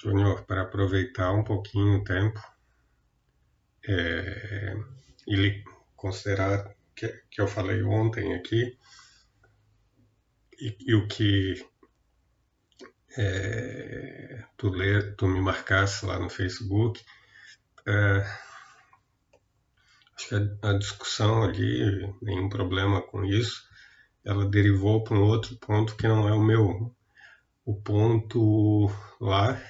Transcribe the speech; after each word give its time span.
Júnior, 0.00 0.44
para 0.44 0.62
aproveitar 0.62 1.32
um 1.32 1.42
pouquinho 1.42 1.98
o 1.98 2.04
tempo 2.04 2.40
é, 3.86 4.76
e 5.26 5.64
considerar 5.96 6.72
que, 6.94 7.08
que 7.30 7.40
eu 7.40 7.48
falei 7.48 7.82
ontem 7.82 8.34
aqui 8.34 8.78
e, 10.60 10.76
e 10.80 10.94
o 10.94 11.06
que 11.08 11.66
é, 13.16 14.44
tu, 14.56 14.68
lê, 14.68 15.02
tu 15.14 15.26
me 15.26 15.40
marcasse 15.40 16.06
lá 16.06 16.18
no 16.18 16.30
Facebook, 16.30 17.04
é, 17.86 18.24
acho 20.14 20.28
que 20.28 20.34
a, 20.34 20.70
a, 20.70 20.78
discussão 20.78 21.42
ali, 21.42 22.14
nenhum 22.22 22.48
problema 22.48 23.02
com 23.02 23.24
isso, 23.24 23.66
ela 24.24 24.48
derivou 24.48 25.02
para 25.02 25.16
um 25.16 25.22
outro 25.22 25.56
ponto 25.56 25.96
que 25.96 26.06
não 26.06 26.28
é 26.28 26.32
o 26.32 26.42
meu. 26.42 26.94
O 27.64 27.74
ponto 27.74 28.90
lá 29.20 29.60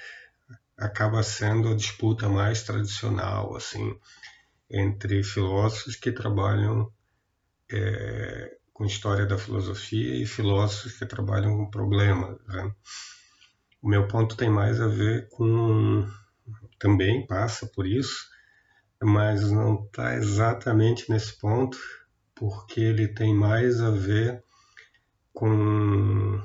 acaba 0.79 1.21
sendo 1.21 1.69
a 1.69 1.75
disputa 1.75 2.29
mais 2.29 2.63
tradicional, 2.63 3.55
assim, 3.55 3.97
entre 4.69 5.23
filósofos 5.23 5.95
que 5.95 6.11
trabalham 6.11 6.91
é, 7.71 8.57
com 8.73 8.85
história 8.85 9.25
da 9.25 9.37
filosofia 9.37 10.15
e 10.15 10.25
filósofos 10.25 10.93
que 10.93 11.05
trabalham 11.05 11.57
com 11.57 11.69
problemas. 11.69 12.37
Né? 12.47 12.73
O 13.81 13.89
meu 13.89 14.07
ponto 14.07 14.37
tem 14.37 14.49
mais 14.49 14.79
a 14.79 14.87
ver 14.87 15.27
com. 15.29 16.07
também 16.79 17.27
passa 17.27 17.67
por 17.67 17.85
isso, 17.85 18.27
mas 19.03 19.51
não 19.51 19.83
está 19.83 20.15
exatamente 20.15 21.09
nesse 21.11 21.37
ponto, 21.37 21.77
porque 22.33 22.79
ele 22.79 23.07
tem 23.09 23.35
mais 23.35 23.81
a 23.81 23.91
ver 23.91 24.41
com 25.33 26.41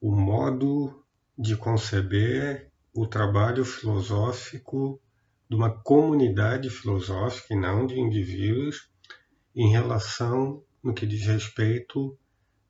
o 0.00 0.14
modo 0.14 0.97
de 1.38 1.56
conceber 1.56 2.68
o 2.92 3.06
trabalho 3.06 3.64
filosófico 3.64 5.00
de 5.48 5.54
uma 5.54 5.70
comunidade 5.70 6.68
filosófica 6.68 7.54
e 7.54 7.56
não 7.56 7.86
de 7.86 7.98
indivíduos 7.98 8.90
em 9.54 9.70
relação 9.70 10.62
no 10.82 10.92
que 10.92 11.06
diz 11.06 11.24
respeito 11.24 12.18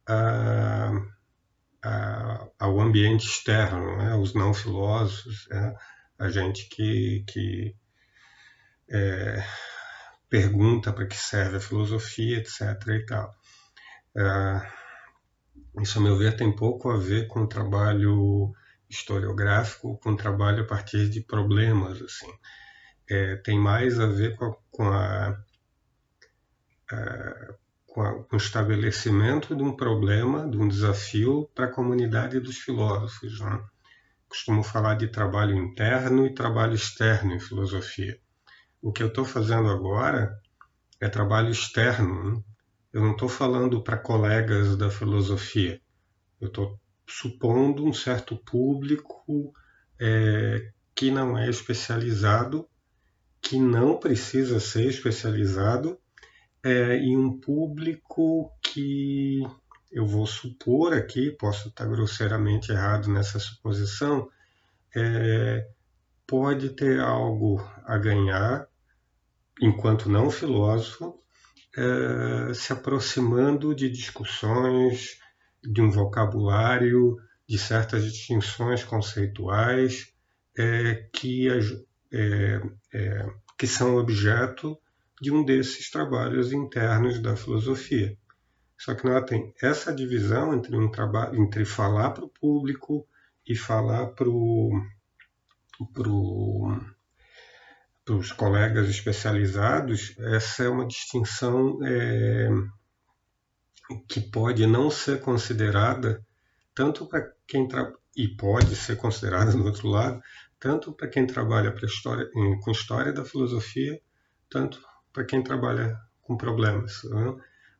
a, 0.07 0.93
a, 1.83 2.49
ao 2.59 2.79
ambiente 2.81 3.27
externo, 3.27 3.97
né? 3.97 4.15
os 4.15 4.35
não 4.35 4.53
filósofos, 4.53 5.49
né? 5.49 5.75
a 6.19 6.29
gente 6.29 6.69
que, 6.69 7.25
que 7.27 7.75
é, 8.91 9.43
pergunta 10.29 10.93
para 10.93 11.07
que 11.07 11.17
serve 11.17 11.57
a 11.57 11.61
filosofia, 11.61 12.39
etc. 12.39 12.61
E 12.89 13.07
tal. 13.07 13.35
É, 14.17 14.78
isso, 15.81 15.99
a 15.99 16.03
meu 16.03 16.17
ver, 16.17 16.37
tem 16.37 16.55
pouco 16.55 16.91
a 16.91 16.97
ver 16.97 17.27
com 17.29 17.41
o 17.43 17.49
trabalho 17.49 18.53
historiográfico, 18.89 19.99
com 19.99 20.11
o 20.11 20.17
trabalho 20.17 20.63
a 20.63 20.67
partir 20.67 21.09
de 21.09 21.21
problemas. 21.21 22.01
Assim. 22.01 22.33
É, 23.11 23.37
tem 23.37 23.59
mais 23.59 23.99
a 24.01 24.07
ver 24.07 24.37
com, 24.37 24.47
a, 24.47 24.57
com, 24.71 24.89
a, 24.89 25.39
a, 26.91 27.55
com, 27.87 28.25
com, 28.25 28.37
o 28.37 28.39
estabelecimento 28.39 29.55
de 29.55 29.63
um 29.63 29.75
problema, 29.75 30.49
de 30.49 30.57
um 30.57 30.69
desafio 30.69 31.51
para 31.55 31.67
a 31.67 31.73
comunidade 31.73 32.41
dos 32.41 32.59
filósofos. 32.59 33.41
Né? 33.41 33.61
Costumo 34.29 34.63
falar 34.63 34.95
de 34.95 35.09
trabalho 35.09 35.57
interno 35.57 36.27
e 36.27 36.35
trabalho 36.35 36.75
externo 36.75 37.35
em 37.35 37.41
filosofia. 37.41 38.19
O 38.81 38.93
que 38.93 39.03
eu 39.03 39.09
estou 39.09 39.25
fazendo 39.25 39.69
agora 39.69 40.39
é 41.01 41.09
trabalho 41.09 41.51
externo. 41.51 42.37
Né? 42.37 42.43
Eu 42.93 43.03
não 43.03 43.13
estou 43.13 43.29
falando 43.29 43.83
para 43.83 43.99
colegas 43.99 44.77
da 44.77 44.91
filosofia. 44.91 45.81
Eu 46.41 46.49
estou 46.49 46.81
supondo 47.07 47.85
um 47.85 47.93
certo 47.93 48.37
público 48.37 49.53
é, 50.01 50.71
que 50.95 51.11
não 51.11 51.37
é 51.37 51.49
especializado, 51.49 52.69
que 53.41 53.59
não 53.59 53.99
precisa 53.99 54.59
ser 54.61 54.87
especializado, 54.87 55.99
é, 56.63 56.99
e 56.99 57.17
um 57.17 57.39
público 57.39 58.53
que 58.63 59.43
eu 59.91 60.07
vou 60.07 60.27
supor 60.27 60.93
aqui, 60.93 61.31
posso 61.31 61.69
estar 61.69 61.87
grosseiramente 61.87 62.73
errado 62.73 63.09
nessa 63.09 63.39
suposição, 63.39 64.29
é, 64.95 65.69
pode 66.27 66.71
ter 66.71 67.01
algo 67.01 67.59
a 67.85 67.97
ganhar, 67.97 68.69
enquanto 69.61 70.11
não 70.11 70.31
filósofo, 70.31 71.19
é, 71.77 72.55
se 72.55 72.73
aproximando 72.73 73.75
de 73.75 73.89
discussões, 73.91 75.19
de 75.63 75.81
um 75.81 75.91
vocabulário, 75.91 77.17
de 77.49 77.59
certas 77.59 78.05
distinções 78.05 78.85
conceituais 78.85 80.13
é, 80.57 81.09
que, 81.13 81.49
é, 81.49 82.61
é, 82.93 83.27
que 83.57 83.67
são 83.67 83.97
objeto 83.97 84.79
de 85.21 85.33
um 85.33 85.45
desses 85.45 85.91
trabalhos 85.91 86.53
internos 86.53 87.21
da 87.21 87.37
filosofia. 87.37 88.17
Só 88.77 88.95
que 88.95 89.05
notem, 89.05 89.53
essa 89.61 89.93
divisão 89.93 90.55
entre, 90.55 90.77
um 90.77 90.91
entre 91.35 91.65
falar 91.65 92.11
para 92.11 92.25
o 92.25 92.29
público 92.29 93.07
e 93.47 93.57
falar 93.57 94.07
para 94.09 94.29
pro, 95.93 96.81
os 98.09 98.33
colegas 98.33 98.89
especializados, 98.89 100.15
essa 100.19 100.65
é 100.65 100.69
uma 100.69 100.87
distinção 100.87 101.79
é, 101.85 102.49
que 104.09 104.21
pode 104.21 104.67
não 104.67 104.91
ser 104.91 105.21
considerada 105.21 106.25
tanto 106.75 107.07
para 107.07 107.33
quem 107.47 107.67
e 108.17 108.29
pode 108.29 108.75
ser 108.77 108.97
considerada 108.97 109.53
no 109.53 109.65
outro 109.65 109.89
lado 109.89 110.21
tanto 110.61 110.93
para 110.93 111.09
quem 111.09 111.27
trabalha 111.27 111.75
história, 111.85 112.29
com 112.63 112.71
história 112.71 113.13
da 113.13 113.25
filosofia, 113.25 114.01
tanto 114.51 114.81
para 115.13 115.25
quem 115.25 115.43
trabalha 115.43 115.97
com 116.23 116.37
problemas. 116.37 117.03
Né? 117.05 117.37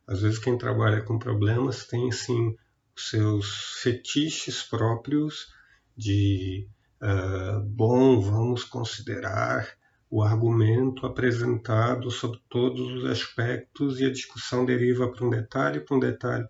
Às 0.07 0.21
vezes 0.21 0.39
quem 0.39 0.57
trabalha 0.57 1.01
com 1.01 1.19
problemas 1.19 1.85
tem 1.85 2.11
sim 2.11 2.55
os 2.95 3.09
seus 3.09 3.79
fetiches 3.81 4.63
próprios 4.63 5.53
de 5.95 6.67
uh, 7.01 7.59
bom, 7.61 8.21
vamos 8.21 8.63
considerar 8.63 9.67
o 10.09 10.23
argumento 10.23 11.05
apresentado 11.05 12.09
sobre 12.09 12.39
todos 12.49 12.79
os 12.91 13.05
aspectos 13.05 13.99
e 13.99 14.05
a 14.05 14.11
discussão 14.11 14.65
deriva 14.65 15.11
para 15.11 15.25
um 15.25 15.29
detalhe, 15.29 15.79
para 15.79 15.95
um 15.95 15.99
detalhe, 15.99 16.47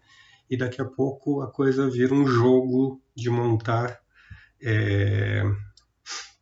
e 0.49 0.55
daqui 0.55 0.81
a 0.81 0.85
pouco 0.85 1.41
a 1.41 1.51
coisa 1.51 1.89
vira 1.89 2.13
um 2.13 2.25
jogo 2.25 3.01
de 3.13 3.29
montar 3.29 3.99
é, 4.61 5.43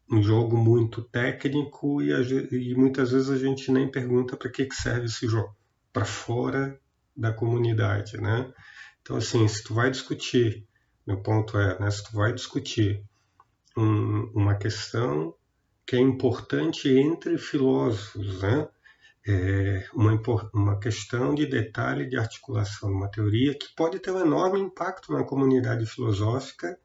um 0.10 0.22
jogo 0.22 0.56
muito 0.56 1.02
técnico 1.02 2.02
e, 2.02 2.14
a, 2.14 2.22
e, 2.22 2.76
muitas 2.76 3.12
vezes 3.12 3.30
a 3.30 3.38
gente 3.38 3.72
nem 3.72 3.90
pergunta 3.90 4.38
para 4.38 4.50
que, 4.50 4.66
que 4.66 4.76
serve 4.76 5.06
esse 5.06 5.28
jogo, 5.28 5.56
para 5.92 6.06
fora 6.06 6.80
da 7.16 7.34
comunidade, 7.34 8.18
né? 8.18 8.52
Então 9.02 9.18
assim, 9.18 9.48
se 9.48 9.64
tu 9.64 9.74
vai 9.74 9.90
discutir, 9.90 10.66
meu 11.06 11.22
ponto 11.22 11.58
é, 11.58 11.80
né, 11.80 11.90
se 11.90 12.04
tu 12.04 12.16
vai 12.16 12.32
discutir 12.32 13.04
um, 13.76 14.32
uma 14.36 14.56
questão 14.56 15.34
que 15.88 15.96
é 15.96 16.00
importante 16.00 16.90
entre 16.90 17.38
filósofos, 17.38 18.42
né? 18.42 18.68
É 19.26 19.88
uma, 19.94 20.22
uma 20.54 20.80
questão 20.80 21.34
de 21.34 21.46
detalhe 21.46 22.08
de 22.08 22.18
articulação, 22.18 22.92
uma 22.92 23.10
teoria 23.10 23.58
que 23.58 23.74
pode 23.76 24.00
ter 24.00 24.12
um 24.12 24.20
enorme 24.20 24.60
impacto 24.60 25.14
na 25.14 25.24
comunidade 25.24 25.86
filosófica 25.86 26.78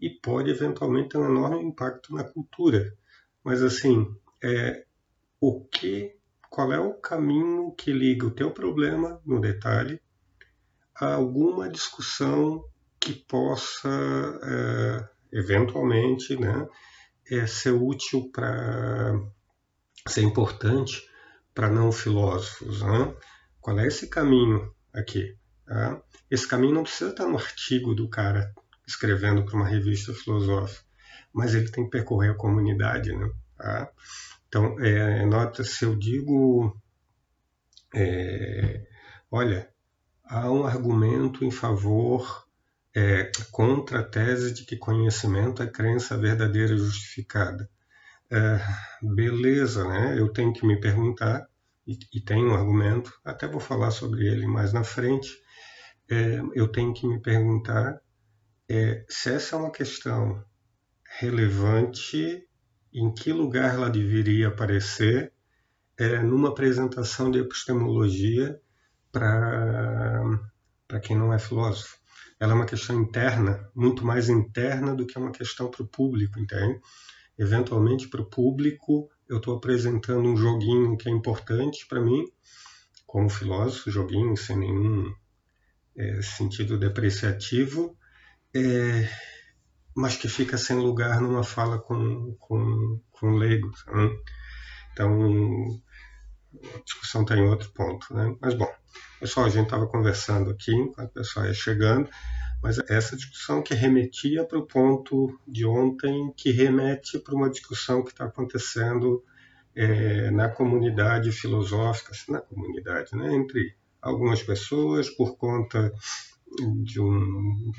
e 0.00 0.10
pode 0.10 0.50
eventualmente 0.50 1.10
ter 1.10 1.18
um 1.18 1.28
enorme 1.28 1.62
impacto 1.62 2.14
na 2.14 2.24
cultura. 2.24 2.94
Mas 3.42 3.62
assim, 3.62 4.14
é, 4.42 4.84
o 5.40 5.64
que, 5.64 6.14
qual 6.50 6.72
é 6.72 6.78
o 6.78 6.94
caminho 6.94 7.72
que 7.72 7.92
liga 7.92 8.26
o 8.26 8.30
teu 8.30 8.50
problema 8.50 9.20
no 9.24 9.40
detalhe 9.40 10.00
a 10.94 11.14
alguma 11.14 11.68
discussão 11.68 12.64
que 13.00 13.14
possa 13.14 13.88
é, 14.42 15.08
eventualmente, 15.38 16.36
né, 16.36 16.68
é, 17.30 17.46
ser 17.46 17.72
útil 17.72 18.30
para 18.32 19.20
ser 20.06 20.22
importante 20.22 21.08
para 21.54 21.68
não 21.68 21.92
filósofos. 21.92 22.82
Né? 22.82 23.14
Qual 23.60 23.78
é 23.78 23.86
esse 23.86 24.08
caminho 24.08 24.74
aqui? 24.92 25.36
Tá? 25.66 26.02
Esse 26.30 26.46
caminho 26.46 26.74
não 26.74 26.82
precisa 26.82 27.10
estar 27.10 27.26
no 27.26 27.38
artigo 27.38 27.94
do 27.94 28.08
cara 28.08 28.52
escrevendo 28.86 29.44
para 29.44 29.56
uma 29.56 29.68
revista 29.68 30.12
filosófica, 30.12 30.84
mas 31.32 31.54
ele 31.54 31.70
tem 31.70 31.84
que 31.84 31.90
percorrer 31.90 32.30
a 32.30 32.36
comunidade. 32.36 33.12
Né? 33.12 33.30
Tá? 33.56 33.90
Então, 34.48 34.78
é, 34.80 35.24
nota 35.24 35.64
se 35.64 35.84
eu 35.84 35.96
digo, 35.96 36.76
é, 37.94 38.86
olha, 39.30 39.70
há 40.24 40.50
um 40.50 40.66
argumento 40.66 41.44
em 41.44 41.50
favor 41.50 42.46
é, 42.94 43.30
contra 43.50 44.00
a 44.00 44.04
tese 44.04 44.52
de 44.52 44.64
que 44.64 44.76
conhecimento 44.76 45.62
é 45.62 45.66
crença 45.66 46.16
verdadeira 46.16 46.74
e 46.74 46.78
justificada. 46.78 47.68
É, 48.30 48.60
beleza, 49.02 49.86
né? 49.86 50.18
Eu 50.18 50.32
tenho 50.32 50.52
que 50.52 50.66
me 50.66 50.80
perguntar, 50.80 51.46
e, 51.86 51.98
e 52.14 52.20
tem 52.20 52.44
um 52.44 52.54
argumento, 52.54 53.12
até 53.24 53.46
vou 53.46 53.60
falar 53.60 53.90
sobre 53.90 54.26
ele 54.26 54.46
mais 54.46 54.72
na 54.72 54.84
frente, 54.84 55.42
é, 56.10 56.40
eu 56.54 56.68
tenho 56.68 56.92
que 56.92 57.06
me 57.06 57.20
perguntar 57.20 58.00
é, 58.68 59.04
se 59.08 59.32
essa 59.32 59.56
é 59.56 59.58
uma 59.58 59.70
questão 59.70 60.44
relevante, 61.20 62.46
em 62.92 63.12
que 63.12 63.32
lugar 63.32 63.74
ela 63.74 63.88
deveria 63.90 64.48
aparecer 64.48 65.32
é, 65.98 66.18
numa 66.18 66.48
apresentação 66.48 67.30
de 67.30 67.38
epistemologia 67.38 68.60
para 69.10 70.20
quem 71.02 71.16
não 71.16 71.32
é 71.32 71.38
filósofo. 71.38 72.01
Ela 72.42 72.54
é 72.54 72.56
uma 72.56 72.66
questão 72.66 73.00
interna, 73.00 73.70
muito 73.72 74.04
mais 74.04 74.28
interna 74.28 74.96
do 74.96 75.06
que 75.06 75.16
uma 75.16 75.30
questão 75.30 75.70
para 75.70 75.84
o 75.84 75.86
público, 75.86 76.40
entende? 76.40 76.80
Eventualmente, 77.38 78.08
para 78.08 78.20
o 78.20 78.28
público, 78.28 79.08
eu 79.28 79.36
estou 79.36 79.54
apresentando 79.54 80.28
um 80.28 80.36
joguinho 80.36 80.96
que 80.96 81.08
é 81.08 81.12
importante 81.12 81.86
para 81.86 82.00
mim, 82.00 82.26
como 83.06 83.30
filósofo, 83.30 83.92
joguinho 83.92 84.36
sem 84.36 84.56
nenhum 84.58 85.14
é, 85.96 86.20
sentido 86.20 86.76
depreciativo, 86.76 87.96
é, 88.52 89.08
mas 89.94 90.16
que 90.16 90.26
fica 90.26 90.58
sem 90.58 90.78
lugar 90.78 91.20
numa 91.20 91.44
fala 91.44 91.78
com, 91.78 92.34
com, 92.40 93.00
com 93.12 93.36
leigos. 93.36 93.84
Né? 93.86 94.10
Então, 94.90 95.80
discussão 96.84 97.22
está 97.22 97.36
em 97.36 97.42
outro 97.42 97.70
ponto. 97.72 98.12
Né? 98.14 98.34
Mas, 98.40 98.54
bom, 98.54 98.68
pessoal, 99.20 99.46
a 99.46 99.48
gente 99.48 99.64
estava 99.64 99.86
conversando 99.86 100.50
aqui 100.50 100.74
enquanto 100.74 101.10
o 101.10 101.14
pessoal 101.14 101.46
ia 101.46 101.54
chegando, 101.54 102.08
mas 102.62 102.78
essa 102.88 103.16
discussão 103.16 103.62
que 103.62 103.74
remetia 103.74 104.44
para 104.44 104.58
o 104.58 104.66
ponto 104.66 105.38
de 105.46 105.66
ontem, 105.66 106.32
que 106.36 106.50
remete 106.50 107.18
para 107.18 107.34
uma 107.34 107.50
discussão 107.50 108.02
que 108.02 108.10
está 108.10 108.26
acontecendo 108.26 109.22
é, 109.74 110.30
na 110.30 110.48
comunidade 110.48 111.32
filosófica, 111.32 112.12
na 112.28 112.40
comunidade, 112.40 113.16
né, 113.16 113.34
entre 113.34 113.74
algumas 114.00 114.42
pessoas, 114.42 115.08
por 115.08 115.36
conta 115.36 115.92
de 116.84 117.00
um 117.00 117.72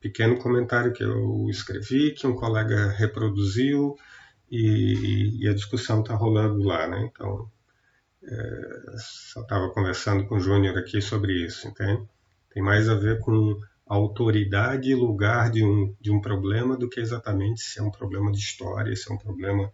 pequeno 0.00 0.38
comentário 0.38 0.92
que 0.92 1.02
eu 1.02 1.46
escrevi, 1.48 2.12
que 2.12 2.26
um 2.26 2.34
colega 2.34 2.88
reproduziu, 2.90 3.96
e, 4.50 5.42
e 5.42 5.48
a 5.48 5.54
discussão 5.54 6.00
está 6.00 6.14
rolando 6.14 6.62
lá. 6.62 6.86
Né? 6.86 7.10
Então, 7.12 7.50
só 8.96 9.40
estava 9.42 9.70
conversando 9.70 10.26
com 10.26 10.36
o 10.36 10.40
Júnior 10.40 10.76
aqui 10.76 11.00
sobre 11.00 11.44
isso, 11.44 11.68
entende? 11.68 12.06
Tem 12.52 12.62
mais 12.62 12.88
a 12.88 12.94
ver 12.94 13.20
com 13.20 13.58
autoridade 13.86 14.90
e 14.90 14.94
lugar 14.94 15.50
de 15.50 15.64
um, 15.64 15.94
de 16.00 16.10
um 16.10 16.20
problema 16.20 16.76
do 16.76 16.88
que 16.88 17.00
exatamente 17.00 17.62
se 17.62 17.80
é 17.80 17.82
um 17.82 17.90
problema 17.90 18.30
de 18.30 18.38
história, 18.38 18.94
se 18.94 19.10
é 19.10 19.14
um 19.14 19.18
problema, 19.18 19.72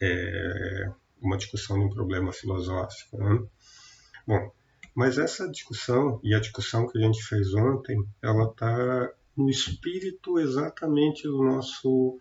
é, 0.00 0.90
uma 1.20 1.36
discussão 1.36 1.78
de 1.78 1.84
um 1.84 1.90
problema 1.90 2.32
filosófico. 2.32 3.18
Né? 3.18 3.46
Bom, 4.26 4.50
mas 4.94 5.18
essa 5.18 5.48
discussão 5.50 6.18
e 6.22 6.34
a 6.34 6.40
discussão 6.40 6.88
que 6.88 6.96
a 6.96 7.02
gente 7.02 7.22
fez 7.22 7.52
ontem, 7.52 8.02
ela 8.22 8.44
está 8.44 9.10
no 9.36 9.50
espírito 9.50 10.38
exatamente 10.38 11.24
do 11.24 11.44
nosso 11.44 12.18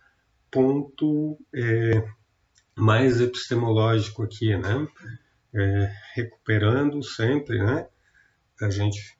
ponto 0.52 1.38
é, 1.56 2.06
mais 2.76 3.22
epistemológico 3.22 4.24
aqui, 4.24 4.56
né? 4.58 4.86
É, 5.58 5.92
recuperando 6.14 7.02
sempre, 7.02 7.64
né? 7.64 7.88
A 8.62 8.70
gente 8.70 9.18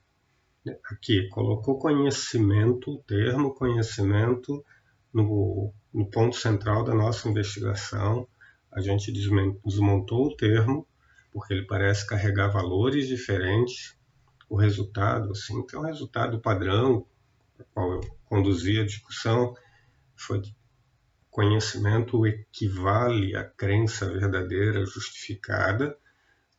aqui 0.90 1.28
colocou 1.28 1.78
conhecimento, 1.78 2.90
o 2.92 3.02
termo 3.04 3.54
conhecimento 3.54 4.64
no, 5.12 5.72
no 5.92 6.10
ponto 6.10 6.36
central 6.36 6.84
da 6.84 6.94
nossa 6.94 7.28
investigação. 7.28 8.28
A 8.70 8.80
gente 8.80 9.10
desmontou 9.12 10.26
o 10.26 10.36
termo 10.36 10.86
porque 11.32 11.52
ele 11.52 11.66
parece 11.66 12.06
carregar 12.06 12.48
valores 12.48 13.08
diferentes. 13.08 13.96
O 14.48 14.56
resultado, 14.56 15.30
assim, 15.32 15.66
que 15.66 15.76
é 15.76 15.78
um 15.78 15.82
resultado 15.82 16.40
padrão, 16.40 17.06
qual 17.74 17.92
eu 17.92 18.00
conduzi 18.24 18.78
a 18.78 18.84
discussão, 18.86 19.54
foi 20.14 20.40
conhecimento 21.30 22.26
equivale 22.26 23.36
à 23.36 23.44
crença 23.44 24.10
verdadeira 24.10 24.86
justificada. 24.86 25.96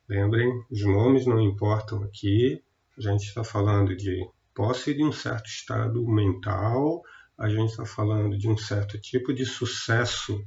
Lembrem, 0.08 0.64
os 0.70 0.82
nomes 0.82 1.26
não 1.26 1.40
importam 1.40 2.02
aqui. 2.02 2.62
A 2.96 3.00
gente 3.00 3.24
está 3.24 3.44
falando 3.44 3.94
de 3.94 4.26
posse 4.54 4.94
de 4.94 5.04
um 5.04 5.12
certo 5.12 5.46
estado 5.46 6.04
mental, 6.08 7.02
a 7.36 7.48
gente 7.48 7.70
está 7.70 7.84
falando 7.84 8.36
de 8.36 8.48
um 8.48 8.56
certo 8.56 8.98
tipo 8.98 9.32
de 9.32 9.44
sucesso, 9.44 10.44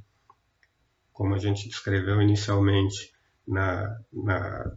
como 1.12 1.34
a 1.34 1.38
gente 1.38 1.68
descreveu 1.68 2.20
inicialmente 2.20 3.12
na, 3.46 3.98
na, 4.12 4.76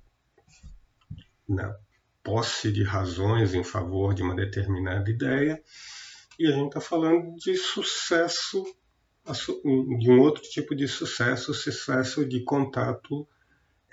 na 1.49 1.75
posse 2.23 2.71
de 2.71 2.83
razões 2.83 3.53
em 3.53 3.63
favor 3.63 4.13
de 4.13 4.23
uma 4.23 4.35
determinada 4.35 5.09
ideia, 5.09 5.61
e 6.39 6.47
a 6.47 6.51
gente 6.51 6.67
está 6.67 6.79
falando 6.79 7.35
de 7.35 7.57
sucesso, 7.57 8.63
de 9.99 10.09
um 10.09 10.21
outro 10.21 10.43
tipo 10.43 10.73
de 10.75 10.87
sucesso, 10.87 11.53
sucesso 11.53 12.25
de 12.25 12.41
contato 12.43 13.27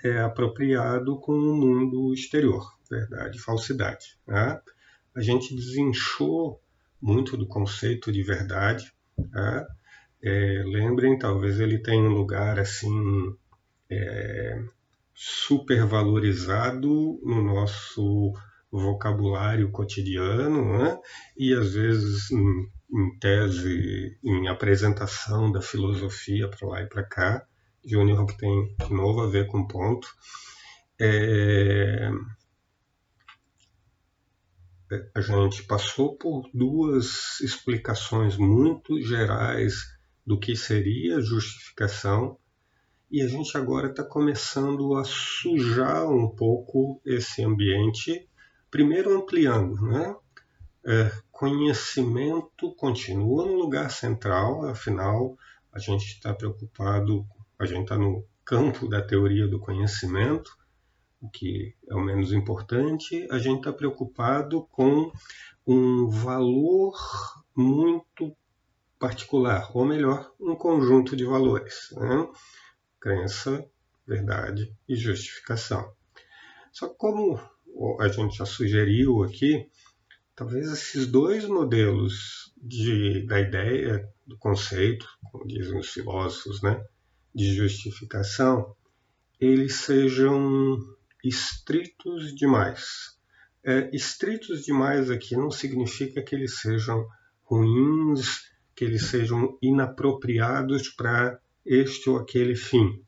é, 0.03 0.19
apropriado 0.19 1.17
com 1.19 1.31
o 1.31 1.55
mundo 1.55 2.13
exterior, 2.13 2.77
verdade, 2.89 3.39
falsidade. 3.39 4.17
Né? 4.27 4.59
A 5.15 5.21
gente 5.21 5.55
desinchou 5.55 6.61
muito 7.01 7.37
do 7.37 7.47
conceito 7.47 8.11
de 8.11 8.21
verdade. 8.21 8.91
Né? 9.17 9.67
É, 10.21 10.63
lembrem, 10.65 11.17
talvez 11.17 11.59
ele 11.59 11.79
tenha 11.79 12.03
um 12.03 12.13
lugar 12.13 12.59
assim 12.59 13.35
é, 13.89 14.61
supervalorizado 15.13 17.19
no 17.23 17.41
nosso 17.41 18.33
vocabulário 18.71 19.71
cotidiano, 19.71 20.79
né? 20.79 20.99
e 21.37 21.53
às 21.53 21.73
vezes 21.73 22.31
em, 22.31 22.69
em, 22.91 23.19
tese, 23.19 24.17
em 24.23 24.47
apresentação 24.47 25.51
da 25.51 25.61
filosofia 25.61 26.49
para 26.49 26.67
lá 26.67 26.81
e 26.81 26.87
para 26.87 27.03
cá, 27.03 27.45
Júnior 27.85 28.25
que 28.25 28.37
tem 28.37 28.75
de 28.75 28.93
novo 28.93 29.21
a 29.21 29.27
ver 29.27 29.47
com 29.47 29.67
ponto. 29.67 30.07
É... 30.99 32.09
A 35.15 35.21
gente 35.21 35.63
passou 35.63 36.15
por 36.15 36.49
duas 36.53 37.39
explicações 37.41 38.37
muito 38.37 39.01
gerais 39.01 39.73
do 40.25 40.39
que 40.39 40.55
seria 40.55 41.19
justificação 41.19 42.37
e 43.13 43.21
a 43.21 43.27
gente 43.27 43.55
agora 43.55 43.91
está 43.91 44.03
começando 44.03 44.95
a 44.95 45.03
sujar 45.03 46.09
um 46.09 46.27
pouco 46.27 46.99
esse 47.05 47.43
ambiente, 47.43 48.27
primeiro 48.71 49.15
ampliando, 49.15 49.79
né? 49.83 50.15
É, 50.83 51.11
conhecimento 51.31 52.73
continua 52.75 53.45
no 53.45 53.53
lugar 53.53 53.91
central, 53.91 54.65
afinal 54.65 55.37
a 55.71 55.77
gente 55.77 56.07
está 56.07 56.33
preocupado, 56.33 57.25
a 57.63 57.67
gente 57.67 57.83
está 57.83 57.97
no 57.97 58.25
campo 58.45 58.87
da 58.87 59.01
teoria 59.01 59.47
do 59.47 59.59
conhecimento, 59.59 60.51
o 61.21 61.29
que 61.29 61.75
é 61.89 61.95
o 61.95 62.01
menos 62.01 62.33
importante, 62.33 63.27
a 63.31 63.39
gente 63.39 63.59
está 63.59 63.71
preocupado 63.71 64.67
com 64.71 65.11
um 65.65 66.09
valor 66.09 66.93
muito 67.55 68.35
particular, 68.99 69.71
ou 69.73 69.85
melhor, 69.85 70.31
um 70.39 70.55
conjunto 70.55 71.15
de 71.15 71.23
valores. 71.25 71.89
Né? 71.93 72.27
crença, 73.03 73.69
verdade 74.07 74.73
e 74.87 74.95
justificação. 74.95 75.93
Só 76.71 76.87
que 76.87 76.95
como 76.95 77.37
a 77.99 78.07
gente 78.07 78.37
já 78.37 78.45
sugeriu 78.45 79.23
aqui, 79.23 79.69
talvez 80.33 80.71
esses 80.71 81.05
dois 81.05 81.43
modelos 81.45 82.53
de, 82.55 83.25
da 83.27 83.41
ideia, 83.41 84.09
do 84.25 84.37
conceito, 84.37 85.05
como 85.29 85.45
dizem 85.45 85.77
os 85.77 85.89
filósofos, 85.89 86.61
né, 86.61 86.81
de 87.33 87.53
justificação, 87.53 88.75
eles 89.39 89.75
sejam 89.75 90.77
estritos 91.23 92.33
demais. 92.35 93.17
É, 93.63 93.89
estritos 93.93 94.63
demais 94.63 95.09
aqui 95.09 95.35
não 95.35 95.49
significa 95.49 96.21
que 96.21 96.35
eles 96.35 96.59
sejam 96.59 97.07
ruins, 97.43 98.51
que 98.75 98.83
eles 98.83 99.05
sejam 99.05 99.57
inapropriados 99.61 100.89
para 100.89 101.39
este 101.65 102.09
ou 102.09 102.17
aquele 102.17 102.55
fim. 102.55 103.01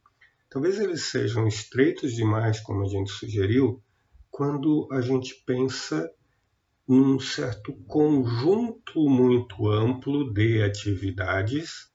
Talvez 0.50 0.80
eles 0.80 1.04
sejam 1.04 1.48
estreitos 1.48 2.14
demais, 2.14 2.60
como 2.62 2.84
a 2.84 2.88
gente 2.88 3.12
sugeriu, 3.12 3.82
quando 4.32 4.88
a 4.92 5.02
gente 5.02 5.44
pensa 5.46 6.10
num 6.88 7.20
certo 7.20 7.74
conjunto 7.88 9.10
muito 9.10 9.68
amplo 9.68 10.32
de 10.32 10.62
atividades 10.62 11.92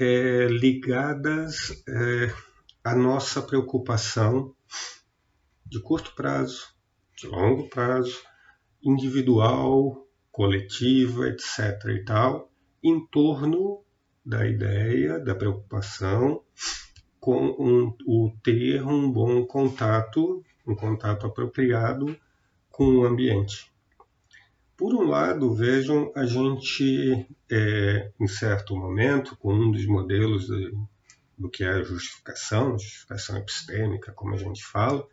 é, 0.00 0.46
ligadas 0.46 1.84
é, 1.86 2.32
à 2.82 2.94
nossa 2.94 3.42
preocupação 3.42 4.54
de 5.66 5.78
curto 5.78 6.14
prazo, 6.14 6.74
de 7.14 7.26
longo 7.26 7.68
prazo, 7.68 8.18
individual, 8.82 10.08
coletiva, 10.32 11.28
etc. 11.28 11.84
e 11.90 12.04
tal, 12.04 12.50
em 12.82 13.06
torno 13.08 13.84
da 14.24 14.48
ideia, 14.48 15.18
da 15.18 15.34
preocupação 15.34 16.42
com 17.20 17.54
um, 17.58 17.94
o 18.06 18.32
ter 18.42 18.82
um 18.82 19.12
bom 19.12 19.44
contato, 19.44 20.42
um 20.66 20.74
contato 20.74 21.26
apropriado 21.26 22.18
com 22.70 22.84
o 22.84 23.04
ambiente. 23.04 23.70
por 24.78 24.94
um 24.94 25.06
lado, 25.06 25.54
vejam, 25.54 26.10
a 26.16 26.24
gente, 26.24 27.28
é, 27.50 28.12
em 28.20 28.26
certo 28.26 28.76
momento, 28.76 29.36
com 29.36 29.52
um 29.52 29.70
dos 29.70 29.84
modelos 29.86 30.46
de, 30.46 30.72
do 31.36 31.50
que 31.50 31.64
é 31.64 31.70
a 31.70 31.82
justificação, 31.82 32.78
justificação 32.78 33.36
epistêmica, 33.36 34.12
como 34.12 34.34
a 34.34 34.38
gente 34.38 34.64
fala, 34.64 35.06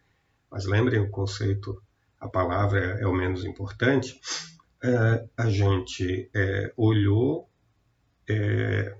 mas 0.51 0.65
lembrem 0.65 0.99
o 0.99 1.09
conceito, 1.09 1.81
a 2.19 2.27
palavra 2.27 2.99
é, 2.99 3.03
é 3.03 3.07
o 3.07 3.13
menos 3.13 3.43
importante, 3.43 4.19
é, 4.83 5.27
a 5.35 5.49
gente 5.49 6.29
é, 6.33 6.71
olhou 6.77 7.49
é, 8.29 8.95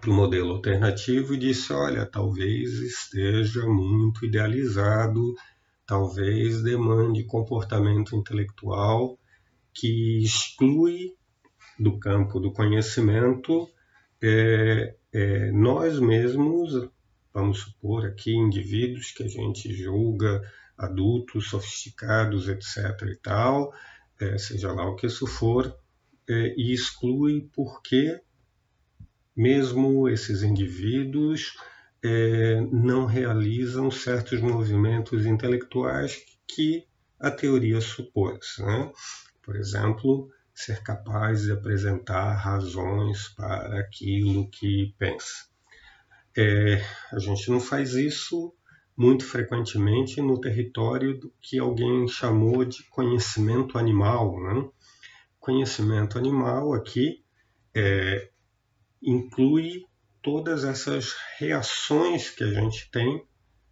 para 0.00 0.10
o 0.10 0.14
modelo 0.14 0.52
alternativo 0.52 1.34
e 1.34 1.38
disse: 1.38 1.72
olha, 1.72 2.06
talvez 2.06 2.72
esteja 2.80 3.66
muito 3.66 4.24
idealizado, 4.24 5.34
talvez 5.86 6.62
demande 6.62 7.24
comportamento 7.24 8.14
intelectual 8.14 9.18
que 9.72 10.22
exclui 10.22 11.14
do 11.80 11.98
campo 11.98 12.38
do 12.38 12.52
conhecimento 12.52 13.66
é, 14.22 14.94
é, 15.12 15.50
nós 15.50 15.98
mesmos, 15.98 16.90
vamos 17.32 17.60
supor 17.60 18.04
aqui, 18.04 18.34
indivíduos 18.34 19.12
que 19.12 19.22
a 19.22 19.28
gente 19.28 19.72
julga 19.72 20.42
adultos, 20.76 21.48
sofisticados, 21.48 22.48
etc. 22.48 22.76
e 23.10 23.16
tal, 23.16 23.72
é, 24.20 24.36
seja 24.36 24.72
lá 24.72 24.86
o 24.86 24.94
que 24.94 25.06
isso 25.06 25.26
for, 25.26 25.74
é, 26.28 26.54
e 26.56 26.72
exclui 26.72 27.48
porque 27.54 28.20
mesmo 29.34 30.06
esses 30.06 30.42
indivíduos 30.42 31.56
é, 32.02 32.60
não 32.70 33.06
realizam 33.06 33.90
certos 33.90 34.40
movimentos 34.40 35.24
intelectuais 35.24 36.22
que 36.46 36.86
a 37.18 37.30
teoria 37.30 37.80
supôs. 37.80 38.56
Né? 38.58 38.92
Por 39.42 39.56
exemplo, 39.56 40.30
ser 40.64 40.82
capaz 40.82 41.42
de 41.42 41.52
apresentar 41.52 42.34
razões 42.34 43.28
para 43.30 43.80
aquilo 43.80 44.48
que 44.50 44.94
pensa. 44.98 45.48
É, 46.36 46.84
a 47.12 47.18
gente 47.18 47.50
não 47.50 47.60
faz 47.60 47.94
isso 47.94 48.54
muito 48.96 49.24
frequentemente 49.24 50.20
no 50.20 50.38
território 50.38 51.18
do 51.18 51.32
que 51.40 51.58
alguém 51.58 52.06
chamou 52.06 52.64
de 52.64 52.84
conhecimento 52.90 53.78
animal. 53.78 54.38
Né? 54.38 54.68
Conhecimento 55.38 56.18
animal 56.18 56.74
aqui 56.74 57.24
é, 57.74 58.30
inclui 59.02 59.86
todas 60.22 60.64
essas 60.64 61.14
reações 61.38 62.28
que 62.28 62.44
a 62.44 62.52
gente 62.52 62.90
tem, 62.90 63.24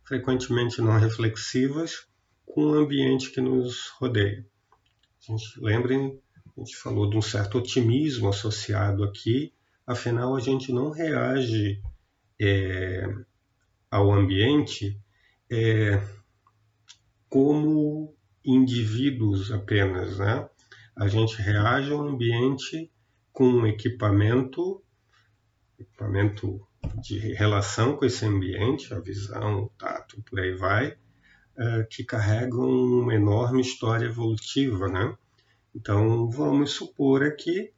frequentemente 0.05 0.81
não 0.81 0.99
reflexivas, 0.99 2.07
com 2.47 2.63
o 2.63 2.75
ambiente 2.75 3.31
que 3.31 3.43
nos 3.43 3.91
rodeia. 4.01 4.47
A 5.21 5.33
gente, 5.33 5.61
lembrem, 5.61 6.19
a 6.59 6.65
gente 6.65 6.77
falou 6.77 7.09
de 7.09 7.17
um 7.17 7.23
certo 7.23 7.59
otimismo 7.59 8.29
associado 8.29 9.05
aqui, 9.05 9.53
afinal 9.87 10.35
a 10.35 10.41
gente 10.41 10.73
não 10.73 10.91
reage 10.91 11.81
é, 12.41 13.07
ao 13.91 14.13
ambiente 14.13 15.01
é, 15.51 16.03
como 17.29 18.15
indivíduos 18.45 19.53
apenas, 19.53 20.19
né? 20.19 20.49
A 20.97 21.07
gente 21.07 21.41
reage 21.41 21.93
ao 21.93 22.01
ambiente 22.01 22.91
com 23.33 23.45
um 23.45 23.67
equipamento 23.67 24.83
equipamento 25.79 26.61
de 27.01 27.19
relação 27.35 27.97
com 27.97 28.05
esse 28.05 28.25
ambiente, 28.25 28.93
a 28.93 28.99
visão, 28.99 29.65
o 29.65 29.69
tato, 29.79 30.21
por 30.23 30.41
aí 30.41 30.53
vai, 30.53 30.89
uh, 30.89 31.87
que 31.89 32.03
carregam 32.03 32.69
uma 32.69 33.15
enorme 33.15 33.61
história 33.61 34.07
evolutiva, 34.07 34.89
né? 34.89 35.17
Então, 35.79 36.29
vamos 36.29 36.73
supor 36.73 37.23
aqui 37.23 37.73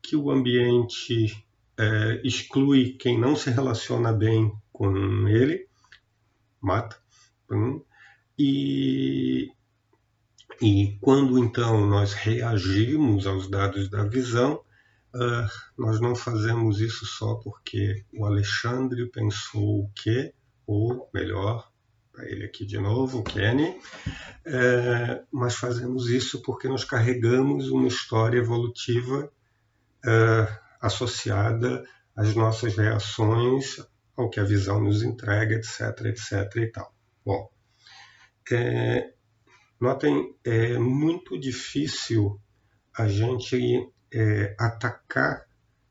que 0.00 0.14
o 0.14 0.30
ambiente 0.30 1.44
uh, 1.80 2.24
exclui 2.24 2.92
quem 2.92 3.18
não 3.18 3.34
se 3.34 3.50
relaciona 3.50 4.12
bem 4.12 4.52
com 4.72 5.26
ele, 5.26 5.66
mata, 6.60 6.96
hum, 7.50 7.82
e, 8.38 9.50
e 10.62 10.96
quando 11.00 11.42
então 11.42 11.88
nós 11.88 12.12
reagimos 12.12 13.26
aos 13.26 13.50
dados 13.50 13.90
da 13.90 14.04
visão, 14.04 14.62
Uh, 15.12 15.50
nós 15.76 16.00
não 16.00 16.14
fazemos 16.14 16.80
isso 16.80 17.04
só 17.04 17.34
porque 17.34 18.04
o 18.14 18.24
Alexandre 18.24 19.10
pensou 19.10 19.90
que, 19.92 20.32
ou 20.64 21.10
melhor, 21.12 21.68
ele 22.24 22.44
aqui 22.44 22.64
de 22.64 22.78
novo, 22.78 23.18
o 23.18 23.22
Kenny, 23.24 23.70
uh, 23.70 25.26
mas 25.32 25.56
fazemos 25.56 26.08
isso 26.08 26.42
porque 26.42 26.68
nós 26.68 26.84
carregamos 26.84 27.70
uma 27.70 27.88
história 27.88 28.38
evolutiva 28.38 29.30
uh, 30.04 30.58
associada 30.80 31.84
às 32.16 32.34
nossas 32.34 32.76
reações, 32.76 33.76
ao 34.16 34.28
que 34.28 34.40
a 34.40 34.44
visão 34.44 34.80
nos 34.80 35.02
entrega, 35.02 35.54
etc, 35.54 36.06
etc 36.06 36.56
e 36.56 36.66
tal. 36.66 36.94
Bom, 37.24 37.50
é, 38.52 39.12
notem, 39.80 40.34
é 40.44 40.78
muito 40.78 41.38
difícil 41.38 42.40
a 42.96 43.06
gente 43.06 43.88
é, 44.12 44.54
atacar 44.58 45.46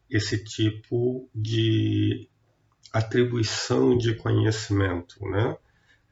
esse 0.09 0.43
tipo 0.43 1.29
de 1.33 2.29
atribuição 2.91 3.97
de 3.97 4.15
conhecimento, 4.15 5.23
né? 5.29 5.57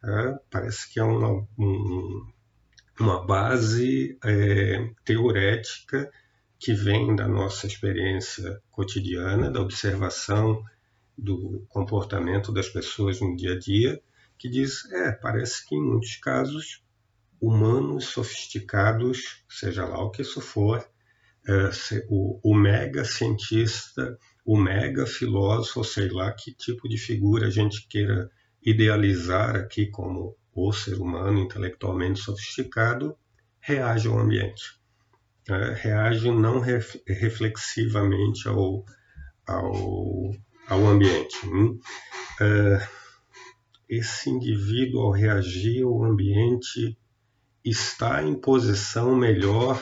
É, 0.04 0.40
parece 0.50 0.92
que 0.92 1.00
é 1.00 1.04
uma, 1.04 1.48
um, 1.58 2.28
uma 3.00 3.26
base 3.26 4.18
é, 4.24 4.90
teorética 5.04 6.12
que 6.60 6.74
vem 6.74 7.16
da 7.16 7.28
nossa 7.28 7.68
experiência 7.68 8.62
cotidiana, 8.72 9.52
da 9.52 9.62
observação 9.62 10.64
do 11.18 11.66
comportamento 11.70 12.52
das 12.52 12.70
pessoas 12.70 13.20
no 13.20 13.36
dia 13.36 13.54
a 13.54 13.60
dia, 13.60 14.02
que 14.38 14.48
diz, 14.50 14.90
é, 14.92 15.12
parece 15.12 15.68
que 15.68 15.76
em 15.76 15.82
muitos 15.82 16.16
casos 16.18 16.84
humanos 17.42 18.06
sofisticados, 18.06 19.44
seja 19.50 19.86
lá 19.86 20.04
o 20.04 20.12
que 20.12 20.22
isso 20.22 20.42
for, 20.42 20.88
é, 21.48 21.70
o, 22.10 22.40
o, 22.44 22.56
mega 22.56 23.06
cientista, 23.06 24.18
o 24.46 24.58
mega 24.58 25.06
filósofo, 25.06 25.84
sei 25.84 26.10
lá 26.10 26.32
que 26.32 26.54
tipo 26.54 26.88
de 26.90 26.98
figura 26.98 27.48
a 27.48 27.52
gente 27.52 27.88
queira 27.88 28.30
idealizar 28.62 29.56
aqui 29.56 29.88
como 29.88 30.36
o 30.54 30.74
ser 30.74 30.96
humano 30.96 31.40
intelectualmente 31.40 32.20
sofisticado, 32.20 33.16
reage 33.60 34.08
ao 34.08 34.18
ambiente. 34.18 34.78
É, 35.48 35.74
reage 35.74 36.32
não 36.32 36.60
ref, 36.60 36.96
reflexivamente 37.08 38.48
ao, 38.48 38.84
ao, 39.46 40.32
ao 40.68 40.88
ambiente. 40.88 41.38
Hum? 41.46 41.80
É, 42.42 42.88
esse 43.88 44.30
indivíduo, 44.30 45.02
ao 45.02 45.12
reagir 45.12 45.84
ao 45.84 46.04
ambiente, 46.04 46.98
está 47.64 48.24
em 48.24 48.36
posição 48.36 49.16
melhor 49.16 49.82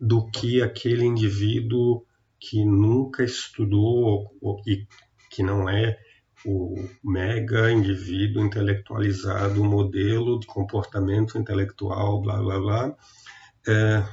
do 0.00 0.30
que 0.30 0.62
aquele 0.62 1.04
indivíduo 1.04 2.04
que 2.38 2.64
nunca 2.64 3.24
estudou 3.24 4.30
e 4.66 4.86
que 5.30 5.42
não 5.42 5.68
é 5.68 5.98
o 6.44 6.74
mega 7.02 7.70
indivíduo 7.70 8.44
intelectualizado, 8.44 9.64
modelo 9.64 10.38
de 10.38 10.46
comportamento 10.46 11.38
intelectual, 11.38 12.20
blá 12.20 12.38
blá 12.38 12.58
blá. 12.58 12.96
É, 13.66 14.04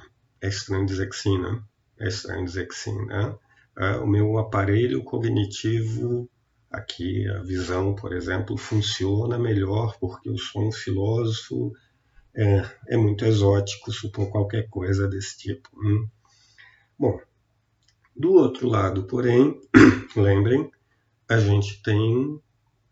é 0.41 0.47
estranho 0.47 0.85
dizer 0.85 1.09
que 1.09 1.15
sim, 1.15 1.37
né? 1.39 1.61
É 1.99 2.07
estranho 2.07 2.45
dizer 2.45 2.67
que 2.67 2.75
sim, 2.75 3.05
né? 3.05 3.35
É, 3.77 3.97
o 3.97 4.07
meu 4.07 4.37
aparelho 4.37 5.03
cognitivo, 5.03 6.29
aqui 6.71 7.27
a 7.29 7.41
visão, 7.41 7.95
por 7.95 8.13
exemplo, 8.13 8.57
funciona 8.57 9.37
melhor 9.37 9.97
porque 9.99 10.29
eu 10.29 10.37
sou 10.37 10.67
um 10.67 10.71
filósofo 10.71 11.73
é, 12.35 12.69
é 12.89 12.97
muito 12.97 13.25
exótico 13.25 13.91
supor 13.91 14.29
qualquer 14.29 14.67
coisa 14.69 15.07
desse 15.07 15.37
tipo. 15.37 15.69
Hum. 15.75 16.07
Bom, 16.99 17.19
do 18.15 18.33
outro 18.33 18.67
lado, 18.67 19.03
porém, 19.03 19.59
lembrem, 20.15 20.69
a 21.27 21.37
gente 21.37 21.81
tem 21.81 22.39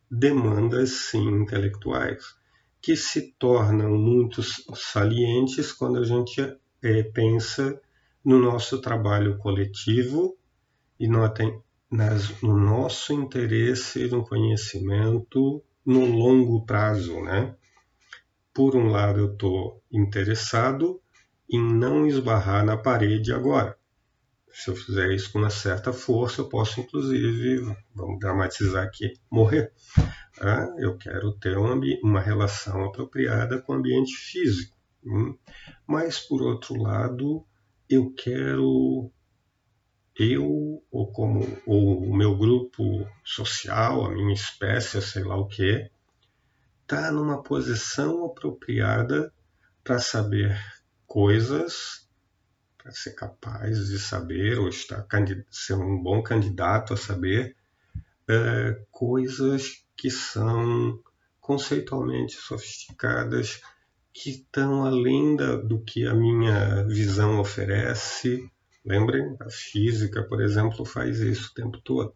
demandas 0.09 0.91
sim 0.91 1.27
intelectuais 1.41 2.35
que 2.81 2.95
se 2.95 3.33
tornam 3.39 3.97
muito 3.97 4.41
salientes 4.75 5.71
quando 5.71 5.99
a 5.99 6.03
gente 6.03 6.41
é, 6.81 7.03
pensa 7.03 7.79
no 8.23 8.39
nosso 8.39 8.81
trabalho 8.81 9.37
coletivo 9.37 10.37
e 10.99 11.07
notem 11.07 11.61
nas, 11.89 12.41
no 12.41 12.57
nosso 12.57 13.13
interesse 13.13 14.07
no 14.07 14.25
conhecimento 14.25 15.63
no 15.85 16.05
longo 16.05 16.65
prazo, 16.65 17.21
né? 17.21 17.55
por 18.53 18.75
um 18.75 18.87
lado, 18.87 19.19
eu 19.19 19.33
estou 19.33 19.81
interessado 19.91 21.01
em 21.49 21.59
não 21.59 22.05
esbarrar 22.05 22.63
na 22.63 22.77
parede 22.77 23.33
agora. 23.33 23.75
Se 24.53 24.69
eu 24.69 24.75
fizer 24.75 25.11
isso 25.11 25.31
com 25.31 25.39
uma 25.39 25.49
certa 25.49 25.91
força, 25.91 26.41
eu 26.41 26.47
posso, 26.47 26.79
inclusive, 26.79 27.75
vamos 27.95 28.19
dramatizar 28.19 28.85
aqui, 28.85 29.11
morrer. 29.29 29.73
Ah, 30.39 30.67
eu 30.77 30.95
quero 30.95 31.33
ter 31.33 31.57
uma 31.57 32.21
relação 32.21 32.85
apropriada 32.85 33.59
com 33.59 33.73
o 33.73 33.75
ambiente 33.75 34.15
físico. 34.15 34.77
Hum. 35.03 35.35
Mas, 35.87 36.19
por 36.19 36.41
outro 36.43 36.75
lado, 36.75 37.43
eu 37.89 38.13
quero 38.13 39.11
eu 40.15 40.83
ou 40.91 41.11
como 41.11 41.39
ou 41.65 42.03
o 42.03 42.15
meu 42.15 42.37
grupo 42.37 43.07
social, 43.23 44.05
a 44.05 44.11
minha 44.11 44.33
espécie, 44.33 45.01
sei 45.01 45.23
lá 45.23 45.35
o 45.35 45.47
que, 45.47 45.89
tá 46.85 47.11
numa 47.11 47.41
posição 47.41 48.23
apropriada 48.25 49.33
para 49.83 49.99
saber 49.99 50.57
coisas, 51.07 52.02
para 52.83 52.91
ser 52.91 53.11
capaz 53.11 53.87
de 53.87 53.97
saber 53.97 54.59
ou 54.59 54.67
estar 54.67 55.07
ser 55.49 55.75
um 55.75 56.03
bom 56.03 56.21
candidato 56.21 56.93
a 56.93 56.97
saber 56.97 57.55
é, 58.27 58.77
coisas 58.91 59.85
que 59.95 60.11
são 60.11 60.99
conceitualmente 61.39 62.35
sofisticadas, 62.35 63.61
que 64.13 64.31
estão 64.31 64.85
além 64.85 65.35
da, 65.35 65.55
do 65.55 65.79
que 65.79 66.05
a 66.05 66.13
minha 66.13 66.83
visão 66.83 67.39
oferece. 67.39 68.49
Lembrem, 68.85 69.35
a 69.39 69.49
física, 69.49 70.21
por 70.23 70.41
exemplo, 70.41 70.85
faz 70.85 71.19
isso 71.19 71.51
o 71.51 71.53
tempo 71.53 71.79
todo. 71.79 72.13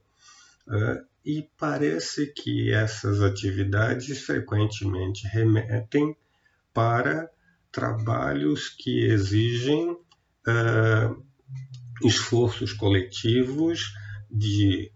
Uh, 0.67 1.05
e 1.25 1.49
parece 1.57 2.27
que 2.33 2.73
essas 2.73 3.21
atividades 3.21 4.21
frequentemente 4.25 5.25
remetem 5.27 6.15
para 6.73 7.29
trabalhos 7.71 8.69
que 8.69 9.05
exigem 9.05 9.97
uh, 10.47 11.23
esforços 12.03 12.73
coletivos 12.73 13.93
de 14.29 14.91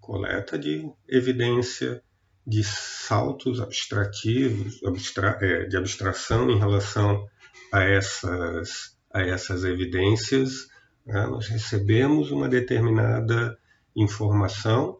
coleta 0.00 0.58
de 0.58 0.90
evidência, 1.06 2.02
de 2.46 2.64
saltos 2.64 3.60
abstrativos, 3.60 4.82
abstra 4.82 5.38
é, 5.42 5.66
de 5.66 5.76
abstração 5.76 6.50
em 6.50 6.58
relação 6.58 7.26
a 7.70 7.82
essas, 7.82 8.96
a 9.12 9.20
essas 9.20 9.64
evidências. 9.64 10.68
Né? 11.04 11.26
Nós 11.26 11.48
recebemos 11.48 12.30
uma 12.30 12.48
determinada 12.48 13.58
informação 13.94 14.98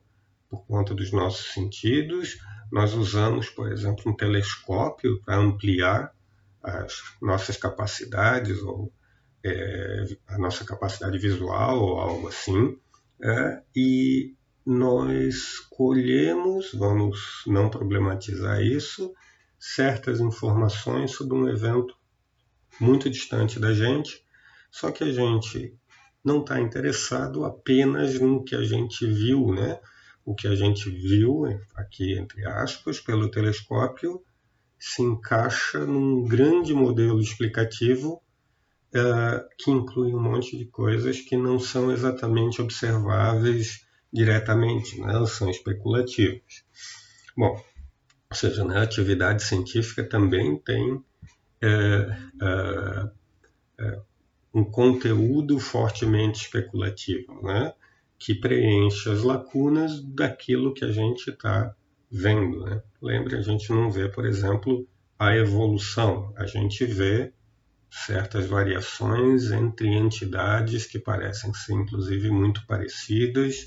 por 0.51 0.67
conta 0.67 0.95
dos 0.95 1.11
nossos 1.11 1.55
sentidos. 1.55 2.39
Nós 2.71 2.93
usamos, 2.93 3.49
por 3.49 3.73
exemplo, 3.73 4.11
um 4.11 4.17
telescópio 4.17 5.21
para 5.23 5.37
ampliar 5.37 6.13
as 6.63 7.01
nossas 7.23 7.57
capacidades 7.57 8.59
ou 8.63 8.93
é, 9.45 10.05
a 10.29 10.39
nossa 10.39 10.65
capacidade 10.65 11.19
visual 11.19 11.81
ou 11.81 11.99
algo 11.99 12.29
assim. 12.29 12.79
É, 13.23 13.63
e 13.75 14.35
nós 14.65 15.61
colhemos, 15.71 16.73
vamos 16.75 17.43
não 17.47 17.71
problematizar 17.71 18.61
isso, 18.61 19.15
certas 19.59 20.21
informações 20.21 21.13
sobre 21.13 21.37
um 21.37 21.49
evento 21.49 21.97
muito 22.81 23.11
distante 23.11 23.59
da 23.59 23.73
gente, 23.73 24.23
só 24.71 24.91
que 24.91 25.03
a 25.03 25.13
gente 25.13 25.75
não 26.23 26.41
está 26.41 26.61
interessado 26.61 27.45
apenas 27.45 28.21
no 28.21 28.45
que 28.45 28.55
a 28.55 28.63
gente 28.63 29.07
viu, 29.07 29.53
né? 29.55 29.81
O 30.25 30.35
que 30.35 30.47
a 30.47 30.55
gente 30.55 30.91
viu, 30.91 31.45
aqui 31.75 32.19
entre 32.19 32.47
aspas, 32.47 33.01
pelo 33.01 33.31
telescópio, 33.31 34.23
se 34.79 35.03
encaixa 35.03 35.87
num 35.87 36.25
grande 36.25 36.75
modelo 36.75 37.21
explicativo 37.21 38.23
uh, 38.95 39.49
que 39.59 39.71
inclui 39.71 40.15
um 40.15 40.21
monte 40.21 40.57
de 40.57 40.67
coisas 40.67 41.21
que 41.21 41.37
não 41.37 41.59
são 41.59 41.91
exatamente 41.93 42.61
observáveis 42.61 43.87
diretamente, 44.13 45.01
né? 45.01 45.25
são 45.27 45.51
especulativas. 45.51 46.65
Bom, 47.37 47.63
ou 48.31 48.37
seja, 48.37 48.65
né, 48.65 48.79
atividade 48.79 49.43
científica 49.43 50.05
também 50.05 50.57
tem 50.59 51.03
é, 51.61 51.69
é, 52.43 53.11
é, 53.81 54.01
um 54.55 54.65
conteúdo 54.65 55.59
fortemente 55.59 56.43
especulativo, 56.43 57.43
né? 57.43 57.73
que 58.19 58.35
preenche 58.35 59.11
as 59.11 59.23
lacunas 59.23 60.03
daquilo 60.03 60.75
que 60.75 60.85
a 60.85 60.91
gente 60.91 61.31
está 61.31 61.75
vendo. 62.11 62.65
Né? 62.65 62.83
Lembre, 63.01 63.37
a 63.37 63.43
gente 63.43 63.71
não 63.71 63.91
vê, 63.91 64.09
por 64.09 64.27
exemplo, 64.27 64.87
a 65.19 65.37
evolução, 65.37 66.33
a 66.37 66.47
gente 66.47 66.85
vê 66.85 67.33
certas 67.91 68.47
variações 68.47 69.51
entre 69.51 69.89
entidades 69.89 70.87
que 70.87 70.99
parecem 70.99 71.53
ser, 71.55 71.75
inclusive, 71.75 72.31
muito 72.31 72.67
parecidas, 72.67 73.67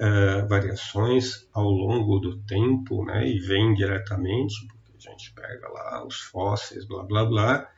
uh, 0.00 0.46
variações 0.48 1.48
ao 1.52 1.68
longo 1.68 2.18
do 2.18 2.38
tempo, 2.42 3.04
né, 3.04 3.26
e 3.26 3.38
vem 3.40 3.74
diretamente, 3.74 4.66
porque 4.68 4.96
a 4.96 5.10
gente 5.10 5.32
pega 5.32 5.68
lá 5.68 6.06
os 6.06 6.20
fósseis, 6.20 6.86
blá, 6.86 7.04
blá, 7.04 7.24
blá, 7.24 7.70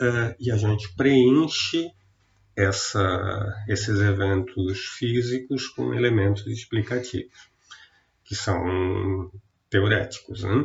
uh, 0.00 0.34
e 0.38 0.50
a 0.50 0.56
gente 0.56 0.94
preenche 0.94 1.90
essa, 2.56 3.64
esses 3.68 4.00
eventos 4.00 4.78
físicos 4.98 5.68
com 5.68 5.92
elementos 5.92 6.46
explicativos, 6.46 7.50
que 8.24 8.34
são 8.34 9.30
teoréticos. 9.68 10.42
Né? 10.42 10.64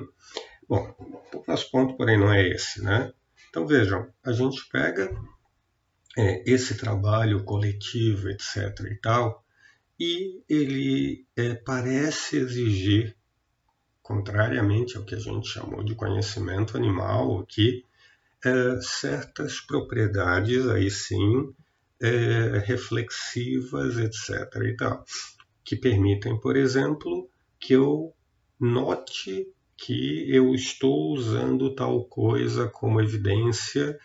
Bom, 0.68 0.96
o 1.34 1.44
nosso 1.48 1.70
ponto, 1.70 1.96
porém, 1.98 2.18
não 2.18 2.32
é 2.32 2.48
esse. 2.48 2.82
Né? 2.82 3.12
Então, 3.52 3.68
vejam, 3.68 4.08
a 4.24 4.32
gente 4.32 4.66
pega 4.70 5.14
é, 6.18 6.42
esse 6.50 6.78
trabalho 6.78 7.44
coletivo, 7.44 8.30
etc. 8.30 8.80
e 8.90 8.96
tal, 8.96 9.44
e 10.00 10.42
ele 10.48 11.28
é, 11.36 11.54
parece 11.54 12.38
exigir, 12.38 13.14
contrariamente 14.02 14.96
ao 14.96 15.04
que 15.04 15.16
a 15.16 15.20
gente 15.20 15.50
chamou 15.50 15.84
de 15.84 15.94
conhecimento 15.96 16.78
animal 16.78 17.42
aqui, 17.42 17.86
é, 18.44 18.80
certas 18.82 19.60
propriedades 19.60 20.66
aí 20.70 20.90
sim 20.90 21.54
é, 22.02 22.58
reflexivas, 22.60 23.98
etc. 23.98 24.56
e 24.64 24.76
tal, 24.78 25.04
que 25.62 25.76
permitem, 25.76 26.40
por 26.40 26.56
exemplo, 26.56 27.30
que 27.60 27.74
eu 27.74 28.16
note 28.58 29.46
que 29.84 30.30
eu 30.30 30.54
estou 30.54 31.12
usando 31.12 31.74
tal 31.74 32.06
coisa 32.06 32.68
como 32.68 33.02
evidência 33.02 34.00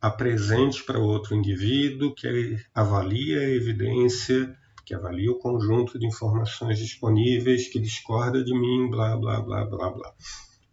apresente 0.00 0.82
para 0.84 0.98
outro 0.98 1.34
indivíduo, 1.34 2.14
que 2.14 2.56
avalia 2.74 3.40
a 3.40 3.50
evidência 3.50 4.56
que 4.86 4.94
avalia 4.94 5.30
o 5.30 5.38
conjunto 5.38 5.98
de 5.98 6.06
informações 6.06 6.78
disponíveis, 6.78 7.68
que 7.68 7.78
discorda 7.78 8.42
de 8.42 8.58
mim, 8.58 8.88
blá, 8.88 9.14
blá, 9.18 9.38
blá, 9.42 9.66
blá, 9.66 9.90
blá. 9.90 10.14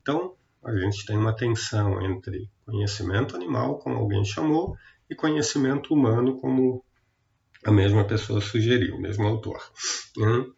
Então, 0.02 0.36
a 0.64 0.74
gente 0.74 1.06
tem 1.06 1.18
uma 1.18 1.36
tensão 1.36 2.02
entre 2.02 2.50
conhecimento 2.66 3.36
animal, 3.36 3.78
como 3.80 3.98
alguém 3.98 4.24
chamou, 4.24 4.78
e 5.10 5.16
conhecimento 5.16 5.94
humano, 5.94 6.40
como 6.40 6.82
a 7.66 7.72
mesma 7.72 8.06
pessoa 8.06 8.40
sugeriu, 8.40 8.96
o 8.96 9.02
mesmo 9.02 9.28
autor. 9.28 9.62
Hum? 10.18 10.50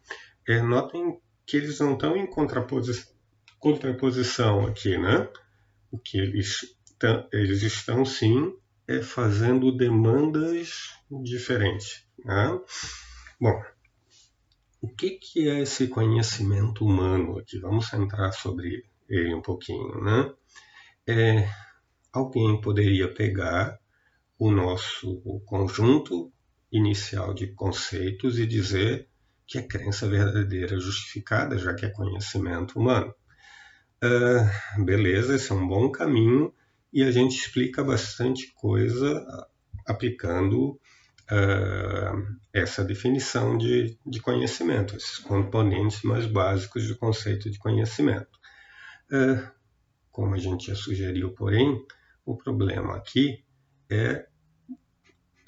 É, 0.46 0.62
notem 0.62 1.18
que 1.44 1.56
eles 1.56 1.80
não 1.80 1.94
estão 1.94 2.16
em 2.16 2.30
contraposição, 2.30 3.17
contraposição 3.58 4.66
aqui, 4.66 4.96
né? 4.96 5.28
O 5.90 5.98
que 5.98 6.18
eles, 6.18 6.76
eles 7.32 7.62
estão, 7.62 8.04
sim, 8.04 8.54
é 8.86 9.02
fazendo 9.02 9.70
demandas 9.70 10.94
diferentes. 11.22 12.06
Né? 12.24 12.60
Bom, 13.40 13.62
o 14.80 14.88
que, 14.88 15.10
que 15.10 15.48
é 15.48 15.60
esse 15.60 15.88
conhecimento 15.88 16.84
humano 16.84 17.38
aqui? 17.38 17.58
Vamos 17.58 17.88
centrar 17.88 18.32
sobre 18.32 18.84
ele 19.08 19.34
um 19.34 19.42
pouquinho, 19.42 20.02
né? 20.02 20.32
É, 21.06 21.48
alguém 22.12 22.60
poderia 22.60 23.12
pegar 23.12 23.78
o 24.38 24.50
nosso 24.50 25.20
conjunto 25.46 26.32
inicial 26.70 27.34
de 27.34 27.48
conceitos 27.48 28.38
e 28.38 28.46
dizer 28.46 29.08
que 29.46 29.58
é 29.58 29.62
crença 29.62 30.06
verdadeira 30.06 30.78
justificada, 30.78 31.58
já 31.58 31.74
que 31.74 31.86
é 31.86 31.90
conhecimento 31.90 32.78
humano. 32.78 33.14
Uh, 34.02 34.84
beleza, 34.84 35.34
esse 35.34 35.50
é 35.50 35.54
um 35.54 35.66
bom 35.66 35.90
caminho 35.90 36.54
e 36.92 37.02
a 37.02 37.10
gente 37.10 37.36
explica 37.36 37.82
bastante 37.82 38.52
coisa 38.54 39.26
aplicando 39.86 40.80
uh, 41.30 42.38
essa 42.52 42.84
definição 42.84 43.58
de, 43.58 43.98
de 44.06 44.20
conhecimento, 44.20 44.96
esses 44.96 45.18
componentes 45.18 46.02
mais 46.02 46.26
básicos 46.26 46.86
do 46.86 46.96
conceito 46.96 47.50
de 47.50 47.58
conhecimento. 47.58 48.38
Uh, 49.10 49.50
como 50.10 50.34
a 50.34 50.38
gente 50.38 50.68
já 50.68 50.74
sugeriu, 50.74 51.32
porém, 51.32 51.84
o 52.24 52.36
problema 52.36 52.96
aqui 52.96 53.44
é 53.90 54.26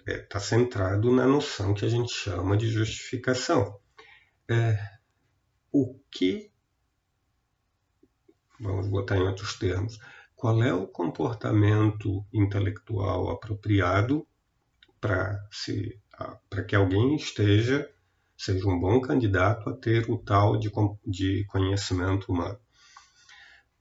está 0.00 0.12
é, 0.12 0.18
tá 0.18 0.40
centrado 0.40 1.12
na 1.12 1.26
noção 1.26 1.74
que 1.74 1.84
a 1.84 1.88
gente 1.88 2.12
chama 2.12 2.56
de 2.56 2.68
justificação. 2.68 3.78
É, 4.50 4.78
o 5.72 5.98
que, 6.10 6.49
vamos 8.60 8.86
botar 8.88 9.16
em 9.16 9.26
outros 9.26 9.54
termos, 9.54 9.98
qual 10.36 10.62
é 10.62 10.72
o 10.72 10.86
comportamento 10.86 12.24
intelectual 12.32 13.30
apropriado 13.30 14.26
para 15.00 15.40
que 16.68 16.76
alguém 16.76 17.16
esteja, 17.16 17.90
seja 18.36 18.68
um 18.68 18.78
bom 18.78 19.00
candidato 19.00 19.70
a 19.70 19.72
ter 19.74 20.10
o 20.10 20.18
tal 20.18 20.58
de, 20.58 20.70
de 21.06 21.44
conhecimento 21.46 22.30
humano. 22.32 22.58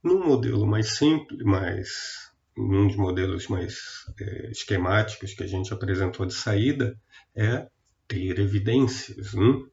Num 0.02 0.26
modelo 0.26 0.66
mais 0.66 0.96
simples, 0.96 1.42
mais 1.44 2.30
um 2.56 2.86
dos 2.86 2.96
modelos 2.96 3.48
mais 3.48 4.06
é, 4.18 4.50
esquemáticos 4.50 5.34
que 5.34 5.42
a 5.42 5.46
gente 5.46 5.72
apresentou 5.72 6.26
de 6.26 6.34
saída, 6.34 6.98
é 7.34 7.68
ter 8.08 8.38
evidências. 8.38 9.34
Hum? 9.34 9.68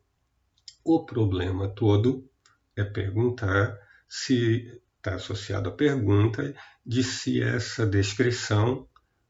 O 0.83 1.05
problema 1.05 1.67
todo 1.69 2.29
é 2.75 2.83
perguntar 2.83 3.77
se 4.07 4.81
está 4.97 5.15
associado 5.15 5.69
à 5.69 5.71
pergunta 5.71 6.53
de 6.85 7.03
se 7.03 7.41
essa 7.41 7.85
descrição 7.85 8.87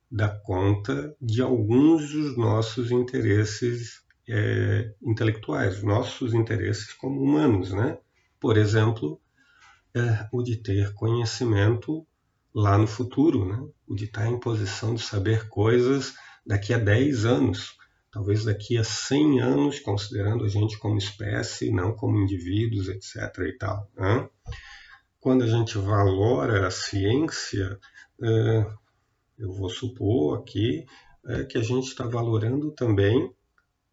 dá 0.10 0.30
conta 0.30 1.16
de 1.22 1.42
alguns 1.42 2.12
dos 2.12 2.38
nossos 2.38 2.92
interesses 2.92 4.02
é, 4.30 4.94
intelectuais, 5.02 5.84
nossos 5.84 6.34
interesses 6.34 6.94
como 6.94 7.22
humanos, 7.22 7.72
né? 7.72 7.98
Por 8.40 8.58
exemplo, 8.58 9.22
é, 9.96 10.28
o 10.32 10.44
de 10.44 10.58
ter 10.58 10.94
conhecimento 10.94 12.06
lá 12.54 12.78
no 12.78 12.88
futuro, 12.88 13.46
né? 13.46 13.70
o 13.88 13.96
de 13.96 14.06
estar 14.06 14.28
em 14.28 14.40
posição 14.40 14.96
de 14.96 15.02
saber 15.02 15.48
coisas 15.48 16.14
daqui 16.46 16.74
a 16.74 16.78
10 16.78 17.26
anos, 17.26 17.76
talvez 18.12 18.46
daqui 18.46 18.78
a 18.78 18.84
100 18.84 19.42
anos, 19.42 19.80
considerando 19.80 20.44
a 20.44 20.50
gente 20.50 20.78
como 20.78 20.98
espécie, 20.98 21.72
não 21.72 21.96
como 21.96 22.20
indivíduos, 22.20 22.88
etc. 22.90 23.16
E 23.48 23.58
tal, 23.58 23.92
né? 23.96 24.28
Quando 25.20 25.44
a 25.44 25.48
gente 25.48 25.78
valora 25.78 26.68
a 26.68 26.72
ciência, 26.72 27.80
é, 28.22 28.66
eu 29.38 29.52
vou 29.52 29.70
supor 29.70 30.40
aqui 30.40 30.86
é, 31.26 31.44
que 31.44 31.58
a 31.58 31.64
gente 31.64 31.88
está 31.88 32.06
valorando 32.06 32.72
também 32.72 33.34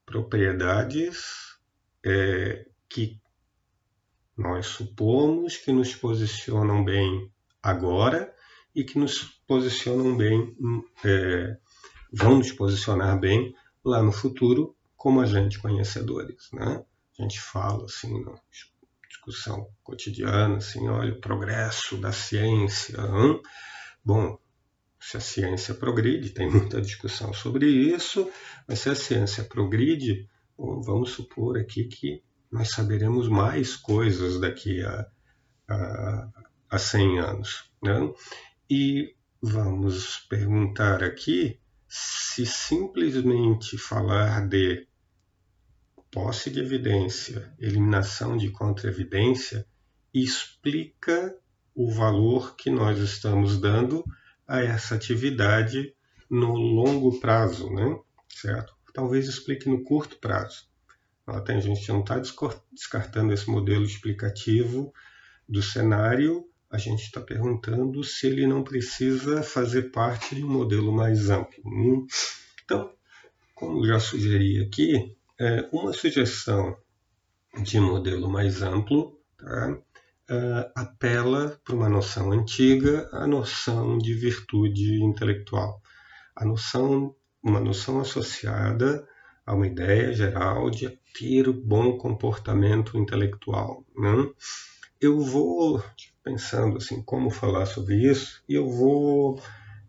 propriedades 0.07 1.57
é, 2.05 2.67
que 2.89 3.21
nós 4.37 4.67
supomos 4.67 5.57
que 5.57 5.73
nos 5.73 5.95
posicionam 5.95 6.85
bem 6.85 7.31
agora 7.63 8.35
e 8.75 8.85
que 8.85 8.99
nos 8.99 9.23
posicionam 9.47 10.17
bem, 10.17 10.57
é, 11.05 11.57
vão 12.13 12.39
nos 12.39 12.53
posicionar 12.53 13.19
bem 13.19 13.55
lá 13.85 14.03
no 14.03 14.13
futuro 14.13 14.77
como 14.97 15.21
agentes 15.21 15.59
conhecedores. 15.59 16.49
Né? 16.53 16.85
A 17.19 17.23
gente 17.23 17.41
fala 17.41 17.85
assim 17.85 18.23
na 18.25 18.33
discussão 19.25 19.67
cotidiana, 19.83 20.59
assim, 20.59 20.87
olha 20.89 21.15
o 21.15 21.21
progresso 21.21 21.97
da 21.97 22.13
ciência. 22.13 22.99
Bom, 24.05 24.39
se 25.01 25.17
a 25.17 25.21
ciência 25.21 25.75
progride, 25.75 26.31
tem 26.31 26.51
muita 26.51 26.81
discussão 26.81 27.33
sobre 27.33 27.67
isso, 27.67 28.31
mas 28.69 28.81
se 28.81 28.91
a 28.91 28.95
ciência 28.95 29.45
progride, 29.45 30.29
vamos 30.59 31.11
supor 31.13 31.59
aqui 31.59 31.85
que 31.85 32.23
nós 32.53 32.71
saberemos 32.71 33.29
mais 33.29 33.75
coisas 33.77 34.39
daqui 34.39 34.83
a, 34.83 35.07
a, 35.69 36.29
a 36.71 36.79
100 36.79 37.19
anos. 37.19 37.71
Né? 37.83 38.13
E 38.71 39.15
vamos 39.41 40.19
perguntar 40.29 41.03
aqui 41.03 41.59
se 41.89 42.45
simplesmente 42.45 43.79
falar 43.79 44.47
de 44.49 44.87
posse 46.15 46.49
de 46.49 46.61
evidência, 46.61 47.53
eliminação 47.59 48.37
de 48.37 48.49
contra-evidência, 48.49 49.67
explica 50.15 51.37
o 51.75 51.91
valor 51.91 52.55
que 52.55 52.71
nós 52.71 53.01
estamos 53.01 53.59
dando 53.61 54.05
a 54.47 54.61
essa 54.61 54.95
atividade 54.95 55.93
no 56.31 56.55
longo 56.55 57.19
prazo, 57.19 57.69
né? 57.69 57.99
certo? 58.29 58.73
Talvez 58.93 59.27
explique 59.27 59.69
no 59.69 59.83
curto 59.83 60.17
prazo. 60.19 60.69
Tem 61.45 61.61
gente 61.61 61.85
que 61.85 61.91
não 61.91 62.01
está 62.01 62.23
descartando 62.71 63.33
esse 63.33 63.51
modelo 63.51 63.85
explicativo 63.85 64.95
do 65.49 65.61
cenário, 65.61 66.49
a 66.71 66.79
gente 66.79 67.03
está 67.03 67.21
perguntando 67.21 68.05
se 68.05 68.29
ele 68.29 68.47
não 68.47 68.63
precisa 68.63 69.43
fazer 69.43 69.91
parte 69.91 70.37
de 70.37 70.45
um 70.45 70.49
modelo 70.49 70.93
mais 70.93 71.29
amplo. 71.29 71.61
Hum? 71.67 72.07
Então, 72.65 72.93
como 73.53 73.85
já 73.85 73.99
sugeri 73.99 74.63
aqui, 74.63 75.14
é 75.39 75.69
uma 75.73 75.93
sugestão 75.93 76.77
de 77.63 77.81
modelo 77.81 78.29
mais 78.29 78.63
amplo 78.63 79.19
tá? 79.37 79.79
uh, 80.31 80.73
apela 80.75 81.61
para 81.65 81.75
uma 81.75 81.89
noção 81.89 82.33
antiga, 82.33 83.09
a 83.13 83.27
noção 83.27 83.99
de 83.99 84.15
virtude 84.15 85.03
intelectual, 85.03 85.81
a 86.37 86.45
noção, 86.45 87.15
uma 87.43 87.61
noção 87.61 88.01
associada 88.01 89.07
a 89.47 89.55
uma 89.55 89.67
ideia 89.67 90.13
geral 90.13 90.71
de 90.71 90.89
ter 91.13 91.51
bom 91.53 91.99
comportamento 91.99 92.97
intelectual. 92.99 93.85
Né? 93.97 94.31
Eu 95.01 95.21
vou 95.21 95.85
pensando 96.23 96.79
assim 96.79 97.03
como 97.03 97.31
falar 97.31 97.67
sobre 97.67 98.11
isso 98.11 98.43
e 98.49 98.55
eu 98.55 98.69
vou 98.69 99.41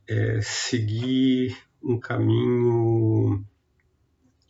é, 0.08 0.42
seguir 0.42 1.58
um 1.82 2.00
caminho 2.00 3.46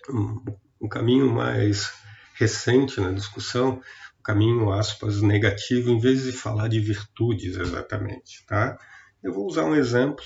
um, 0.10 0.43
um 0.86 0.89
caminho 0.89 1.32
mais 1.32 1.91
recente 2.36 3.02
na 3.02 3.12
discussão 3.12 3.82
caminho, 4.26 4.71
aspas, 4.71 5.21
negativo, 5.21 5.91
em 5.91 6.00
vez 6.00 6.24
de 6.24 6.32
falar 6.32 6.67
de 6.67 6.80
virtudes 6.80 7.58
exatamente, 7.58 8.43
tá? 8.48 8.76
Eu 9.21 9.32
vou 9.32 9.45
usar 9.45 9.65
um 9.65 9.76
exemplo 9.76 10.26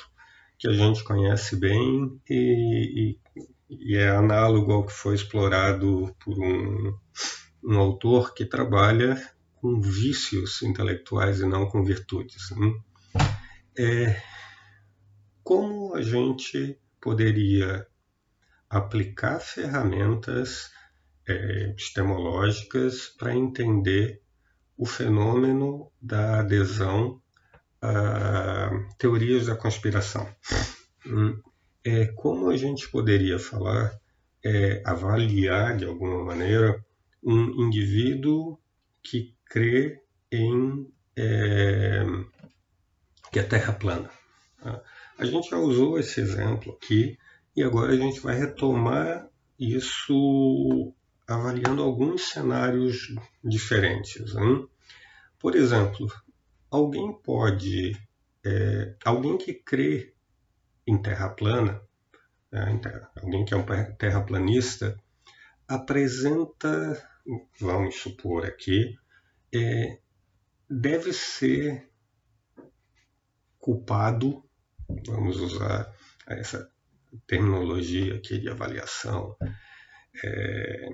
que 0.57 0.69
a 0.69 0.71
gente 0.71 1.03
conhece 1.03 1.57
bem 1.57 2.17
e, 2.29 3.17
e, 3.37 3.47
e 3.69 3.97
é 3.97 4.09
análogo 4.09 4.71
ao 4.71 4.85
que 4.85 4.93
foi 4.93 5.15
explorado 5.15 6.15
por 6.23 6.39
um, 6.39 6.97
um 7.61 7.77
autor 7.77 8.33
que 8.33 8.45
trabalha 8.45 9.21
com 9.55 9.81
vícios 9.81 10.61
intelectuais 10.61 11.41
e 11.41 11.45
não 11.45 11.67
com 11.67 11.83
virtudes. 11.83 12.51
Né? 12.51 12.73
É, 13.77 14.21
como 15.43 15.93
a 15.93 16.01
gente 16.01 16.79
poderia 17.01 17.85
aplicar 18.69 19.39
ferramentas 19.39 20.71
é, 21.27 21.69
epistemológicas 21.69 23.07
para 23.07 23.35
entender 23.35 24.21
o 24.77 24.85
fenômeno 24.85 25.91
da 26.01 26.39
adesão 26.39 27.21
a 27.81 28.69
teorias 28.97 29.45
da 29.45 29.55
conspiração. 29.55 30.27
Hum, 31.05 31.41
é, 31.83 32.07
como 32.07 32.49
a 32.49 32.57
gente 32.57 32.89
poderia 32.89 33.39
falar, 33.39 33.97
é, 34.43 34.81
avaliar 34.85 35.77
de 35.77 35.85
alguma 35.85 36.23
maneira 36.23 36.83
um 37.23 37.65
indivíduo 37.65 38.59
que 39.01 39.35
crê 39.45 40.01
em 40.31 40.91
é, 41.15 42.03
que 43.31 43.39
a 43.39 43.43
Terra 43.43 43.73
é 43.73 43.75
plana? 43.75 44.09
A 45.17 45.25
gente 45.25 45.49
já 45.49 45.57
usou 45.57 45.99
esse 45.99 46.19
exemplo 46.19 46.73
aqui 46.73 47.17
e 47.59 47.63
agora 47.63 47.91
a 47.91 47.97
gente 47.97 48.21
vai 48.21 48.37
retomar 48.37 49.29
isso 49.59 50.93
avaliando 51.27 51.83
alguns 51.83 52.29
cenários 52.29 53.13
diferentes. 53.43 54.33
Hein? 54.33 54.65
Por 55.37 55.57
exemplo, 55.57 56.07
alguém 56.71 57.11
pode, 57.11 57.99
é, 58.45 58.95
alguém 59.03 59.37
que 59.37 59.53
crê 59.53 60.13
em 60.87 61.01
terra 61.01 61.27
plana, 61.27 61.81
né, 62.49 62.79
alguém 63.21 63.43
que 63.43 63.53
é 63.53 63.57
um 63.57 63.65
terraplanista, 63.97 64.97
apresenta, 65.67 67.09
vamos 67.59 67.97
supor 67.97 68.45
aqui, 68.45 68.97
é, 69.53 69.99
deve 70.69 71.11
ser 71.11 71.91
culpado, 73.59 74.45
vamos 75.05 75.41
usar 75.41 75.93
essa 76.25 76.71
terminologia 77.27 78.15
aqui 78.15 78.37
de 78.39 78.49
avaliação, 78.49 79.35
é, 80.23 80.89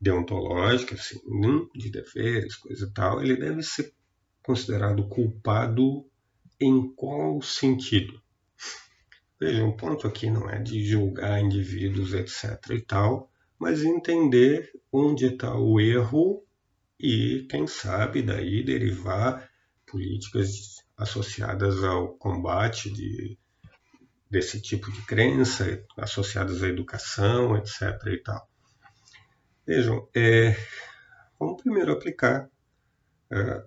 deontológica, 0.00 0.94
assim, 0.94 1.20
de 1.74 1.90
deveres, 1.90 2.56
coisa 2.56 2.86
e 2.86 2.92
tal, 2.92 3.22
ele 3.22 3.36
deve 3.36 3.62
ser 3.62 3.92
considerado 4.42 5.08
culpado 5.08 6.06
em 6.58 6.92
qual 6.94 7.40
sentido? 7.42 8.20
Veja, 9.38 9.64
um 9.64 9.76
ponto 9.76 10.06
aqui 10.06 10.30
não 10.30 10.48
é 10.48 10.58
de 10.58 10.84
julgar 10.84 11.40
indivíduos, 11.40 12.12
etc. 12.12 12.58
e 12.72 12.80
tal, 12.80 13.30
mas 13.58 13.82
entender 13.82 14.70
onde 14.92 15.26
está 15.26 15.58
o 15.58 15.80
erro 15.80 16.44
e, 16.98 17.46
quem 17.48 17.66
sabe, 17.66 18.22
daí 18.22 18.62
derivar 18.62 19.48
políticas 19.86 20.84
associadas 20.96 21.82
ao 21.82 22.14
combate 22.14 22.92
de, 22.92 23.38
desse 24.30 24.60
tipo 24.60 24.90
de 24.92 25.02
crença, 25.02 25.84
associadas 25.98 26.62
à 26.62 26.68
educação, 26.68 27.56
etc. 27.56 27.80
e 28.06 28.18
tal. 28.18 28.48
Vejam, 29.66 30.08
é, 30.14 30.56
vamos 31.38 31.60
primeiro 31.60 31.92
aplicar 31.92 32.48
é, 33.30 33.64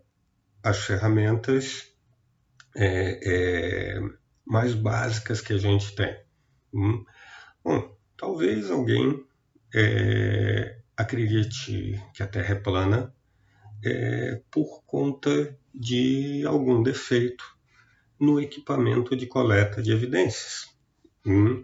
as 0.64 0.80
ferramentas 0.80 1.94
é, 2.76 3.98
é, 3.98 4.00
mais 4.46 4.74
básicas 4.74 5.42
que 5.42 5.54
a 5.54 5.58
gente 5.58 5.94
tem. 5.96 6.18
Hum? 6.74 7.06
Bom, 7.64 7.98
talvez 8.18 8.72
alguém 8.72 9.26
é, 9.76 10.80
acredite 10.96 12.02
que 12.14 12.24
a 12.24 12.28
Terra 12.28 12.54
é 12.54 12.60
plana 12.60 13.14
é, 13.84 14.42
por 14.50 14.84
conta 14.86 15.58
de 15.74 16.46
algum 16.46 16.82
defeito 16.82 17.53
no 18.20 18.40
equipamento 18.40 19.16
de 19.16 19.28
coleta 19.28 19.82
de 19.82 19.92
evidências. 19.92 20.68
Hum, 21.26 21.64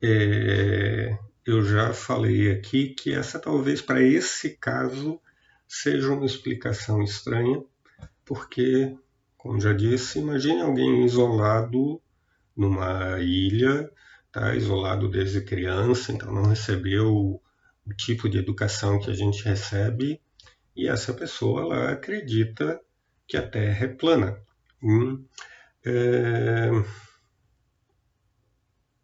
é, 0.00 1.16
eu 1.44 1.62
já 1.64 1.92
falei 1.92 2.50
aqui 2.50 2.88
que 2.88 3.12
essa 3.12 3.38
talvez 3.38 3.82
para 3.82 4.02
esse 4.02 4.56
caso 4.56 5.20
seja 5.66 6.12
uma 6.12 6.26
explicação 6.26 7.02
estranha, 7.02 7.62
porque, 8.24 8.96
como 9.36 9.60
já 9.60 9.72
disse, 9.72 10.18
imagine 10.18 10.60
alguém 10.60 11.04
isolado 11.04 12.00
numa 12.56 13.18
ilha, 13.20 13.90
tá, 14.30 14.54
isolado 14.54 15.08
desde 15.08 15.40
criança, 15.40 16.12
então 16.12 16.32
não 16.32 16.44
recebeu 16.44 17.40
o 17.86 17.94
tipo 17.96 18.28
de 18.28 18.38
educação 18.38 19.00
que 19.00 19.10
a 19.10 19.14
gente 19.14 19.42
recebe, 19.44 20.20
e 20.76 20.88
essa 20.88 21.12
pessoa 21.12 21.62
ela 21.62 21.92
acredita 21.92 22.80
que 23.26 23.36
a 23.36 23.46
Terra 23.46 23.86
é 23.86 23.88
plana. 23.88 24.38
Hum, 24.82 25.24
é... 25.84 26.70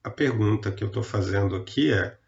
A 0.03 0.11
pergunta 0.11 0.73
que 0.73 0.83
eu 0.83 0.89
estou 0.89 1.03
fazendo 1.03 1.55
aqui 1.55 1.93
é: 1.93 2.19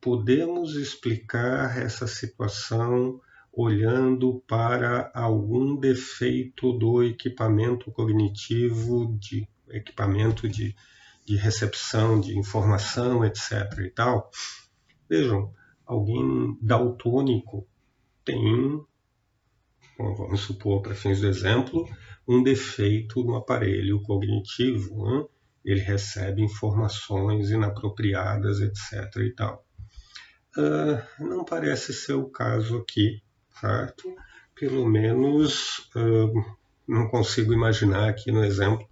podemos 0.00 0.74
explicar 0.74 1.78
essa 1.78 2.06
situação 2.06 3.20
olhando 3.52 4.42
para 4.48 5.10
algum 5.14 5.76
defeito 5.76 6.72
do 6.72 7.02
equipamento 7.04 7.92
cognitivo, 7.92 9.16
de 9.18 9.46
equipamento 9.68 10.48
de, 10.48 10.74
de 11.24 11.36
recepção 11.36 12.18
de 12.20 12.36
informação, 12.36 13.24
etc. 13.24 13.78
e 13.84 13.90
tal? 13.90 14.30
Vejam, 15.08 15.52
alguém 15.86 16.58
daltônico 16.62 17.68
tem, 18.24 18.82
bom, 19.98 20.14
vamos 20.14 20.40
supor, 20.40 20.80
para 20.80 20.94
fins 20.94 21.20
do 21.20 21.28
exemplo, 21.28 21.86
um 22.26 22.42
defeito 22.42 23.22
no 23.22 23.36
aparelho 23.36 24.02
cognitivo. 24.02 25.04
Né? 25.04 25.24
Ele 25.64 25.80
recebe 25.80 26.42
informações 26.42 27.50
inapropriadas, 27.50 28.60
etc. 28.60 29.16
e 29.16 29.34
tal. 29.34 29.64
Uh, 30.56 31.24
não 31.24 31.44
parece 31.44 31.94
ser 31.94 32.14
o 32.14 32.28
caso 32.28 32.76
aqui, 32.78 33.22
certo? 33.60 34.14
Pelo 34.54 34.86
menos 34.86 35.90
uh, 35.96 36.56
não 36.86 37.08
consigo 37.08 37.52
imaginar 37.52 38.08
aqui 38.08 38.30
no 38.30 38.44
exemplo 38.44 38.86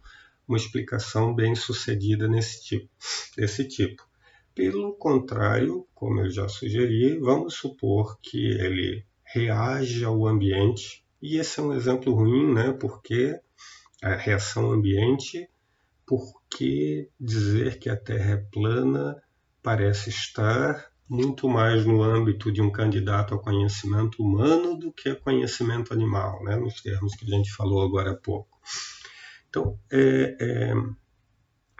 uma 0.48 0.56
explicação 0.56 1.34
bem 1.34 1.54
sucedida 1.54 2.26
nesse 2.26 2.64
tipo, 2.64 2.88
desse 3.36 3.68
tipo. 3.68 4.02
Pelo 4.54 4.94
contrário, 4.94 5.86
como 5.94 6.20
eu 6.20 6.30
já 6.30 6.48
sugeri, 6.48 7.18
vamos 7.18 7.54
supor 7.54 8.18
que 8.20 8.48
ele 8.52 9.04
reage 9.22 10.04
ao 10.04 10.26
ambiente, 10.26 11.04
e 11.22 11.38
esse 11.38 11.60
é 11.60 11.62
um 11.62 11.72
exemplo 11.72 12.14
ruim, 12.14 12.52
né? 12.52 12.72
Porque 12.72 13.38
a 14.02 14.14
reação 14.14 14.72
ambiente, 14.72 15.48
porque 16.06 17.08
dizer 17.18 17.78
que 17.78 17.90
a 17.90 17.96
Terra 17.96 18.32
é 18.32 18.36
plana 18.36 19.22
parece 19.62 20.08
estar 20.10 20.90
muito 21.10 21.48
mais 21.48 21.84
no 21.84 22.02
âmbito 22.02 22.52
de 22.52 22.62
um 22.62 22.70
candidato 22.70 23.34
ao 23.34 23.40
conhecimento 23.40 24.22
humano 24.22 24.78
do 24.78 24.92
que 24.92 25.08
a 25.08 25.16
conhecimento 25.16 25.92
animal, 25.92 26.42
né? 26.44 26.54
nos 26.54 26.80
termos 26.80 27.16
que 27.16 27.24
a 27.24 27.36
gente 27.36 27.52
falou 27.52 27.82
agora 27.82 28.12
há 28.12 28.16
pouco. 28.16 28.60
Então, 29.48 29.76
é, 29.90 30.36
é, 30.40 30.72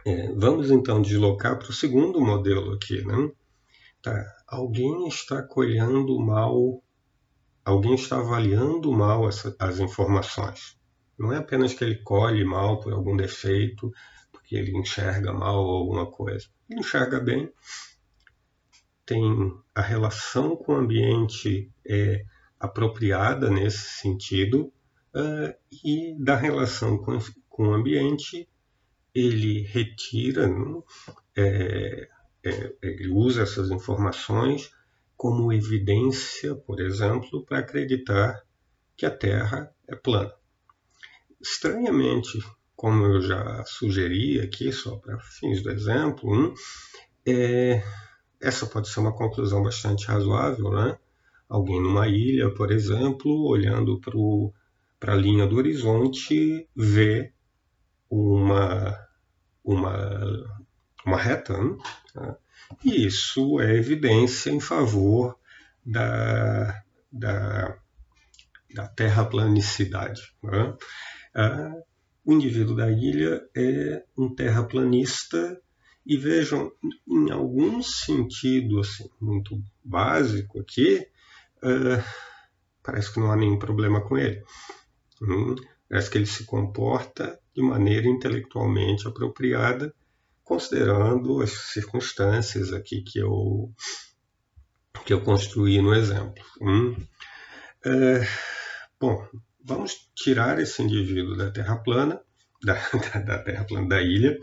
é, 0.05 0.33
vamos 0.33 0.73
então 0.73 1.01
deslocar 1.01 1.57
para 1.57 1.71
o 1.71 1.73
segundo 1.73 2.21
modelo 2.21 2.73
aqui. 2.75 3.05
Né? 3.05 3.31
Tá. 4.03 4.25
Alguém 4.49 5.07
está 5.07 5.41
colhendo 5.43 6.19
mal 6.19 6.83
alguém 7.71 7.95
está 7.95 8.19
avaliando 8.19 8.93
mal 8.93 9.29
essa, 9.29 9.55
as 9.59 9.79
informações. 9.79 10.79
Não 11.19 11.33
é 11.33 11.37
apenas 11.37 11.75
que 11.75 11.85
ele 11.85 11.97
colhe 11.97 12.45
mal 12.45 12.81
por 12.81 12.93
algum 12.93 13.17
defeito, 13.17 13.93
porque 14.33 14.57
ele 14.57 14.77
enxerga 14.77 15.33
mal 15.33 15.59
alguma 15.59 16.11
coisa. 16.11 16.47
Ele 16.69 16.81
enxerga 16.81 17.21
bem, 17.21 17.53
tem 19.07 19.53
a 19.75 19.81
relação 19.81 20.57
com 20.57 20.73
o 20.73 20.77
ambiente 20.77 21.71
é, 21.87 22.25
apropriada 22.59 23.51
nesse 23.51 24.01
sentido, 24.01 24.73
uh, 25.15 25.55
e 25.85 26.15
da 26.19 26.37
relação 26.37 26.99
com, 26.99 27.19
com, 27.49 27.69
o 27.69 27.75
ambiente 27.75 28.49
ele 29.15 29.63
retira, 29.63 30.49
é, 31.37 32.09
é, 32.45 32.75
ele 32.83 33.09
usa 33.09 33.43
essas 33.43 33.71
informações 33.71 34.71
como 35.21 35.53
evidência, 35.53 36.55
por 36.55 36.81
exemplo, 36.81 37.45
para 37.45 37.59
acreditar 37.59 38.43
que 38.97 39.05
a 39.05 39.11
Terra 39.11 39.71
é 39.87 39.95
plana. 39.95 40.33
Estranhamente, 41.39 42.43
como 42.75 43.05
eu 43.05 43.21
já 43.21 43.63
sugeri 43.67 44.41
aqui, 44.41 44.73
só 44.73 44.97
para 44.97 45.21
fins 45.21 45.63
do 45.63 45.71
exemplo, 45.71 46.33
um, 46.33 46.55
é, 47.27 47.85
essa 48.41 48.65
pode 48.65 48.89
ser 48.89 49.01
uma 49.01 49.15
conclusão 49.15 49.63
bastante 49.63 50.07
razoável, 50.07 50.71
né? 50.71 50.99
Alguém 51.47 51.83
numa 51.83 52.09
ilha, 52.09 52.49
por 52.55 52.73
exemplo, 52.73 53.47
olhando 53.47 54.01
para 54.99 55.13
a 55.13 55.17
linha 55.17 55.47
do 55.47 55.57
horizonte, 55.57 56.67
vê 56.75 57.31
uma, 58.09 58.99
uma, 59.63 60.63
uma 61.05 61.19
reta, 61.19 61.59
né? 62.15 62.37
E 62.85 63.07
isso 63.07 63.61
é 63.61 63.77
evidência 63.77 64.51
em 64.51 64.61
favor 64.61 65.39
da, 65.85 66.83
da, 67.11 67.79
da 68.75 68.89
terraplanicidade. 68.89 70.35
Né? 70.43 70.77
Ah, 71.35 71.75
o 72.25 72.33
indivíduo 72.33 72.77
da 72.77 72.91
ilha 72.91 73.43
é 73.57 74.05
um 74.17 74.35
terraplanista 74.35 75.61
e 76.07 76.17
vejam, 76.17 76.73
em 77.09 77.31
algum 77.31 77.83
sentido 77.83 78.81
assim, 78.81 79.09
muito 79.21 79.63
básico 79.85 80.61
aqui, 80.61 81.07
uh, 81.63 82.03
parece 82.83 83.13
que 83.13 83.21
não 83.21 83.31
há 83.31 83.37
nenhum 83.37 83.59
problema 83.59 84.01
com 84.01 84.17
ele. 84.17 84.43
Hum, 85.23 85.55
parece 85.89 86.11
que 86.11 86.19
ele 86.19 86.27
se 86.27 86.45
comporta 86.45 87.39
de 87.55 87.63
maneira 87.63 88.09
intelectualmente 88.09 89.07
apropriada 89.07 89.95
considerando 90.51 91.41
as 91.41 91.53
circunstâncias 91.53 92.73
aqui 92.73 93.03
que 93.03 93.21
eu, 93.21 93.73
que 95.07 95.13
eu 95.13 95.21
construí 95.21 95.81
no 95.81 95.95
exemplo. 95.95 96.45
Hum. 96.61 96.97
É, 97.87 98.27
bom, 99.01 99.25
vamos 99.65 100.11
tirar 100.13 100.59
esse 100.59 100.83
indivíduo 100.83 101.37
da 101.37 101.53
Terra 101.53 101.77
plana, 101.77 102.21
da, 102.65 102.75
da 103.21 103.39
Terra 103.39 103.63
plana 103.63 103.89
da 103.91 104.03
ilha, 104.03 104.37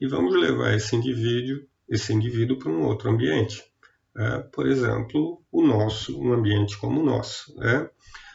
e 0.00 0.08
vamos 0.08 0.34
levar 0.34 0.74
esse 0.74 0.96
indivíduo, 0.96 1.64
esse 1.88 2.12
indivíduo 2.12 2.58
para 2.58 2.72
um 2.72 2.82
outro 2.82 3.08
ambiente. 3.08 3.62
É, 4.16 4.38
por 4.38 4.66
exemplo, 4.66 5.40
o 5.52 5.64
nosso, 5.64 6.20
um 6.20 6.32
ambiente 6.32 6.76
como 6.78 7.00
o 7.00 7.06
nosso. 7.06 7.54
Né? 7.54 7.88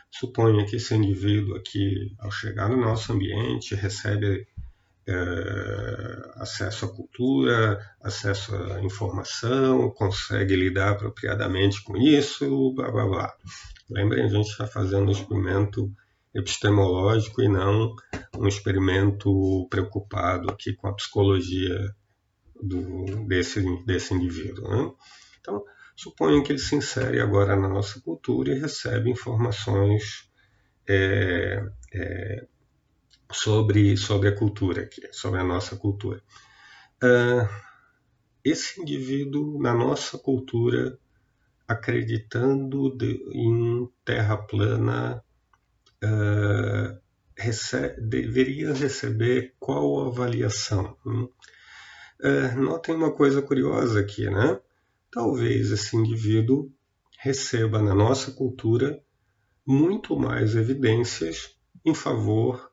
Suponha 0.10 0.66
que 0.66 0.78
esse 0.78 0.96
indivíduo 0.96 1.58
aqui, 1.58 2.16
ao 2.18 2.32
chegar 2.32 2.70
no 2.70 2.78
nosso 2.78 3.12
ambiente, 3.12 3.76
recebe 3.76 4.48
é, 5.10 6.42
acesso 6.42 6.86
à 6.86 6.96
cultura, 6.96 7.80
acesso 8.02 8.56
à 8.56 8.82
informação, 8.82 9.90
consegue 9.92 10.56
lidar 10.56 10.92
apropriadamente 10.92 11.84
com 11.84 11.98
isso, 11.98 12.74
blá 12.74 12.92
blá 12.92 13.06
blá. 13.06 13.34
Lembrem, 13.90 14.26
a 14.26 14.28
gente 14.28 14.50
está 14.50 14.68
fazendo 14.68 15.08
um 15.08 15.12
experimento 15.12 15.92
epistemológico 16.34 17.42
e 17.42 17.48
não 17.48 17.96
um 18.38 18.48
experimento 18.48 19.68
preocupado 19.70 20.50
aqui 20.52 20.74
com 20.74 20.88
a 20.88 20.94
psicologia 20.94 21.96
do, 22.62 23.26
desse, 23.28 23.64
desse 23.86 24.14
indivíduo. 24.14 24.70
Né? 24.70 24.92
Então, 25.40 25.64
suponham 25.96 26.44
que 26.44 26.52
ele 26.52 26.60
se 26.60 26.76
insere 26.76 27.20
agora 27.20 27.56
na 27.56 27.68
nossa 27.68 28.00
cultura 28.02 28.54
e 28.54 28.60
recebe 28.60 29.10
informações 29.10 30.30
é, 30.88 31.64
é, 31.94 32.48
sobre, 33.32 33.96
sobre 33.98 34.30
a 34.30 34.36
cultura 34.36 34.84
aqui, 34.84 35.02
sobre 35.12 35.40
a 35.40 35.44
nossa 35.44 35.76
cultura. 35.76 36.22
Uh, 37.04 37.48
esse 38.44 38.82
indivíduo, 38.82 39.62
na 39.62 39.74
nossa 39.74 40.18
cultura, 40.18 40.98
acreditando 41.68 42.96
de, 42.96 43.24
em 43.32 43.88
terra 44.04 44.38
plana, 44.38 45.24
uh, 46.04 47.00
deveria 48.02 48.74
receber 48.74 49.54
qual 49.60 50.08
avaliação? 50.08 50.98
Uh, 51.06 52.60
notem 52.60 52.96
uma 52.96 53.12
coisa 53.12 53.42
curiosa 53.42 54.00
aqui, 54.00 54.30
né? 54.30 54.60
Talvez 55.12 55.72
esse 55.72 55.96
indivíduo 55.96 56.72
receba 57.18 57.82
na 57.82 57.94
nossa 57.94 58.32
cultura 58.32 59.02
muito 59.66 60.18
mais 60.18 60.56
evidências 60.56 61.56
em 61.86 61.94
favor 61.94 62.69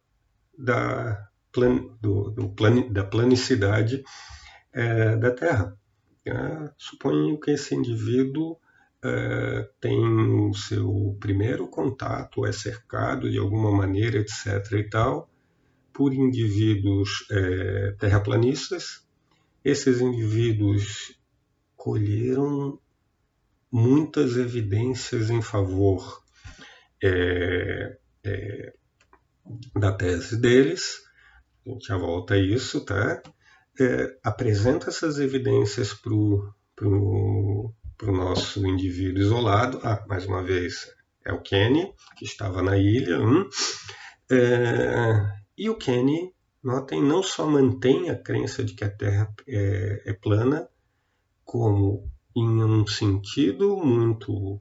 da, 0.58 1.28
plan, 1.52 1.88
do, 2.00 2.30
do 2.30 2.48
plan, 2.50 2.92
da 2.92 3.04
planicidade 3.04 4.02
é, 4.72 5.16
da 5.16 5.30
Terra. 5.30 5.76
É, 6.24 6.70
suponho 6.76 7.38
que 7.38 7.52
esse 7.52 7.74
indivíduo 7.74 8.58
é, 9.02 9.68
tem 9.80 9.98
o 9.98 10.52
seu 10.54 11.16
primeiro 11.20 11.68
contato, 11.68 12.44
é 12.44 12.52
cercado 12.52 13.30
de 13.30 13.38
alguma 13.38 13.70
maneira, 13.70 14.18
etc. 14.18 14.72
e 14.72 14.84
tal, 14.84 15.30
por 15.92 16.12
indivíduos 16.12 17.26
é, 17.30 17.92
terraplanistas. 17.98 19.06
Esses 19.64 20.00
indivíduos 20.00 21.18
colheram 21.76 22.78
muitas 23.70 24.36
evidências 24.36 25.30
em 25.30 25.42
favor 25.42 26.22
é, 27.02 27.96
é, 28.24 28.74
da 29.74 29.92
tese 29.92 30.36
deles, 30.40 31.02
a 31.66 31.70
gente 31.70 31.86
já 31.86 31.96
volta 31.96 32.34
a 32.34 32.38
isso, 32.38 32.84
tá? 32.84 33.22
É, 33.78 34.16
apresenta 34.22 34.88
essas 34.88 35.18
evidências 35.18 35.92
para 35.92 36.12
o 36.14 36.52
nosso 38.02 38.66
indivíduo 38.66 39.22
isolado. 39.22 39.80
Ah, 39.82 40.04
mais 40.08 40.26
uma 40.26 40.42
vez, 40.42 40.90
é 41.24 41.32
o 41.32 41.42
Kenny, 41.42 41.92
que 42.16 42.24
estava 42.24 42.62
na 42.62 42.76
ilha. 42.76 43.20
Hum. 43.20 43.48
É, 44.30 45.36
e 45.58 45.68
o 45.68 45.76
Kenny, 45.76 46.32
notem, 46.62 47.02
não 47.02 47.22
só 47.22 47.46
mantém 47.46 48.10
a 48.10 48.16
crença 48.16 48.64
de 48.64 48.74
que 48.74 48.84
a 48.84 48.90
Terra 48.90 49.32
é, 49.46 50.02
é 50.06 50.12
plana, 50.12 50.68
como 51.44 52.10
em 52.34 52.62
um 52.62 52.86
sentido 52.86 53.76
muito 53.78 54.60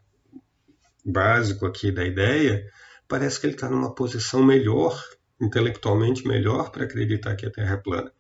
básico 1.06 1.66
aqui 1.66 1.92
da 1.92 2.06
ideia, 2.06 2.66
parece 3.08 3.40
que 3.40 3.48
ele 3.48 3.56
está 3.56 3.70
numa 3.70 3.94
posição 3.94 4.44
melhor, 4.44 5.00
intelectualmente 5.40 6.28
melhor, 6.28 6.72
para 6.72 6.86
acreditar 6.86 7.36
que 7.36 7.46
a 7.46 7.52
Terra 7.52 7.76
é 7.76 7.78
plana. 7.78 8.12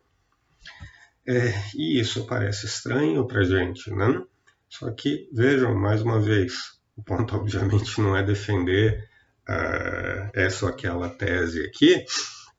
É, 1.28 1.54
e 1.76 2.00
isso 2.00 2.26
parece 2.26 2.68
estranho 2.68 3.26
para 3.26 3.42
a 3.42 3.44
gente, 3.44 3.90
né? 3.92 4.22
Só 4.70 4.92
que, 4.92 5.30
vejam, 5.34 5.74
mais 5.74 6.02
uma 6.02 6.20
vez, 6.20 6.54
o 6.96 7.04
ponto 7.04 7.36
obviamente 7.36 8.00
não 8.00 8.16
é 8.16 8.24
defender 8.24 9.10
uh, 9.50 10.30
essa 10.34 10.66
ou 10.66 10.72
aquela 10.72 11.10
tese 11.10 11.64
aqui, 11.66 12.06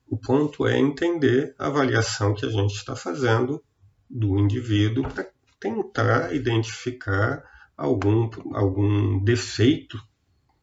o 0.09 0.17
ponto 0.17 0.67
é 0.67 0.79
entender 0.79 1.55
a 1.59 1.67
avaliação 1.67 2.35
que 2.35 2.47
a 2.47 2.51
gente 2.51 2.75
está 2.75 2.95
fazendo 2.95 3.63
do 4.09 4.39
indivíduo 4.39 5.09
para 5.09 5.27
tentar 5.59 6.33
identificar 6.35 7.43
algum, 7.77 8.31
algum 8.55 9.23
defeito 9.23 10.01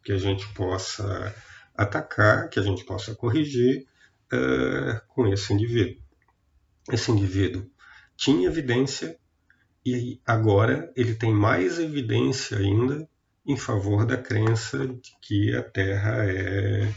que 0.04 0.12
a 0.12 0.17
gente 0.17 0.47
possa 0.54 1.36
atacar, 1.76 2.50
que 2.50 2.60
a 2.60 2.64
gente 2.64 2.86
possa 2.86 3.16
corrigir 3.16 3.86
uh, 4.34 5.08
com 5.08 5.28
esse 5.28 5.54
indivíduo. 5.54 6.02
Esse 6.92 7.12
indivíduo 7.12 7.70
tinha 8.16 8.48
evidência 8.48 9.18
e 9.86 10.22
agora 10.26 10.92
ele 10.96 11.16
tem 11.16 11.34
mais 11.34 11.80
evidência 11.80 12.58
ainda 12.58 13.08
em 13.46 13.58
favor 13.58 14.06
da 14.06 14.18
crença 14.18 14.88
de 14.88 15.18
que 15.22 15.56
a 15.56 15.64
Terra 15.64 16.26
é, 16.26 16.94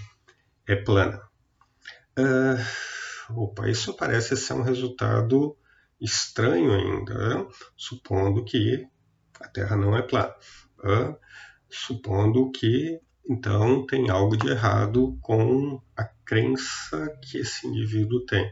é 0.68 0.76
plana. 0.76 1.20
Uh, 2.18 3.34
opa, 3.42 3.68
isso 3.68 3.94
parece 3.94 4.36
ser 4.36 4.54
um 4.54 4.62
resultado 4.62 5.56
estranho 6.00 6.72
ainda, 6.72 7.48
supondo 7.76 8.44
que 8.44 8.86
a 9.40 9.48
Terra 9.48 9.76
não 9.76 9.96
é 9.96 10.02
plana. 10.02 10.34
Uh, 10.78 11.16
supondo 11.68 12.50
que 12.52 13.00
então 13.28 13.84
tem 13.86 14.08
algo 14.10 14.36
de 14.36 14.48
errado 14.48 15.18
com 15.20 15.80
a 15.96 16.04
crença 16.04 17.08
que 17.22 17.38
esse 17.38 17.66
indivíduo 17.66 18.24
tem. 18.24 18.46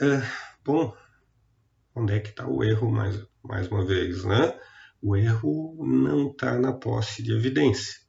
Uh, 0.00 0.22
bom, 0.64 0.94
onde 1.94 2.14
é 2.14 2.20
que 2.20 2.30
está 2.30 2.46
o 2.46 2.62
erro 2.62 2.90
mais, 2.90 3.24
mais 3.42 3.68
uma 3.68 3.84
vez, 3.84 4.24
né? 4.24 4.58
O 5.00 5.16
erro 5.16 5.76
não 5.86 6.30
está 6.30 6.58
na 6.58 6.72
posse 6.72 7.22
de 7.22 7.32
evidência. 7.32 8.00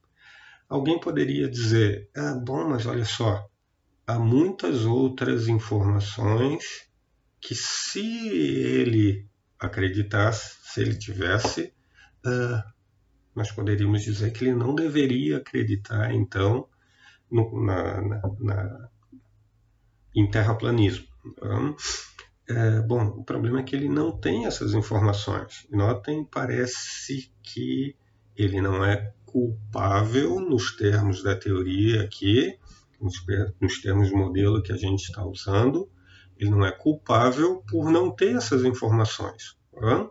Alguém 0.68 1.00
poderia 1.00 1.50
dizer, 1.50 2.10
ah, 2.16 2.34
bom, 2.34 2.68
mas 2.68 2.86
olha 2.86 3.06
só, 3.06 3.48
há 4.06 4.20
muitas 4.20 4.86
outras 4.86 5.48
informações 5.48 6.90
que 7.40 7.56
se 7.56 8.28
ele 8.30 9.30
acreditasse, 9.60 10.58
se 10.64 10.82
ele 10.82 10.98
tivesse, 10.98 11.74
uh, 12.26 12.77
nós 13.38 13.52
poderíamos 13.52 14.02
dizer 14.02 14.34
que 14.34 14.46
ele 14.46 14.56
não 14.56 14.74
deveria 14.74 15.38
acreditar, 15.38 16.12
então, 16.12 16.68
no, 17.30 17.64
na, 17.64 18.02
na, 18.02 18.22
na, 18.40 18.90
em 20.16 20.28
terraplanismo. 20.28 21.06
Então, 21.24 21.76
é, 22.50 22.82
bom, 22.82 23.06
o 23.10 23.24
problema 23.24 23.60
é 23.60 23.64
que 23.64 23.76
ele 23.76 23.88
não 23.88 24.12
tem 24.12 24.48
essas 24.48 24.74
informações. 24.74 25.68
Notem, 25.70 26.26
parece 26.26 27.32
que 27.44 27.96
ele 28.36 28.60
não 28.60 28.84
é 28.84 29.14
culpável 29.24 30.40
nos 30.40 30.76
termos 30.76 31.22
da 31.22 31.36
teoria 31.36 32.02
aqui, 32.02 32.58
nos 33.00 33.80
termos 33.80 34.10
do 34.10 34.18
modelo 34.18 34.64
que 34.64 34.74
a 34.74 34.78
gente 34.78 35.04
está 35.04 35.24
usando, 35.24 35.88
ele 36.40 36.50
não 36.50 36.66
é 36.66 36.72
culpável 36.72 37.64
por 37.70 37.92
não 37.92 38.10
ter 38.10 38.36
essas 38.36 38.64
informações. 38.64 39.56
Tá? 39.72 40.10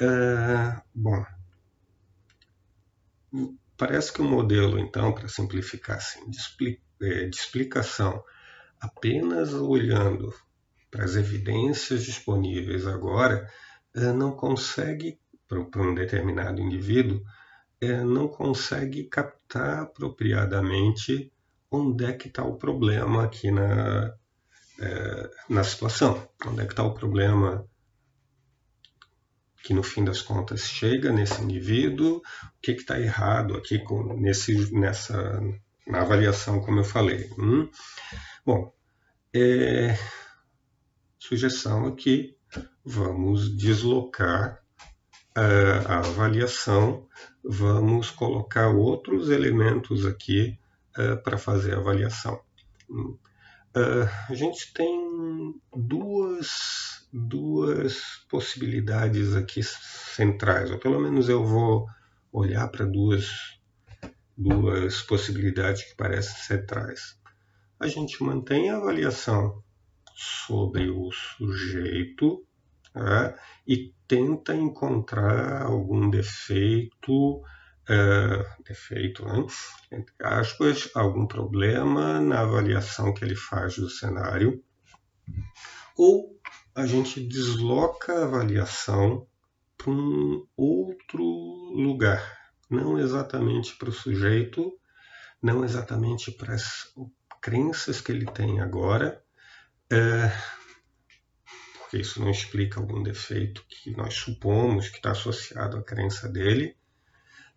É, 0.00 0.80
bom, 0.94 1.22
Parece 3.76 4.12
que 4.12 4.22
o 4.22 4.24
modelo, 4.24 4.78
então, 4.78 5.12
para 5.12 5.28
simplificar 5.28 5.98
assim, 5.98 6.28
de, 6.30 6.38
é, 7.02 7.26
de 7.26 7.36
explicação, 7.36 8.22
apenas 8.80 9.52
olhando 9.52 10.32
para 10.90 11.04
as 11.04 11.14
evidências 11.14 12.04
disponíveis 12.04 12.86
agora, 12.86 13.50
é, 13.94 14.12
não 14.12 14.32
consegue, 14.32 15.18
para 15.46 15.82
um 15.82 15.94
determinado 15.94 16.60
indivíduo, 16.60 17.20
é, 17.80 18.02
não 18.02 18.28
consegue 18.28 19.04
captar 19.04 19.82
apropriadamente 19.82 21.30
onde 21.70 22.04
é 22.04 22.12
que 22.12 22.28
está 22.28 22.44
o 22.44 22.56
problema 22.56 23.24
aqui 23.24 23.50
na, 23.50 24.14
na 25.48 25.62
situação, 25.62 26.26
onde 26.46 26.62
é 26.62 26.64
que 26.64 26.72
está 26.72 26.82
o 26.82 26.94
problema 26.94 27.66
que 29.66 29.74
no 29.74 29.82
fim 29.82 30.04
das 30.04 30.22
contas 30.22 30.60
chega 30.60 31.10
nesse 31.10 31.42
indivíduo, 31.42 32.18
o 32.18 32.22
que 32.62 32.70
está 32.70 33.00
errado 33.00 33.56
aqui 33.56 33.80
com, 33.80 34.14
nesse, 34.14 34.72
nessa, 34.72 35.42
na 35.84 36.02
avaliação, 36.02 36.60
como 36.60 36.78
eu 36.78 36.84
falei. 36.84 37.28
Hum? 37.36 37.68
Bom, 38.44 38.72
é, 39.34 39.98
sugestão 41.18 41.84
aqui, 41.88 42.36
vamos 42.84 43.56
deslocar 43.56 44.62
a, 45.34 45.94
a 45.94 45.98
avaliação, 45.98 47.04
vamos 47.42 48.08
colocar 48.08 48.68
outros 48.68 49.30
elementos 49.30 50.06
aqui 50.06 50.56
uh, 50.96 51.20
para 51.24 51.36
fazer 51.36 51.74
a 51.74 51.78
avaliação. 51.78 52.40
A 54.28 54.34
gente 54.34 54.72
tem 54.72 55.54
duas 55.74 56.86
duas 57.12 58.24
possibilidades 58.28 59.34
aqui 59.34 59.62
centrais, 59.62 60.70
ou 60.70 60.78
pelo 60.78 61.00
menos 61.00 61.28
eu 61.28 61.44
vou 61.44 61.86
olhar 62.32 62.68
para 62.68 62.84
duas, 62.84 63.26
duas 64.36 65.02
possibilidades 65.02 65.84
que 65.84 65.96
parecem 65.96 66.36
centrais. 66.36 67.18
A 67.80 67.86
gente 67.86 68.22
mantém 68.22 68.70
a 68.70 68.76
avaliação 68.76 69.62
sobre 70.14 70.90
o 70.90 71.10
sujeito 71.12 72.44
né, 72.94 73.34
e 73.66 73.94
tenta 74.08 74.54
encontrar 74.54 75.62
algum 75.62 76.10
defeito, 76.10 77.42
defeito, 78.64 79.24
né, 79.24 79.46
entre 79.92 80.14
aspas, 80.20 80.90
algum 80.94 81.26
problema 81.26 82.20
na 82.20 82.40
avaliação 82.40 83.14
que 83.14 83.24
ele 83.24 83.36
faz 83.36 83.76
do 83.76 83.88
cenário, 83.88 84.62
ou 85.96 86.38
a 86.74 86.86
gente 86.86 87.20
desloca 87.20 88.12
a 88.12 88.24
avaliação 88.24 89.26
para 89.78 89.90
um 89.90 90.46
outro 90.56 91.22
lugar, 91.22 92.52
não 92.68 92.98
exatamente 92.98 93.76
para 93.76 93.88
o 93.88 93.92
sujeito, 93.92 94.72
não 95.40 95.64
exatamente 95.64 96.32
para 96.32 96.54
as 96.54 96.92
crenças 97.40 98.00
que 98.00 98.10
ele 98.10 98.26
tem 98.26 98.60
agora, 98.60 99.22
é, 99.90 100.32
porque 101.78 101.98
isso 101.98 102.20
não 102.20 102.30
explica 102.30 102.80
algum 102.80 103.02
defeito 103.02 103.64
que 103.68 103.96
nós 103.96 104.14
supomos 104.14 104.88
que 104.88 104.96
está 104.96 105.12
associado 105.12 105.76
à 105.76 105.82
crença 105.82 106.28
dele. 106.28 106.76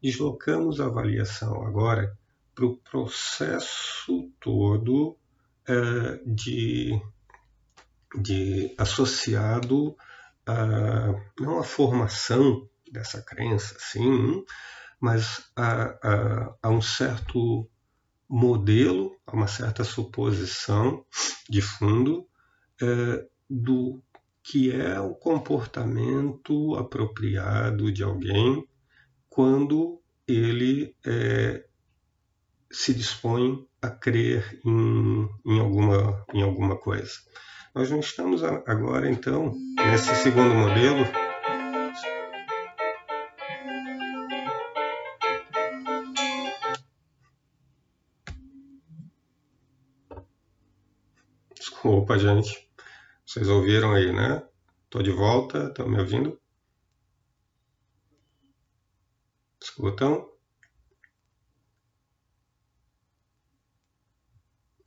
Deslocamos 0.01 0.79
a 0.79 0.85
avaliação 0.85 1.65
agora 1.65 2.17
para 2.55 2.65
o 2.65 2.77
processo 2.77 4.31
todo 4.39 5.17
é, 5.67 6.21
de 6.25 7.01
de 8.15 8.73
associado 8.77 9.95
a 10.45 11.13
não 11.39 11.59
a 11.59 11.63
formação 11.63 12.67
dessa 12.91 13.21
crença, 13.21 13.75
sim, 13.77 14.43
mas 14.99 15.49
a, 15.55 15.83
a, 16.01 16.55
a, 16.63 16.69
um 16.69 16.81
certo 16.81 17.69
modelo, 18.27 19.15
a 19.27 19.33
uma 19.33 19.47
certa 19.47 19.83
suposição 19.83 21.05
de 21.47 21.61
fundo 21.61 22.27
é, 22.81 23.25
do 23.49 24.01
que 24.41 24.71
é 24.71 24.99
o 24.99 25.13
comportamento 25.13 26.75
apropriado 26.75 27.91
de 27.91 28.03
alguém 28.03 28.67
quando 29.39 30.01
ele 30.27 30.93
é, 31.05 31.63
se 32.69 32.93
dispõe 32.93 33.65
a 33.81 33.89
crer 33.89 34.59
em, 34.65 35.29
em, 35.45 35.61
alguma, 35.61 36.25
em 36.33 36.43
alguma 36.43 36.75
coisa. 36.75 37.13
Nós 37.73 37.89
não 37.89 38.01
estamos 38.01 38.43
agora, 38.43 39.09
então, 39.09 39.55
nesse 39.77 40.13
segundo 40.15 40.53
modelo. 40.53 41.05
Desculpa, 51.55 52.19
gente. 52.19 52.69
Vocês 53.25 53.47
ouviram 53.47 53.93
aí, 53.93 54.11
né? 54.11 54.43
Estou 54.83 55.01
de 55.01 55.11
volta, 55.11 55.67
estão 55.67 55.87
me 55.87 55.97
ouvindo? 55.97 56.37
Escutam? 59.79 60.29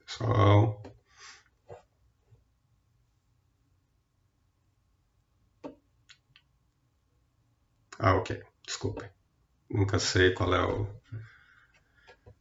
Pessoal. 0.05 0.83
Ah, 7.99 8.17
ok. 8.17 8.43
Desculpem. 8.67 9.09
Nunca 9.71 9.99
sei 9.99 10.35
qual 10.35 10.55
é 10.55 10.63
o 10.63 10.87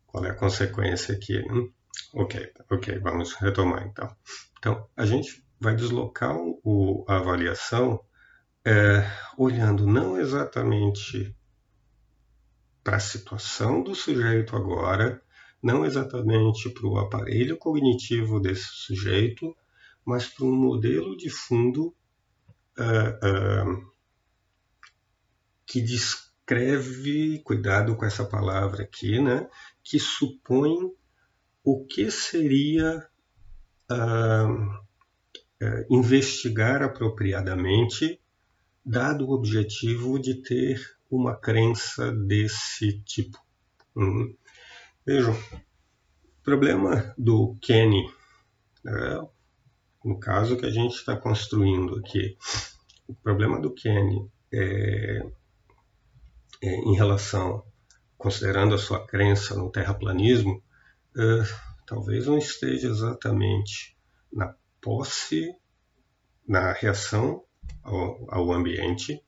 qual 0.05 0.25
é 0.25 0.31
a 0.31 0.35
consequência 0.35 1.15
aqui. 1.15 1.37
Hein? 1.37 1.73
Ok, 2.13 2.51
ok, 2.69 2.99
vamos 2.99 3.33
retomar 3.35 3.87
então. 3.87 4.13
Então, 4.59 4.89
a 4.97 5.05
gente 5.05 5.41
vai 5.57 5.73
deslocar 5.73 6.35
o, 6.37 7.05
a 7.07 7.15
avaliação 7.15 8.03
é, 8.65 9.05
olhando 9.37 9.87
não 9.87 10.19
exatamente 10.19 11.33
para 12.83 12.97
a 12.97 12.99
situação 12.99 13.83
do 13.83 13.93
sujeito 13.93 14.55
agora, 14.55 15.21
não 15.61 15.85
exatamente 15.85 16.69
para 16.69 16.87
o 16.87 16.97
aparelho 16.97 17.57
cognitivo 17.57 18.39
desse 18.39 18.67
sujeito, 18.71 19.55
mas 20.03 20.27
para 20.27 20.45
um 20.45 20.55
modelo 20.55 21.15
de 21.15 21.29
fundo 21.29 21.95
uh, 22.79 23.73
uh, 23.77 23.91
que 25.65 25.79
descreve, 25.81 27.39
cuidado 27.43 27.95
com 27.95 28.05
essa 28.05 28.25
palavra 28.25 28.83
aqui, 28.83 29.21
né, 29.21 29.47
que 29.83 29.99
supõe 29.99 30.91
o 31.63 31.85
que 31.85 32.09
seria 32.09 33.07
uh, 33.91 34.81
investigar 35.91 36.81
apropriadamente, 36.81 38.19
dado 38.83 39.27
o 39.27 39.31
objetivo 39.31 40.17
de 40.19 40.41
ter 40.41 40.81
uma 41.11 41.35
crença 41.35 42.11
desse 42.11 43.01
tipo. 43.03 43.37
Uhum. 43.95 44.33
Vejam, 45.05 45.33
o 45.33 46.43
problema 46.43 47.13
do 47.17 47.57
Kenny, 47.61 48.05
né, 48.83 49.27
no 50.03 50.19
caso 50.19 50.57
que 50.57 50.65
a 50.65 50.71
gente 50.71 50.95
está 50.95 51.15
construindo 51.17 51.99
aqui, 51.99 52.37
o 53.07 53.13
problema 53.13 53.59
do 53.59 53.73
Kenny 53.73 54.31
é, 54.53 55.21
é, 56.61 56.75
em 56.75 56.95
relação, 56.95 57.63
considerando 58.17 58.73
a 58.73 58.79
sua 58.79 59.05
crença 59.05 59.55
no 59.55 59.69
terraplanismo, 59.69 60.63
é, 61.17 61.21
talvez 61.85 62.25
não 62.25 62.37
esteja 62.37 62.87
exatamente 62.87 63.97
na 64.31 64.55
posse, 64.79 65.53
na 66.47 66.71
reação 66.71 67.43
ao, 67.83 68.33
ao 68.33 68.51
ambiente, 68.51 69.21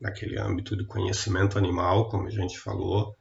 naquele 0.00 0.38
âmbito 0.38 0.74
do 0.74 0.86
conhecimento 0.86 1.58
animal, 1.58 2.08
como 2.08 2.26
a 2.26 2.30
gente 2.30 2.58
falou, 2.58 3.14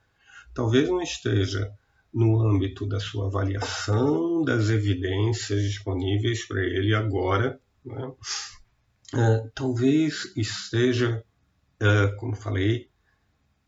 talvez 0.54 0.88
não 0.88 1.02
esteja 1.02 1.72
no 2.14 2.42
âmbito 2.42 2.88
da 2.88 3.00
sua 3.00 3.28
avaliação 3.28 4.44
das 4.44 4.70
evidências 4.70 5.62
disponíveis 5.62 6.48
para 6.48 6.62
ele 6.62 6.96
agora. 6.96 7.60
Né? 7.86 8.12
É, 9.14 9.50
talvez 9.54 10.32
esteja, 10.36 11.24
é, 11.80 12.08
como 12.18 12.36
falei, 12.36 12.90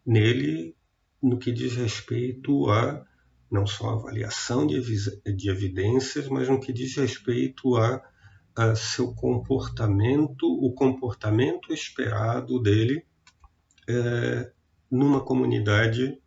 nele 0.05 0.75
no 1.21 1.37
que 1.37 1.51
diz 1.51 1.75
respeito 1.75 2.69
a 2.69 3.05
não 3.49 3.67
só 3.67 3.91
avaliação 3.91 4.65
de, 4.65 4.81
de 5.35 5.49
evidências, 5.49 6.27
mas 6.29 6.47
no 6.47 6.59
que 6.59 6.71
diz 6.71 6.95
respeito 6.95 7.75
a, 7.75 8.01
a 8.55 8.75
seu 8.75 9.13
comportamento, 9.13 10.45
o 10.45 10.73
comportamento 10.73 11.73
esperado 11.73 12.61
dele 12.61 13.05
é, 13.87 14.51
numa 14.89 15.23
comunidade 15.23 16.21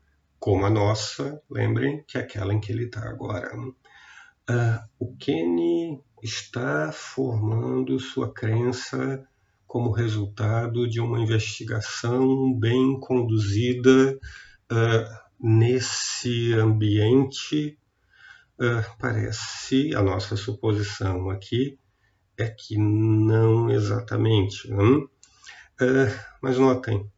como 0.44 0.66
a 0.66 0.70
nossa, 0.70 1.40
lembrem 1.50 2.04
que 2.06 2.18
é 2.18 2.20
aquela 2.20 2.52
em 2.52 2.60
que 2.60 2.70
ele 2.70 2.84
está 2.84 3.08
agora. 3.08 3.50
Uh, 3.56 4.78
o 4.98 5.16
Kenny 5.16 6.02
está 6.22 6.92
formando 6.92 7.98
sua 7.98 8.30
crença 8.30 9.26
como 9.66 9.90
resultado 9.90 10.86
de 10.86 11.00
uma 11.00 11.18
investigação 11.18 12.52
bem 12.52 13.00
conduzida 13.00 14.18
uh, 14.70 15.18
nesse 15.40 16.52
ambiente. 16.52 17.78
Uh, 18.60 18.84
parece, 18.98 19.94
a 19.94 20.02
nossa 20.02 20.36
suposição 20.36 21.30
aqui 21.30 21.78
é 22.36 22.48
que 22.48 22.76
não 22.78 23.70
exatamente. 23.70 24.72
Hum? 24.72 25.08
mas 26.40 26.56
notem, 26.56 27.10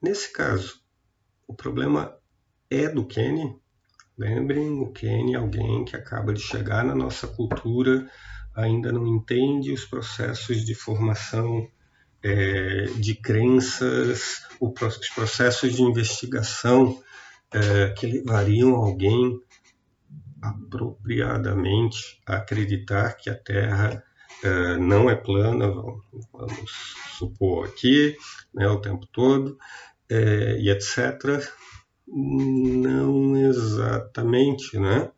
nesse 0.00 0.32
caso, 0.32 0.80
o 1.46 1.54
problema 1.54 2.16
é 2.70 2.88
do 2.88 3.04
Kenny. 3.06 3.54
Lembrem, 4.16 4.80
o 4.80 4.92
Kenny 4.92 5.34
é 5.34 5.36
alguém 5.36 5.84
que 5.84 5.94
acaba 5.94 6.32
de 6.32 6.40
chegar 6.40 6.84
na 6.84 6.94
nossa 6.94 7.26
cultura, 7.26 8.08
ainda 8.54 8.92
não 8.92 9.06
entende 9.06 9.72
os 9.72 9.84
processos 9.84 10.64
de 10.64 10.74
formação 10.74 11.68
é, 12.22 12.84
de 12.96 13.14
crenças, 13.14 14.42
os 14.60 15.08
processos 15.14 15.74
de 15.74 15.82
investigação 15.82 17.02
é, 17.52 17.90
que 17.90 18.06
levariam 18.06 18.74
alguém 18.74 19.40
apropriadamente 20.40 22.20
a 22.26 22.36
acreditar 22.36 23.14
que 23.14 23.28
a 23.28 23.34
Terra 23.34 24.02
é, 24.42 24.76
não 24.76 25.10
é 25.10 25.14
plana, 25.14 25.70
vamos 26.32 26.94
supor 27.18 27.68
aqui, 27.68 28.16
né, 28.54 28.66
o 28.68 28.80
tempo 28.80 29.06
todo, 29.12 29.58
é, 30.08 30.58
e 30.58 30.70
etc. 30.70 31.46
Não 32.06 33.36
exatamente, 33.36 34.78
né? 34.78 35.10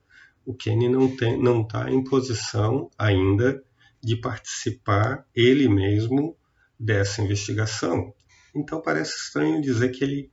O 0.45 0.55
Kenny 0.55 0.89
não 0.89 1.63
está 1.63 1.91
em 1.91 2.03
posição 2.03 2.91
ainda 2.99 3.63
de 4.03 4.17
participar 4.17 5.25
ele 5.35 5.69
mesmo 5.69 6.37
dessa 6.79 7.23
investigação. 7.23 8.13
Então 8.55 8.83
parece 8.83 9.17
estranho 9.17 9.63
dizer 9.63 9.91
que 9.91 10.03
ele 10.03 10.33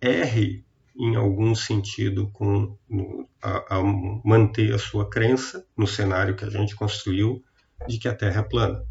erre 0.00 0.64
em 0.96 1.16
algum 1.16 1.54
sentido 1.54 2.30
com 2.32 2.76
no, 2.88 3.28
a, 3.42 3.78
a 3.78 3.82
manter 4.24 4.72
a 4.72 4.78
sua 4.78 5.08
crença 5.08 5.66
no 5.76 5.86
cenário 5.86 6.36
que 6.36 6.44
a 6.44 6.50
gente 6.50 6.76
construiu 6.76 7.42
de 7.86 7.98
que 7.98 8.08
a 8.08 8.14
Terra 8.14 8.40
é 8.40 8.48
plana. 8.48 8.84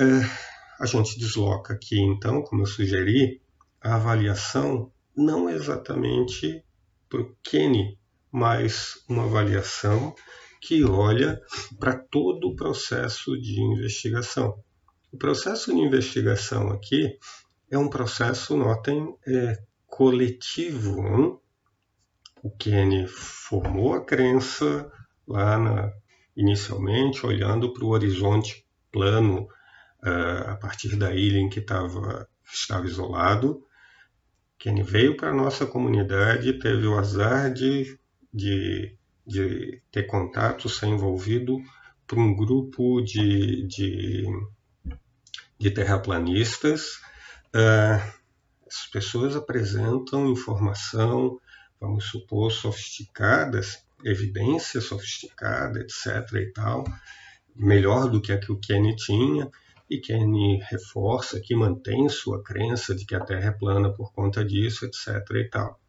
É, 0.00 0.04
a 0.80 0.86
gente 0.86 1.18
desloca 1.18 1.74
aqui, 1.74 2.00
então, 2.00 2.42
como 2.42 2.62
eu 2.62 2.66
sugeri, 2.66 3.40
a 3.80 3.96
avaliação 3.96 4.90
não 5.16 5.48
exatamente 5.48 6.64
para 7.08 7.20
o 7.20 7.36
Kenny, 7.42 7.98
mas 8.32 9.04
uma 9.08 9.24
avaliação 9.24 10.14
que 10.60 10.84
olha 10.84 11.40
para 11.78 11.96
todo 11.96 12.48
o 12.48 12.56
processo 12.56 13.38
de 13.40 13.60
investigação. 13.60 14.62
O 15.12 15.16
processo 15.16 15.74
de 15.74 15.80
investigação 15.80 16.70
aqui 16.70 17.18
é 17.70 17.78
um 17.78 17.88
processo, 17.88 18.56
notem, 18.56 19.14
é, 19.26 19.58
coletivo. 19.86 21.00
Hein? 21.06 21.38
O 22.42 22.50
Kenny 22.50 23.06
formou 23.06 23.94
a 23.94 24.04
crença 24.04 24.90
lá 25.26 25.58
na, 25.58 25.92
inicialmente, 26.36 27.26
olhando 27.26 27.72
para 27.72 27.84
o 27.84 27.90
horizonte 27.90 28.64
plano 28.90 29.48
uh, 30.02 30.50
a 30.50 30.56
partir 30.56 30.96
da 30.96 31.14
ilha 31.14 31.38
em 31.38 31.48
que 31.48 31.60
tava, 31.60 32.28
estava 32.44 32.86
isolado, 32.86 33.64
quem 34.58 34.82
veio 34.82 35.16
para 35.16 35.30
a 35.30 35.34
nossa 35.34 35.66
comunidade 35.66 36.58
teve 36.58 36.86
o 36.86 36.98
azar 36.98 37.50
de, 37.50 37.98
de, 38.32 38.94
de 39.26 39.82
ter 39.90 40.02
contato, 40.02 40.68
ser 40.68 40.86
envolvido 40.86 41.58
por 42.06 42.18
um 42.18 42.36
grupo 42.36 43.00
de, 43.00 43.66
de, 43.66 44.26
de 45.58 45.70
terraplanistas. 45.70 46.96
Uh, 47.56 48.20
as 48.66 48.86
pessoas 48.92 49.34
apresentam 49.34 50.28
informação, 50.28 51.40
vamos 51.80 52.04
supor, 52.04 52.52
sofisticadas, 52.52 53.82
evidência 54.04 54.80
sofisticada, 54.80 55.80
etc. 55.80 56.32
e 56.34 56.52
tal, 56.52 56.84
melhor 57.54 58.08
do 58.08 58.20
que 58.20 58.32
a 58.32 58.38
que 58.38 58.52
o 58.52 58.58
Kenny 58.58 58.96
tinha, 58.96 59.50
e 59.88 59.98
Kenny 59.98 60.60
reforça 60.70 61.40
que 61.40 61.54
mantém 61.54 62.08
sua 62.08 62.42
crença 62.42 62.94
de 62.94 63.04
que 63.04 63.14
a 63.14 63.24
Terra 63.24 63.48
é 63.48 63.52
plana 63.52 63.92
por 63.92 64.12
conta 64.12 64.44
disso, 64.44 64.86
etc. 64.86 65.08
e 65.34 65.48
tal. 65.48 65.80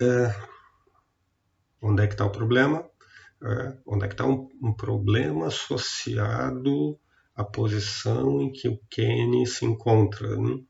É, 0.00 0.34
onde 1.80 2.02
é 2.02 2.06
que 2.06 2.14
está 2.14 2.26
o 2.26 2.30
problema? 2.30 2.86
É, 3.42 3.76
onde 3.86 4.04
é 4.04 4.08
que 4.08 4.14
está 4.14 4.26
um, 4.26 4.48
um, 4.62 4.74
problema 4.74 5.46
associado 5.46 6.98
à 7.34 7.42
posição 7.42 8.42
em 8.42 8.52
que 8.52 8.68
o 8.68 8.78
Kenny 8.90 9.46
se 9.46 9.64
encontra? 9.64 10.36
Né? 10.36 10.62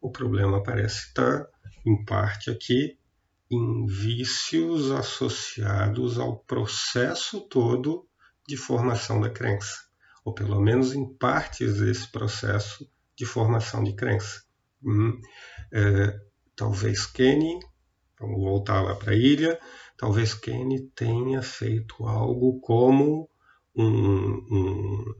O 0.00 0.10
problema 0.10 0.62
parece 0.62 1.08
estar, 1.08 1.46
em 1.84 2.02
parte, 2.04 2.50
aqui 2.50 2.98
em 3.54 3.86
vícios 3.86 4.90
associados 4.90 6.18
ao 6.18 6.38
processo 6.38 7.40
todo 7.40 8.08
de 8.48 8.56
formação 8.56 9.20
da 9.20 9.28
crença, 9.28 9.76
ou 10.24 10.32
pelo 10.32 10.60
menos 10.60 10.94
em 10.94 11.06
partes 11.06 11.78
desse 11.78 12.10
processo 12.10 12.88
de 13.14 13.26
formação 13.26 13.84
de 13.84 13.94
crença. 13.94 14.42
Hum, 14.82 15.20
é, 15.72 16.18
talvez 16.56 17.06
Kenny, 17.06 17.60
vamos 18.18 18.40
voltar 18.40 18.80
lá 18.80 18.94
para 18.94 19.12
a 19.12 19.16
ilha, 19.16 19.60
talvez 19.96 20.34
Kenny 20.34 20.88
tenha 20.94 21.42
feito 21.42 22.06
algo 22.06 22.58
como 22.60 23.28
um, 23.76 23.84
um, 24.50 25.14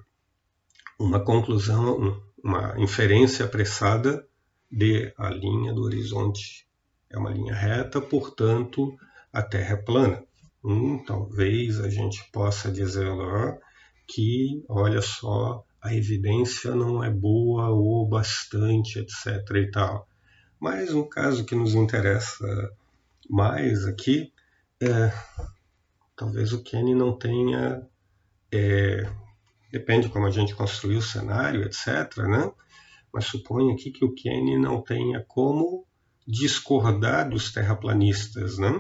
uma 0.98 1.24
conclusão, 1.24 2.22
uma 2.42 2.74
inferência 2.78 3.44
apressada 3.44 4.26
de 4.70 5.12
a 5.18 5.28
linha 5.28 5.72
do 5.74 5.82
horizonte 5.82 6.66
é 7.12 7.18
uma 7.18 7.30
linha 7.30 7.54
reta, 7.54 8.00
portanto 8.00 8.96
a 9.32 9.42
Terra 9.42 9.74
é 9.74 9.76
plana. 9.76 10.24
Hum, 10.64 11.02
talvez 11.04 11.80
a 11.80 11.88
gente 11.88 12.22
possa 12.32 12.70
dizer 12.70 13.08
lá 13.08 13.58
que, 14.06 14.64
olha 14.68 15.02
só, 15.02 15.64
a 15.82 15.94
evidência 15.94 16.74
não 16.74 17.02
é 17.02 17.10
boa 17.10 17.70
ou 17.70 18.08
bastante, 18.08 19.00
etc. 19.00 19.26
e 19.56 19.70
tal. 19.70 20.06
Mas 20.60 20.94
no 20.94 21.08
caso 21.08 21.44
que 21.44 21.56
nos 21.56 21.74
interessa 21.74 22.46
mais 23.28 23.84
aqui, 23.84 24.32
é, 24.80 25.12
talvez 26.14 26.52
o 26.52 26.62
Kenny 26.62 26.94
não 26.94 27.18
tenha, 27.18 27.84
é, 28.52 29.10
depende 29.72 30.08
como 30.08 30.26
a 30.26 30.30
gente 30.30 30.54
construiu 30.54 30.98
o 30.98 31.02
cenário, 31.02 31.64
etc. 31.64 32.16
Né? 32.18 32.52
Mas 33.12 33.24
suponho 33.24 33.74
aqui 33.74 33.90
que 33.90 34.04
o 34.04 34.14
Kenny 34.14 34.56
não 34.56 34.80
tenha 34.80 35.24
como 35.26 35.84
discordar 36.26 37.28
dos 37.28 37.52
terraplanistas, 37.52 38.58
né? 38.58 38.72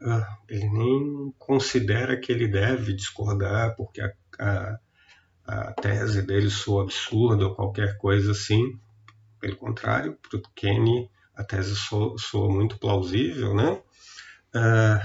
Ah, 0.00 0.38
ele 0.48 0.68
nem 0.68 1.34
considera 1.38 2.18
que 2.20 2.30
ele 2.30 2.46
deve 2.46 2.92
discordar 2.92 3.74
porque 3.76 4.00
a, 4.00 4.12
a, 4.38 4.78
a 5.46 5.72
tese 5.72 6.22
dele 6.22 6.50
soa 6.50 6.84
absurda 6.84 7.46
ou 7.46 7.54
qualquer 7.54 7.96
coisa 7.96 8.32
assim. 8.32 8.78
Pelo 9.40 9.56
contrário, 9.56 10.18
para 10.22 10.38
o 10.38 10.42
Kenny 10.54 11.10
a 11.34 11.44
tese 11.44 11.76
soa, 11.76 12.16
soa, 12.18 12.50
muito 12.50 12.78
plausível, 12.78 13.54
né? 13.54 13.82
Ah, 14.54 15.00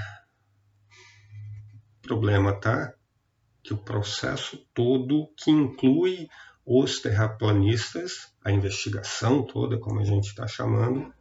o 1.97 2.01
problema 2.01 2.53
tá 2.53 2.93
que 3.63 3.73
o 3.73 3.77
processo 3.77 4.57
todo 4.73 5.31
que 5.37 5.51
inclui 5.51 6.27
os 6.65 6.99
terraplanistas, 6.99 8.33
a 8.43 8.51
investigação 8.51 9.43
toda, 9.43 9.77
como 9.77 9.99
a 9.99 10.03
gente 10.03 10.27
está 10.27 10.47
chamando, 10.47 11.13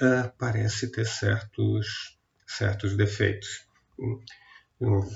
uh, 0.00 0.32
parece 0.38 0.90
ter 0.90 1.06
certos, 1.06 2.18
certos 2.46 2.96
defeitos. 2.96 3.66
Eu 4.80 5.06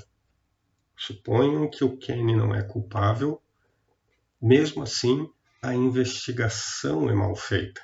suponho 0.95 1.69
que 1.69 1.83
o 1.83 1.97
Kenny 1.97 2.35
não 2.35 2.53
é 2.53 2.63
culpável, 2.63 3.41
mesmo 4.41 4.83
assim, 4.83 5.29
a 5.61 5.73
investigação 5.73 7.09
é 7.09 7.13
mal 7.13 7.35
feita. 7.35 7.81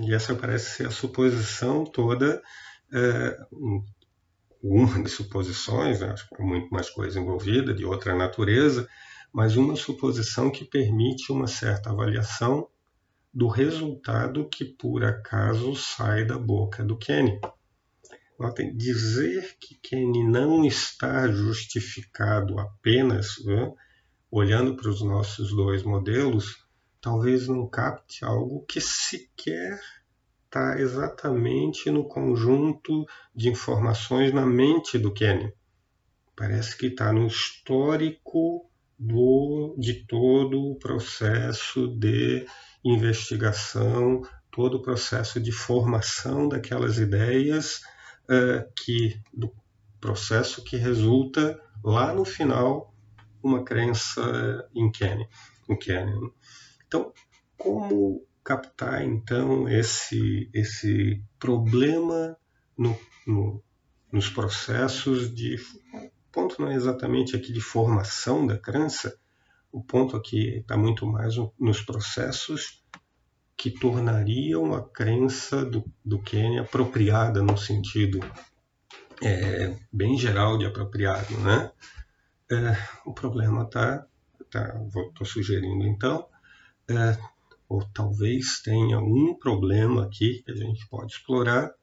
E 0.00 0.12
essa 0.12 0.34
parece 0.34 0.76
ser 0.76 0.86
a 0.86 0.90
suposição 0.90 1.84
toda, 1.84 2.42
uh, 2.92 3.84
uma 4.62 5.02
das 5.02 5.12
suposições, 5.12 6.00
né, 6.00 6.10
acho 6.10 6.28
que 6.28 6.40
há 6.40 6.44
muito 6.44 6.70
mais 6.70 6.88
coisa 6.90 7.20
envolvida, 7.20 7.74
de 7.74 7.84
outra 7.84 8.14
natureza, 8.14 8.88
mas 9.32 9.56
uma 9.56 9.76
suposição 9.76 10.50
que 10.50 10.64
permite 10.64 11.32
uma 11.32 11.46
certa 11.46 11.90
avaliação 11.90 12.68
do 13.34 13.48
resultado 13.48 14.48
que 14.48 14.64
por 14.64 15.04
acaso 15.04 15.74
sai 15.74 16.24
da 16.24 16.38
boca 16.38 16.84
do 16.84 16.96
Kenny. 16.96 17.40
Notem, 18.38 18.76
dizer 18.76 19.56
que 19.60 19.74
Kenny 19.82 20.22
não 20.24 20.64
está 20.64 21.26
justificado 21.28 22.58
apenas 22.60 23.44
né, 23.44 23.72
olhando 24.30 24.76
para 24.76 24.88
os 24.88 25.02
nossos 25.02 25.50
dois 25.50 25.82
modelos, 25.82 26.64
talvez 27.00 27.48
não 27.48 27.68
capte 27.68 28.24
algo 28.24 28.64
que 28.66 28.80
sequer 28.80 29.80
está 30.44 30.78
exatamente 30.78 31.90
no 31.90 32.04
conjunto 32.06 33.04
de 33.34 33.48
informações 33.48 34.32
na 34.32 34.46
mente 34.46 34.96
do 34.96 35.12
Kenny. 35.12 35.52
Parece 36.36 36.76
que 36.76 36.86
está 36.86 37.12
no 37.12 37.26
histórico 37.26 38.70
do, 38.98 39.76
de 39.78 40.06
todo 40.06 40.70
o 40.70 40.78
processo 40.78 41.88
de 41.88 42.46
investigação, 42.84 44.22
todo 44.50 44.76
o 44.76 44.82
processo 44.82 45.40
de 45.40 45.50
formação 45.50 46.48
daquelas 46.48 46.98
ideias 46.98 47.80
uh, 48.24 48.70
que 48.76 49.20
do 49.32 49.52
processo 50.00 50.62
que 50.62 50.76
resulta 50.76 51.58
lá 51.82 52.12
no 52.14 52.24
final 52.24 52.94
uma 53.42 53.64
crença 53.64 54.68
em 54.74 54.90
Kenny, 54.90 55.26
em 55.68 55.76
Kenny. 55.76 56.12
Então, 56.86 57.12
como 57.56 58.26
captar 58.42 59.02
então 59.02 59.66
esse 59.68 60.50
esse 60.52 61.22
problema 61.38 62.36
no, 62.76 62.96
no, 63.26 63.62
nos 64.12 64.28
processos 64.28 65.34
de 65.34 65.56
ponto 66.30 66.60
não 66.60 66.68
é 66.68 66.74
exatamente 66.74 67.34
aqui 67.34 67.52
de 67.52 67.60
formação 67.60 68.46
da 68.46 68.58
crença, 68.58 69.18
o 69.74 69.82
ponto 69.82 70.16
aqui 70.16 70.58
está 70.58 70.76
muito 70.76 71.04
mais 71.04 71.34
nos 71.58 71.80
processos 71.82 72.80
que 73.56 73.72
tornariam 73.72 74.72
a 74.72 74.88
crença 74.88 75.64
do, 75.64 75.84
do 76.04 76.22
Kenny 76.22 76.60
apropriada 76.60 77.42
no 77.42 77.58
sentido 77.58 78.20
é, 79.20 79.76
bem 79.92 80.16
geral 80.16 80.56
de 80.56 80.64
apropriado, 80.64 81.36
né? 81.40 81.72
É, 82.52 82.76
o 83.04 83.12
problema 83.12 83.64
está, 83.64 84.06
tá, 84.48 84.80
estou 84.86 85.12
tá, 85.12 85.24
sugerindo 85.24 85.84
então, 85.86 86.28
é, 86.88 87.18
ou 87.68 87.84
talvez 87.92 88.60
tenha 88.62 89.00
um 89.00 89.36
problema 89.36 90.04
aqui 90.04 90.40
que 90.44 90.52
a 90.52 90.56
gente 90.56 90.86
pode 90.88 91.14
explorar 91.14 91.74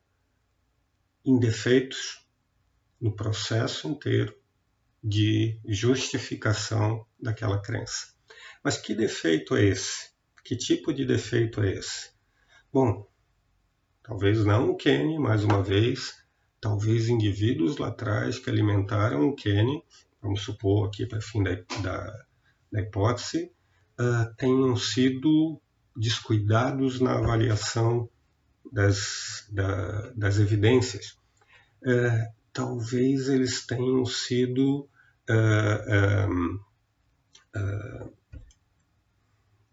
em 1.25 1.37
defeitos 1.37 2.25
no 3.01 3.13
processo 3.13 3.89
inteiro 3.89 4.40
de 5.03 5.59
justificação 5.65 7.05
daquela 7.19 7.61
crença. 7.61 8.13
Mas 8.63 8.77
que 8.77 8.93
defeito 8.93 9.55
é 9.55 9.65
esse? 9.65 10.11
Que 10.43 10.55
tipo 10.55 10.93
de 10.93 11.05
defeito 11.05 11.61
é 11.61 11.73
esse? 11.73 12.11
Bom, 12.71 13.07
talvez 14.03 14.43
não 14.45 14.71
o 14.71 14.75
Kenny, 14.75 15.17
mais 15.17 15.43
uma 15.43 15.63
vez, 15.63 16.13
talvez 16.59 17.09
indivíduos 17.09 17.77
lá 17.77 17.87
atrás 17.87 18.37
que 18.37 18.49
alimentaram 18.49 19.27
o 19.27 19.35
Kenny, 19.35 19.83
vamos 20.21 20.41
supor 20.41 20.87
aqui 20.87 21.05
para 21.05 21.19
fim 21.19 21.43
da, 21.43 21.55
da, 21.81 22.25
da 22.71 22.81
hipótese, 22.81 23.51
uh, 23.99 24.33
tenham 24.37 24.75
sido 24.75 25.59
descuidados 25.95 27.01
na 27.01 27.17
avaliação 27.17 28.09
das, 28.71 29.47
da, 29.51 30.11
das 30.11 30.39
evidências. 30.39 31.17
Uh, 31.83 32.40
talvez 32.53 33.29
eles 33.29 33.65
tenham 33.65 34.05
sido 34.05 34.89
uh, 35.29 36.29
um, 36.29 36.59
uh, 37.55 38.11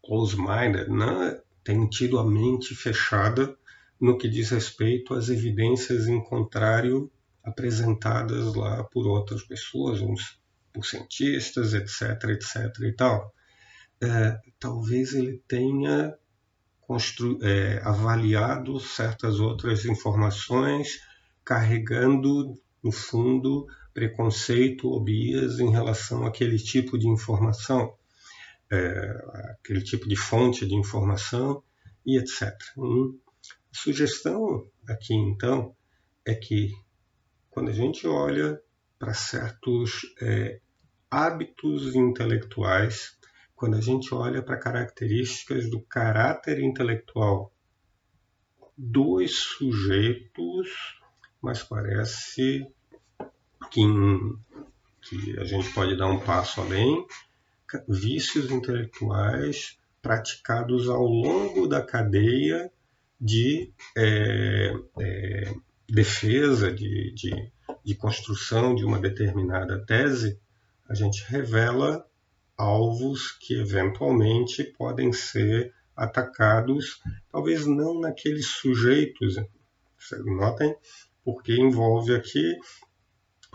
close-minded, 0.04 0.88
né? 0.90 1.40
tem 1.62 1.86
tido 1.88 2.18
a 2.18 2.24
mente 2.24 2.74
fechada 2.74 3.54
no 4.00 4.16
que 4.16 4.28
diz 4.28 4.50
respeito 4.50 5.12
às 5.12 5.28
evidências 5.28 6.06
em 6.06 6.22
contrário 6.22 7.10
apresentadas 7.44 8.54
lá 8.54 8.84
por 8.84 9.06
outras 9.06 9.42
pessoas, 9.42 10.00
uns 10.00 10.38
por 10.72 10.84
cientistas, 10.86 11.74
etc, 11.74 12.30
etc 12.30 12.78
e 12.82 12.92
tal. 12.92 13.34
É, 14.00 14.38
talvez 14.58 15.12
ele 15.12 15.42
tenha 15.48 16.14
é, 17.42 17.80
avaliado 17.84 18.80
certas 18.80 19.40
outras 19.40 19.84
informações, 19.84 21.00
carregando 21.44 22.58
no 22.82 22.92
fundo, 22.92 23.66
preconceito 23.92 24.88
ou 24.88 25.02
bias 25.02 25.58
em 25.58 25.70
relação 25.70 26.24
àquele 26.24 26.56
tipo 26.56 26.98
de 26.98 27.08
informação, 27.08 27.94
é, 28.70 29.58
aquele 29.60 29.82
tipo 29.82 30.08
de 30.08 30.16
fonte 30.16 30.66
de 30.66 30.74
informação 30.74 31.62
e 32.06 32.18
etc. 32.18 32.52
Hum. 32.76 33.18
A 33.72 33.76
sugestão 33.76 34.66
aqui, 34.88 35.14
então, 35.14 35.74
é 36.24 36.34
que 36.34 36.72
quando 37.50 37.70
a 37.70 37.72
gente 37.72 38.06
olha 38.06 38.60
para 38.98 39.14
certos 39.14 40.00
é, 40.20 40.60
hábitos 41.10 41.94
intelectuais, 41.94 43.16
quando 43.54 43.76
a 43.76 43.80
gente 43.80 44.14
olha 44.14 44.42
para 44.42 44.58
características 44.58 45.68
do 45.68 45.80
caráter 45.80 46.60
intelectual 46.60 47.52
dos 48.76 49.34
sujeitos 49.40 50.97
mas 51.48 51.62
parece 51.62 52.70
que, 53.70 53.82
que 55.00 55.38
a 55.38 55.44
gente 55.44 55.72
pode 55.72 55.96
dar 55.96 56.06
um 56.06 56.20
passo 56.20 56.60
além, 56.60 57.06
vícios 57.88 58.50
intelectuais 58.50 59.78
praticados 60.02 60.90
ao 60.90 61.06
longo 61.06 61.66
da 61.66 61.80
cadeia 61.80 62.70
de 63.18 63.72
é, 63.96 64.74
é, 65.00 65.54
defesa, 65.88 66.70
de, 66.70 67.14
de, 67.14 67.50
de 67.82 67.94
construção 67.94 68.74
de 68.74 68.84
uma 68.84 68.98
determinada 68.98 69.82
tese, 69.86 70.38
a 70.86 70.94
gente 70.94 71.24
revela 71.28 72.06
alvos 72.58 73.32
que 73.32 73.58
eventualmente 73.58 74.64
podem 74.64 75.14
ser 75.14 75.72
atacados, 75.96 77.00
talvez 77.32 77.64
não 77.64 77.98
naqueles 77.98 78.48
sujeitos, 78.48 79.36
notem, 80.24 80.76
porque 81.28 81.52
envolve 81.52 82.14
aqui 82.14 82.56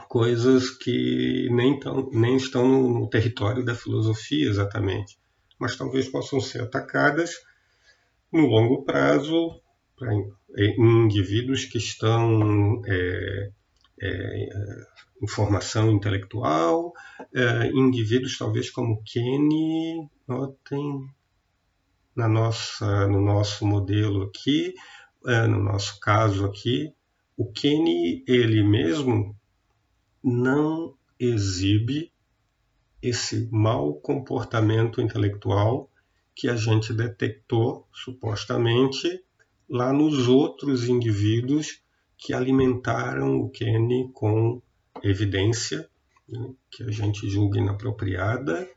coisas 0.08 0.70
que 0.70 1.50
nem, 1.50 1.80
tão, 1.80 2.08
nem 2.12 2.36
estão 2.36 2.68
no, 2.68 3.00
no 3.00 3.10
território 3.10 3.66
da 3.66 3.74
filosofia 3.74 4.48
exatamente, 4.48 5.18
mas 5.58 5.76
talvez 5.76 6.08
possam 6.08 6.40
ser 6.40 6.62
atacadas 6.62 7.32
no 8.32 8.46
longo 8.46 8.84
prazo 8.84 9.60
para 9.98 10.14
indivíduos 10.78 11.66
que 11.66 11.80
estão 11.80 12.80
é, 12.86 13.50
é, 14.00 14.50
em 15.20 15.28
formação 15.28 15.90
intelectual, 15.90 16.94
é, 17.34 17.72
indivíduos 17.74 18.38
talvez 18.38 18.70
como 18.70 19.02
Kenny, 19.04 20.08
notem 20.28 21.08
na 22.16 22.28
nossa, 22.28 23.08
no 23.08 23.20
nosso 23.20 23.66
modelo 23.66 24.26
aqui, 24.26 24.76
é, 25.26 25.48
no 25.48 25.58
nosso 25.58 26.00
caso 26.00 26.46
aqui, 26.46 26.94
o 27.38 27.52
Kenny 27.52 28.24
ele 28.28 28.64
mesmo 28.64 29.36
não 30.24 30.96
exibe 31.20 32.12
esse 33.02 33.50
mau 33.52 33.96
comportamento 33.96 35.02
intelectual 35.02 35.90
que 36.36 36.50
a 36.50 36.56
gente 36.56 36.94
detectou 36.94 37.88
supostamente 37.92 39.24
lá 39.70 39.92
nos 39.92 40.28
outros 40.28 40.88
indivíduos 40.88 41.82
que 42.18 42.34
alimentaram 42.34 43.38
o 43.38 43.50
Kenny 43.50 44.10
com 44.14 44.62
evidência 45.02 45.90
né, 46.28 46.54
que 46.72 46.84
a 46.84 46.92
gente 46.92 47.30
julga 47.30 47.60
inapropriada, 47.60 48.70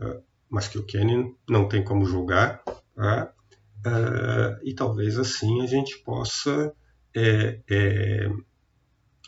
ah, 0.00 0.20
mas 0.48 0.68
que 0.68 0.78
o 0.78 0.84
Kenny 0.84 1.34
não 1.48 1.68
tem 1.68 1.82
como 1.82 2.06
julgar, 2.06 2.62
tá? 2.94 3.34
uh, 3.86 4.58
e 4.64 4.74
talvez 4.74 5.18
assim 5.18 5.60
a 5.62 5.66
gente 5.66 5.98
possa 5.98 6.72
é, 7.16 7.60
é, 7.70 8.28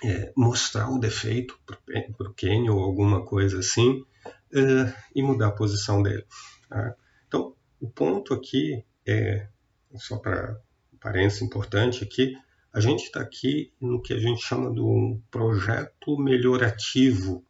é, 0.04 0.32
mostrar 0.36 0.90
o 0.90 0.98
defeito 0.98 1.58
para 1.64 2.28
o 2.28 2.34
Kenny 2.34 2.68
ou 2.68 2.80
alguma 2.80 3.24
coisa 3.24 3.58
assim 3.58 4.04
uh, 4.52 4.92
e 5.14 5.22
mudar 5.22 5.48
a 5.48 5.52
posição 5.52 6.02
dele. 6.02 6.24
Tá? 6.68 6.94
Então, 7.26 7.54
o 7.80 7.88
ponto 7.88 8.34
aqui 8.34 8.84
é, 9.06 9.48
só 9.96 10.18
para 10.18 10.60
parênteses 11.00 11.40
importante 11.40 12.04
aqui, 12.04 12.36
a 12.72 12.80
gente 12.80 13.04
está 13.04 13.20
aqui 13.20 13.72
no 13.80 14.02
que 14.02 14.12
a 14.12 14.18
gente 14.18 14.42
chama 14.42 14.72
de 14.72 14.80
um 14.80 15.20
projeto 15.30 16.18
melhorativo, 16.18 17.42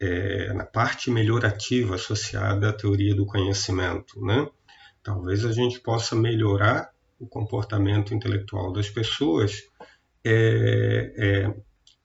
é, 0.00 0.52
na 0.52 0.64
parte 0.64 1.10
melhorativa 1.10 1.96
associada 1.96 2.70
à 2.70 2.72
teoria 2.72 3.14
do 3.14 3.26
conhecimento. 3.26 4.24
Né? 4.24 4.48
Talvez 5.02 5.44
a 5.44 5.52
gente 5.52 5.80
possa 5.80 6.14
melhorar 6.14 6.91
o 7.22 7.28
comportamento 7.28 8.12
intelectual 8.12 8.72
das 8.72 8.90
pessoas 8.90 9.62
é, 10.24 11.14
é, 11.16 11.54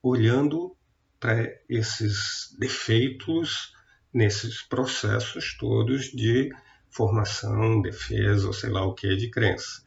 olhando 0.02 0.78
para 1.20 1.52
esses 1.68 2.56
defeitos 2.60 3.74
nesses 4.14 4.62
processos 4.62 5.58
todos 5.58 6.06
de 6.06 6.54
formação, 6.90 7.82
defesa, 7.82 8.46
ou 8.46 8.54
sei 8.54 8.70
lá 8.70 8.86
o 8.86 8.94
que, 8.94 9.16
de 9.16 9.30
crença. 9.30 9.84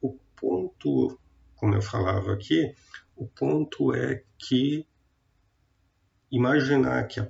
O 0.00 0.18
ponto, 0.34 1.18
como 1.54 1.74
eu 1.74 1.82
falava 1.82 2.32
aqui, 2.32 2.74
o 3.14 3.26
ponto 3.26 3.94
é 3.94 4.24
que 4.38 4.86
imaginar 6.30 7.06
que 7.06 7.20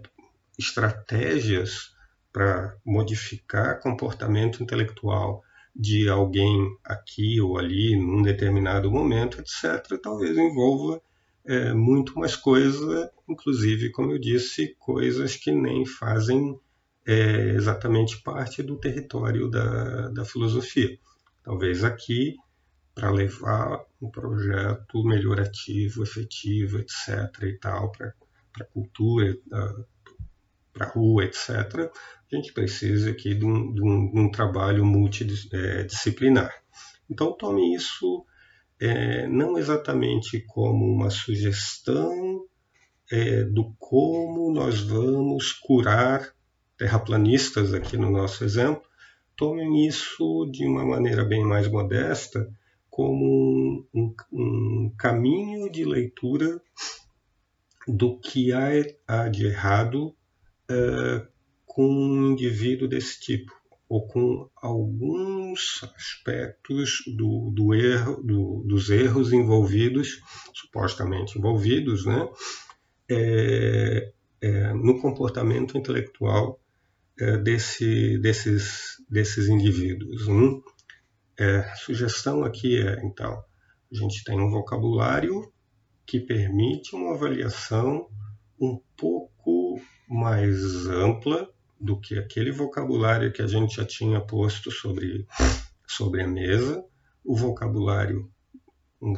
estratégias 0.56 1.96
para 2.32 2.76
modificar 2.84 3.80
comportamento 3.80 4.62
intelectual 4.62 5.42
de 5.80 6.10
alguém 6.10 6.76
aqui 6.84 7.40
ou 7.40 7.56
ali, 7.56 7.96
num 7.96 8.20
determinado 8.20 8.90
momento, 8.90 9.40
etc., 9.40 9.98
talvez 9.98 10.36
envolva 10.36 11.00
é, 11.42 11.72
muito 11.72 12.18
mais 12.18 12.36
coisa, 12.36 13.10
inclusive, 13.26 13.90
como 13.90 14.12
eu 14.12 14.18
disse, 14.18 14.76
coisas 14.78 15.36
que 15.36 15.50
nem 15.50 15.86
fazem 15.86 16.60
é, 17.06 17.54
exatamente 17.54 18.22
parte 18.22 18.62
do 18.62 18.76
território 18.76 19.48
da, 19.48 20.10
da 20.10 20.22
filosofia. 20.22 20.98
Talvez 21.42 21.82
aqui, 21.82 22.36
para 22.94 23.10
levar 23.10 23.82
um 24.02 24.10
projeto 24.10 25.02
melhorativo, 25.02 26.02
efetivo, 26.02 26.78
etc., 26.78 27.42
e 27.44 27.58
tal, 27.58 27.90
para 27.90 28.14
a 28.60 28.64
cultura, 28.64 29.34
para 30.72 30.86
a 30.86 30.90
rua, 30.90 31.24
etc., 31.24 31.90
a 32.32 32.36
gente 32.36 32.52
precisa 32.52 33.10
aqui 33.10 33.34
de 33.34 33.44
um, 33.44 33.72
de 33.72 33.82
um, 33.82 34.12
de 34.12 34.20
um 34.20 34.30
trabalho 34.30 34.84
multidisciplinar. 34.84 36.54
Então, 37.08 37.36
tome 37.36 37.74
isso 37.74 38.24
é, 38.80 39.26
não 39.26 39.58
exatamente 39.58 40.40
como 40.46 40.86
uma 40.86 41.10
sugestão 41.10 42.44
é, 43.10 43.42
do 43.42 43.74
como 43.78 44.52
nós 44.52 44.80
vamos 44.80 45.52
curar 45.52 46.32
terraplanistas, 46.78 47.74
aqui 47.74 47.96
no 47.96 48.10
nosso 48.10 48.42
exemplo, 48.42 48.82
tomem 49.36 49.86
isso 49.86 50.48
de 50.50 50.66
uma 50.66 50.84
maneira 50.84 51.24
bem 51.24 51.44
mais 51.44 51.68
modesta, 51.68 52.48
como 52.88 53.86
um, 53.92 54.14
um 54.32 54.94
caminho 54.96 55.70
de 55.70 55.84
leitura 55.84 56.60
do 57.86 58.18
que 58.18 58.52
há 58.52 59.28
de 59.28 59.46
errado 59.46 60.14
com 61.66 61.86
um 61.86 62.32
indivíduo 62.32 62.88
desse 62.88 63.20
tipo, 63.20 63.52
ou 63.88 64.06
com 64.06 64.48
alguns 64.56 65.82
aspectos 65.96 67.02
do, 67.16 67.50
do 67.50 67.74
erro, 67.74 68.22
do, 68.22 68.62
dos 68.66 68.88
erros 68.88 69.32
envolvidos, 69.32 70.20
supostamente 70.54 71.38
envolvidos, 71.38 72.06
né, 72.06 72.28
é, 73.10 74.12
é, 74.40 74.72
no 74.74 75.00
comportamento 75.00 75.76
intelectual 75.76 76.60
é, 77.18 77.36
desse, 77.38 78.16
desses, 78.18 78.96
desses 79.08 79.48
indivíduos. 79.48 80.28
Hum? 80.28 80.62
sugestão 81.76 82.44
aqui 82.44 82.76
é, 82.76 83.00
então, 83.02 83.42
a 83.90 83.96
gente 83.96 84.22
tem 84.24 84.38
um 84.38 84.50
vocabulário 84.50 85.50
que 86.04 86.20
permite 86.20 86.94
uma 86.94 87.14
avaliação 87.14 88.08
um 88.60 88.78
pouco 88.94 89.29
mais 90.10 90.88
ampla 90.88 91.48
do 91.80 91.98
que 91.98 92.18
aquele 92.18 92.50
vocabulário 92.50 93.32
que 93.32 93.40
a 93.40 93.46
gente 93.46 93.76
já 93.76 93.86
tinha 93.86 94.20
posto 94.20 94.68
sobre, 94.68 95.24
sobre 95.86 96.22
a 96.22 96.26
mesa, 96.26 96.84
o 97.24 97.36
vocabulário, 97.36 98.28
um, 99.00 99.14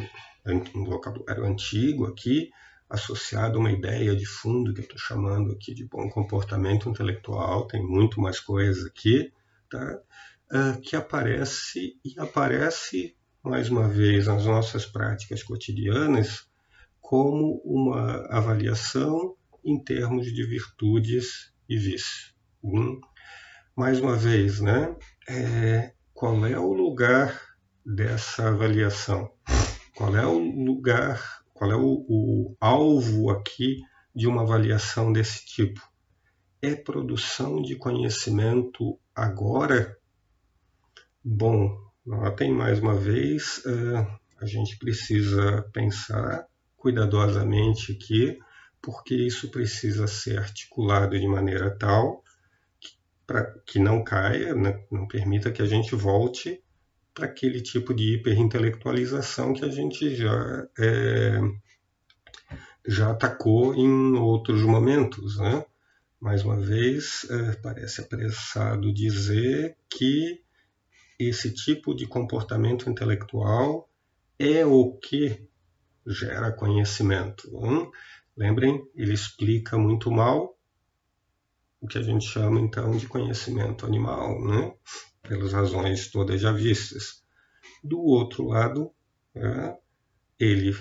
um 0.75 0.85
vocabulário 0.85 1.47
antigo 1.47 2.05
aqui, 2.05 2.51
associado 2.91 3.57
a 3.57 3.61
uma 3.61 3.73
ideia 3.73 4.15
de 4.15 4.27
fundo 4.27 4.75
que 4.75 4.81
eu 4.81 4.85
estou 4.85 4.99
chamando 4.99 5.53
aqui 5.53 5.73
de 5.73 5.87
bom 5.87 6.11
comportamento 6.11 6.91
intelectual, 6.91 7.67
tem 7.67 7.83
muito 7.83 8.21
mais 8.21 8.39
coisas 8.39 8.85
aqui, 8.85 9.33
tá? 9.71 9.99
Uh, 10.53 10.79
que 10.83 10.95
aparece 10.95 11.99
e 12.05 12.21
aparece 12.21 13.17
mais 13.43 13.71
uma 13.71 13.89
vez 13.89 14.27
nas 14.27 14.45
nossas 14.45 14.85
práticas 14.85 15.43
cotidianas 15.43 16.47
como 17.01 17.63
uma 17.65 18.27
avaliação 18.27 19.35
em 19.65 19.83
termos 19.83 20.33
de 20.33 20.45
virtudes 20.47 21.53
e 21.69 21.77
vícios. 21.77 22.35
Hum. 22.63 23.01
Mais 23.77 23.99
uma 23.99 24.17
vez, 24.17 24.61
né? 24.61 24.95
É, 25.29 25.93
qual 26.13 26.45
é 26.47 26.59
o 26.59 26.73
lugar 26.73 27.41
dessa 27.85 28.49
avaliação? 28.49 29.31
Qual 29.97 30.17
é 30.17 30.27
o 30.27 30.39
lugar, 30.39 31.43
qual 31.55 31.71
é 31.71 31.77
o, 31.77 32.05
o 32.09 32.57
alvo 32.61 33.31
aqui 33.31 33.83
de 34.15 34.27
uma 34.27 34.43
avaliação 34.43 35.13
desse 35.13 35.45
tipo? 35.47 35.81
É 36.61 36.75
produção 36.75 37.61
de 37.63 37.77
conhecimento 37.77 38.99
agora? 39.15 39.97
Bom, 41.25 41.77
notem 42.05 42.53
mais 42.53 42.79
uma 42.79 42.95
vez, 42.95 43.63
é, 43.65 44.07
a 44.41 44.47
gente 44.47 44.77
precisa 44.77 45.63
pensar 45.73 46.47
cuidadosamente 46.77 47.93
aqui, 47.93 48.39
porque 48.83 49.15
isso 49.15 49.51
precisa 49.51 50.07
ser 50.07 50.39
articulado 50.39 51.19
de 51.19 51.27
maneira 51.27 51.71
tal 51.71 52.23
para 53.27 53.55
que 53.65 53.79
não 53.79 54.03
caia, 54.03 54.55
né, 54.55 54.85
não 54.91 55.07
permita 55.07 55.53
que 55.53 55.63
a 55.63 55.67
gente 55.67 55.95
volte 55.95 56.63
para 57.15 57.27
aquele 57.27 57.61
tipo 57.61 57.95
de 57.95 58.15
hiperintelectualização 58.15 59.55
que 59.55 59.65
a 59.65 59.69
gente 59.69 60.15
já 60.15 60.67
é, 60.79 61.39
já 62.87 63.11
atacou 63.11 63.75
em 63.75 64.17
outros 64.17 64.63
momentos. 64.63 65.39
Né? 65.39 65.65
Mais 66.21 66.45
uma 66.45 66.59
vez, 66.61 67.27
é, 67.31 67.53
parece 67.57 68.01
apressado 68.01 68.93
dizer 68.93 69.77
que 69.89 70.43
esse 71.19 71.53
tipo 71.53 71.95
de 71.95 72.07
comportamento 72.07 72.91
intelectual 72.91 73.89
é 74.39 74.65
o 74.67 74.93
que 74.93 75.47
gera 76.07 76.51
conhecimento. 76.51 77.49
Hum? 77.55 77.91
Lembrem, 78.37 78.83
ele 78.95 79.13
explica 79.13 79.77
muito 79.77 80.11
mal 80.11 80.57
o 81.81 81.87
que 81.87 81.99
a 81.99 82.03
gente 82.03 82.25
chama 82.25 82.61
então 82.61 82.97
de 82.97 83.07
conhecimento 83.07 83.85
animal, 83.85 84.43
né? 84.45 84.73
pelas 85.23 85.53
razões 85.53 86.11
todas 86.11 86.41
já 86.41 86.53
vistas. 86.53 87.23
Do 87.83 88.01
outro 88.01 88.47
lado, 88.47 88.93
é, 89.35 89.77
ele, 90.39 90.77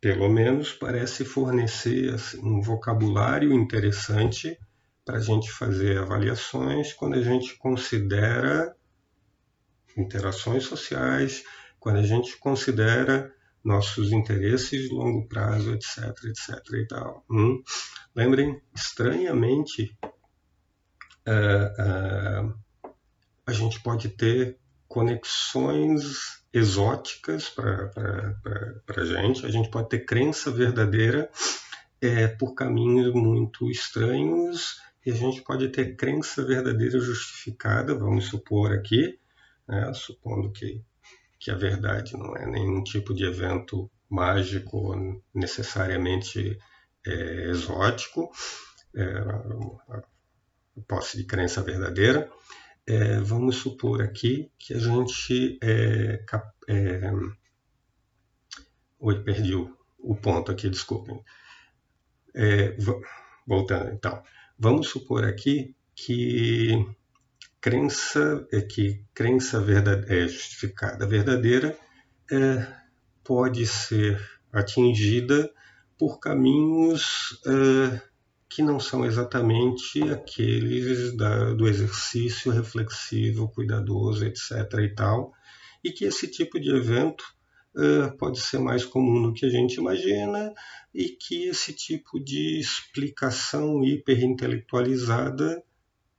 pelo 0.00 0.28
menos, 0.28 0.72
parece 0.72 1.24
fornecer 1.24 2.14
assim, 2.14 2.38
um 2.42 2.60
vocabulário 2.60 3.52
interessante 3.52 4.58
para 5.04 5.18
a 5.18 5.20
gente 5.20 5.50
fazer 5.50 5.98
avaliações 5.98 6.92
quando 6.92 7.14
a 7.14 7.22
gente 7.22 7.56
considera 7.56 8.74
interações 9.96 10.64
sociais, 10.64 11.44
quando 11.78 11.98
a 11.98 12.02
gente 12.02 12.36
considera 12.38 13.34
nossos 13.64 14.12
interesses 14.12 14.88
de 14.88 14.94
longo 14.94 15.26
prazo, 15.28 15.72
etc, 15.72 16.08
etc 16.24 16.72
e 16.74 16.86
tal. 16.86 17.24
Hum? 17.30 17.62
Lembrem, 18.14 18.60
estranhamente, 18.74 19.96
uh, 21.26 22.48
uh, 22.48 22.88
a 23.46 23.52
gente 23.52 23.80
pode 23.82 24.08
ter 24.08 24.58
conexões 24.88 26.42
exóticas 26.52 27.48
para 27.48 27.90
a 28.96 29.04
gente, 29.04 29.46
a 29.46 29.50
gente 29.50 29.70
pode 29.70 29.88
ter 29.88 30.04
crença 30.04 30.50
verdadeira 30.50 31.30
é, 32.00 32.28
por 32.28 32.54
caminhos 32.54 33.14
muito 33.14 33.70
estranhos 33.70 34.82
e 35.06 35.10
a 35.10 35.14
gente 35.14 35.40
pode 35.42 35.68
ter 35.70 35.96
crença 35.96 36.44
verdadeira 36.44 37.00
justificada, 37.00 37.94
vamos 37.94 38.26
supor 38.26 38.72
aqui, 38.72 39.18
né, 39.66 39.92
supondo 39.94 40.52
que 40.52 40.82
que 41.42 41.50
a 41.50 41.56
verdade 41.56 42.16
não 42.16 42.36
é 42.36 42.46
nenhum 42.46 42.84
tipo 42.84 43.12
de 43.12 43.24
evento 43.24 43.90
mágico 44.08 44.94
necessariamente 45.34 46.56
é, 47.04 47.50
exótico, 47.50 48.30
é, 48.94 50.02
posse 50.86 51.16
de 51.16 51.24
crença 51.24 51.60
verdadeira. 51.60 52.30
É, 52.86 53.18
vamos 53.18 53.56
supor 53.56 54.02
aqui 54.02 54.52
que 54.56 54.72
a 54.72 54.78
gente. 54.78 55.58
É, 55.60 56.24
é, 56.68 57.12
oi, 59.00 59.24
perdi 59.24 59.56
o, 59.56 59.76
o, 59.98 60.14
ponto 60.14 60.52
aqui, 60.52 60.70
desculpem. 60.70 61.24
É, 62.36 62.76
voltando 63.44 63.90
então. 63.90 64.22
Vamos 64.56 64.88
supor 64.90 65.24
aqui 65.24 65.74
que 65.92 66.86
crença 67.62 68.44
é 68.52 68.60
que 68.60 69.04
crença 69.14 69.60
verdadeira, 69.60 70.24
é 70.24 70.26
justificada 70.26 71.06
verdadeira 71.06 71.78
é, 72.30 72.66
pode 73.22 73.64
ser 73.66 74.20
atingida 74.52 75.48
por 75.96 76.18
caminhos 76.18 77.40
é, 77.46 78.02
que 78.48 78.62
não 78.62 78.80
são 78.80 79.06
exatamente 79.06 80.02
aqueles 80.10 81.16
da, 81.16 81.54
do 81.54 81.68
exercício 81.68 82.50
reflexivo, 82.50 83.48
cuidadoso, 83.48 84.26
etc. 84.26 84.50
e 84.82 84.94
tal, 84.94 85.32
e 85.84 85.92
que 85.92 86.04
esse 86.04 86.26
tipo 86.26 86.58
de 86.58 86.74
evento 86.74 87.24
é, 87.76 88.08
pode 88.18 88.40
ser 88.40 88.58
mais 88.58 88.84
comum 88.84 89.22
do 89.22 89.32
que 89.32 89.46
a 89.46 89.48
gente 89.48 89.76
imagina 89.76 90.52
e 90.92 91.10
que 91.10 91.44
esse 91.46 91.72
tipo 91.72 92.18
de 92.18 92.58
explicação 92.58 93.84
hiperintelectualizada, 93.84 95.62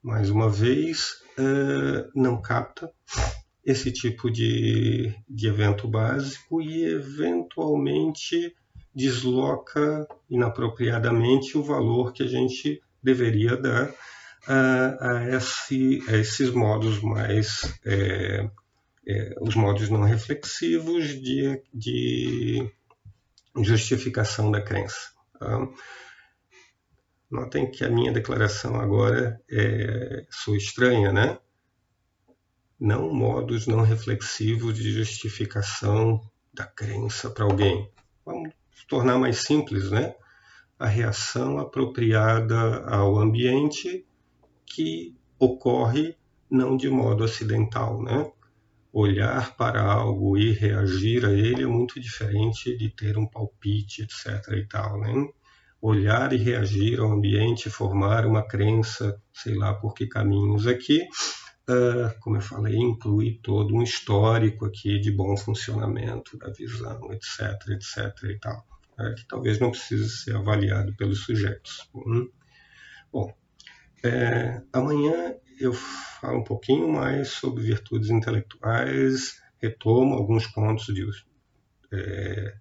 mais 0.03 0.29
uma 0.29 0.49
vez, 0.49 1.21
uh, 1.39 2.11
não 2.13 2.41
capta 2.41 2.91
esse 3.65 3.91
tipo 3.91 4.29
de, 4.29 5.15
de 5.29 5.47
evento 5.47 5.87
básico 5.87 6.61
e 6.61 6.83
eventualmente 6.83 8.53
desloca 8.93 10.05
inapropriadamente 10.29 11.57
o 11.57 11.63
valor 11.63 12.11
que 12.11 12.23
a 12.23 12.27
gente 12.27 12.81
deveria 13.01 13.55
dar 13.55 13.93
a, 14.45 15.11
a, 15.11 15.29
esse, 15.35 16.03
a 16.09 16.17
esses 16.17 16.51
modos 16.51 17.01
mais 17.01 17.73
é, 17.85 18.49
é, 19.07 19.35
os 19.41 19.55
modos 19.55 19.89
não 19.89 20.03
reflexivos 20.03 21.07
de, 21.21 21.61
de 21.73 22.71
justificação 23.61 24.51
da 24.51 24.61
crença. 24.61 25.11
Tá? 25.39 25.67
Notem 27.33 27.71
que 27.71 27.83
a 27.83 27.89
minha 27.89 28.11
declaração 28.11 28.79
agora 28.79 29.41
é, 29.49 30.23
sou 30.29 30.55
estranha, 30.55 31.11
né? 31.11 31.39
Não 32.79 33.11
modos 33.11 33.65
não 33.65 33.81
reflexivos 33.81 34.75
de 34.75 34.91
justificação 34.91 36.21
da 36.53 36.63
crença 36.63 37.31
para 37.31 37.45
alguém. 37.45 37.89
Vamos 38.23 38.53
tornar 38.87 39.17
mais 39.17 39.37
simples, 39.37 39.89
né? 39.89 40.13
A 40.77 40.85
reação 40.85 41.57
apropriada 41.57 42.85
ao 42.85 43.17
ambiente 43.17 44.05
que 44.63 45.17
ocorre 45.39 46.15
não 46.47 46.77
de 46.77 46.87
modo 46.87 47.23
acidental, 47.23 47.99
né? 48.03 48.31
Olhar 48.91 49.57
para 49.57 49.81
algo 49.81 50.37
e 50.37 50.51
reagir 50.51 51.25
a 51.25 51.31
ele 51.31 51.63
é 51.63 51.67
muito 51.67 51.99
diferente 51.99 52.77
de 52.77 52.91
ter 52.91 53.17
um 53.17 53.25
palpite, 53.25 54.03
etc. 54.03 54.49
e 54.51 54.67
tal, 54.67 54.99
né? 54.99 55.33
Olhar 55.83 56.31
e 56.31 56.37
reagir 56.37 57.01
ao 57.01 57.11
ambiente, 57.11 57.69
formar 57.69 58.25
uma 58.25 58.41
crença, 58.41 59.21
sei 59.33 59.53
lá 59.53 59.73
por 59.73 59.93
que 59.93 60.07
caminhos 60.07 60.65
aqui, 60.65 61.01
uh, 61.69 62.17
como 62.21 62.37
eu 62.37 62.41
falei, 62.41 62.77
inclui 62.77 63.37
todo 63.43 63.75
um 63.75 63.83
histórico 63.83 64.65
aqui 64.65 64.97
de 64.97 65.11
bom 65.11 65.35
funcionamento 65.35 66.37
da 66.37 66.49
visão, 66.51 67.11
etc, 67.11 67.69
etc 67.71 68.29
e 68.29 68.39
tal, 68.39 68.65
uh, 68.97 69.13
que 69.13 69.27
talvez 69.27 69.59
não 69.59 69.71
precise 69.71 70.09
ser 70.09 70.37
avaliado 70.37 70.95
pelos 70.95 71.25
sujeitos. 71.25 71.89
Hum? 71.93 72.29
Bom, 73.11 73.33
é, 74.05 74.61
amanhã 74.71 75.35
eu 75.59 75.73
falo 75.73 76.39
um 76.39 76.43
pouquinho 76.45 76.87
mais 76.87 77.27
sobre 77.27 77.61
virtudes 77.61 78.09
intelectuais, 78.09 79.41
retomo 79.61 80.15
alguns 80.15 80.47
pontos 80.47 80.85
de, 80.85 81.05
é, 81.91 82.53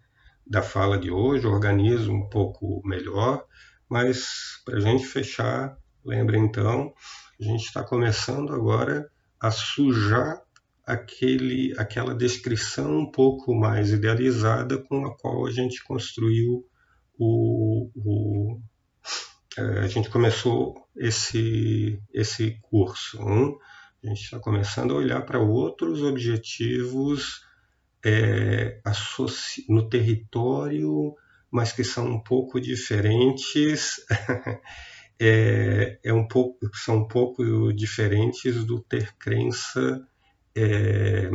da 0.46 0.62
fala 0.62 0.98
de 0.98 1.10
hoje, 1.10 1.46
organizo 1.46 2.12
um 2.12 2.28
pouco 2.28 2.82
melhor, 2.84 3.44
mas 3.88 4.60
para 4.64 4.78
a 4.78 4.80
gente 4.80 5.06
fechar, 5.06 5.76
lembre 6.04 6.38
então, 6.38 6.92
a 7.40 7.44
gente 7.44 7.64
está 7.64 7.82
começando 7.82 8.52
agora 8.52 9.10
a 9.40 9.50
sujar 9.50 10.40
aquele, 10.84 11.74
aquela 11.78 12.14
descrição 12.14 12.98
um 12.98 13.10
pouco 13.10 13.54
mais 13.54 13.90
idealizada 13.90 14.78
com 14.78 15.06
a 15.06 15.16
qual 15.16 15.46
a 15.46 15.50
gente 15.50 15.82
construiu 15.84 16.66
o, 17.18 17.90
o 17.94 18.60
é, 19.56 19.80
a 19.80 19.86
gente 19.86 20.08
começou 20.08 20.74
esse, 20.96 22.00
esse 22.12 22.58
curso. 22.62 23.20
Hein? 23.20 23.56
A 24.02 24.06
gente 24.08 24.22
está 24.22 24.38
começando 24.38 24.92
a 24.92 24.96
olhar 24.96 25.20
para 25.22 25.38
outros 25.38 26.02
objetivos 26.02 27.44
é, 28.04 28.80
no 29.68 29.88
território, 29.88 31.14
mas 31.50 31.72
que 31.72 31.84
são 31.84 32.06
um 32.06 32.20
pouco 32.20 32.60
diferentes. 32.60 34.00
é, 35.20 35.98
é, 36.02 36.12
um 36.12 36.26
pouco, 36.26 36.58
são 36.74 36.98
um 36.98 37.08
pouco 37.08 37.72
diferentes 37.72 38.64
do 38.64 38.80
ter 38.80 39.14
crença 39.16 40.06
é, 40.56 41.30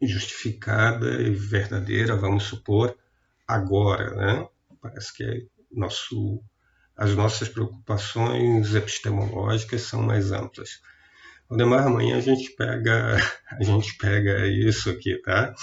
justificada 0.00 1.20
e 1.22 1.30
verdadeira, 1.30 2.16
vamos 2.16 2.44
supor, 2.44 2.96
agora. 3.46 4.14
Né? 4.14 4.48
Parece 4.80 5.14
que 5.14 5.24
é 5.24 5.42
nosso, 5.70 6.42
as 6.96 7.14
nossas 7.14 7.48
preocupações 7.48 8.74
epistemológicas 8.74 9.82
são 9.82 10.02
mais 10.02 10.32
amplas. 10.32 10.80
Ademar, 11.52 11.86
amanhã 11.86 12.16
a 12.16 12.20
gente 12.20 12.50
pega 12.52 13.16
a 13.50 13.62
gente 13.62 13.96
pega 13.98 14.46
isso 14.46 14.88
aqui, 14.88 15.20
tá? 15.22 15.54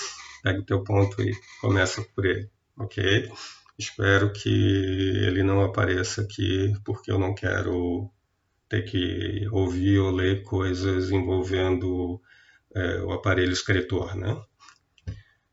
Pega 0.43 0.59
o 0.59 0.65
teu 0.65 0.83
ponto 0.83 1.21
e 1.21 1.33
começa 1.59 2.01
por 2.15 2.25
ele, 2.25 2.49
ok? 2.77 3.31
Espero 3.77 4.31
que 4.31 4.49
ele 4.49 5.41
não 5.41 5.63
apareça 5.63 6.21
aqui 6.21 6.73
porque 6.85 7.11
eu 7.11 7.17
não 7.17 7.33
quero 7.33 8.11
ter 8.67 8.83
que 8.83 9.47
ouvir 9.51 9.97
ou 9.97 10.11
ler 10.11 10.43
coisas 10.43 11.09
envolvendo 11.11 12.21
é, 12.75 13.01
o 13.01 13.11
aparelho 13.11 13.51
escritor, 13.51 14.15
né? 14.15 14.39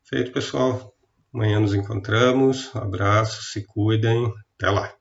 Feito, 0.03 0.31
pessoal. 0.31 0.93
Amanhã 1.33 1.59
nos 1.59 1.73
encontramos. 1.73 2.73
Abraço, 2.75 3.41
se 3.43 3.65
cuidem. 3.65 4.31
Até 4.55 4.69
lá. 4.69 4.93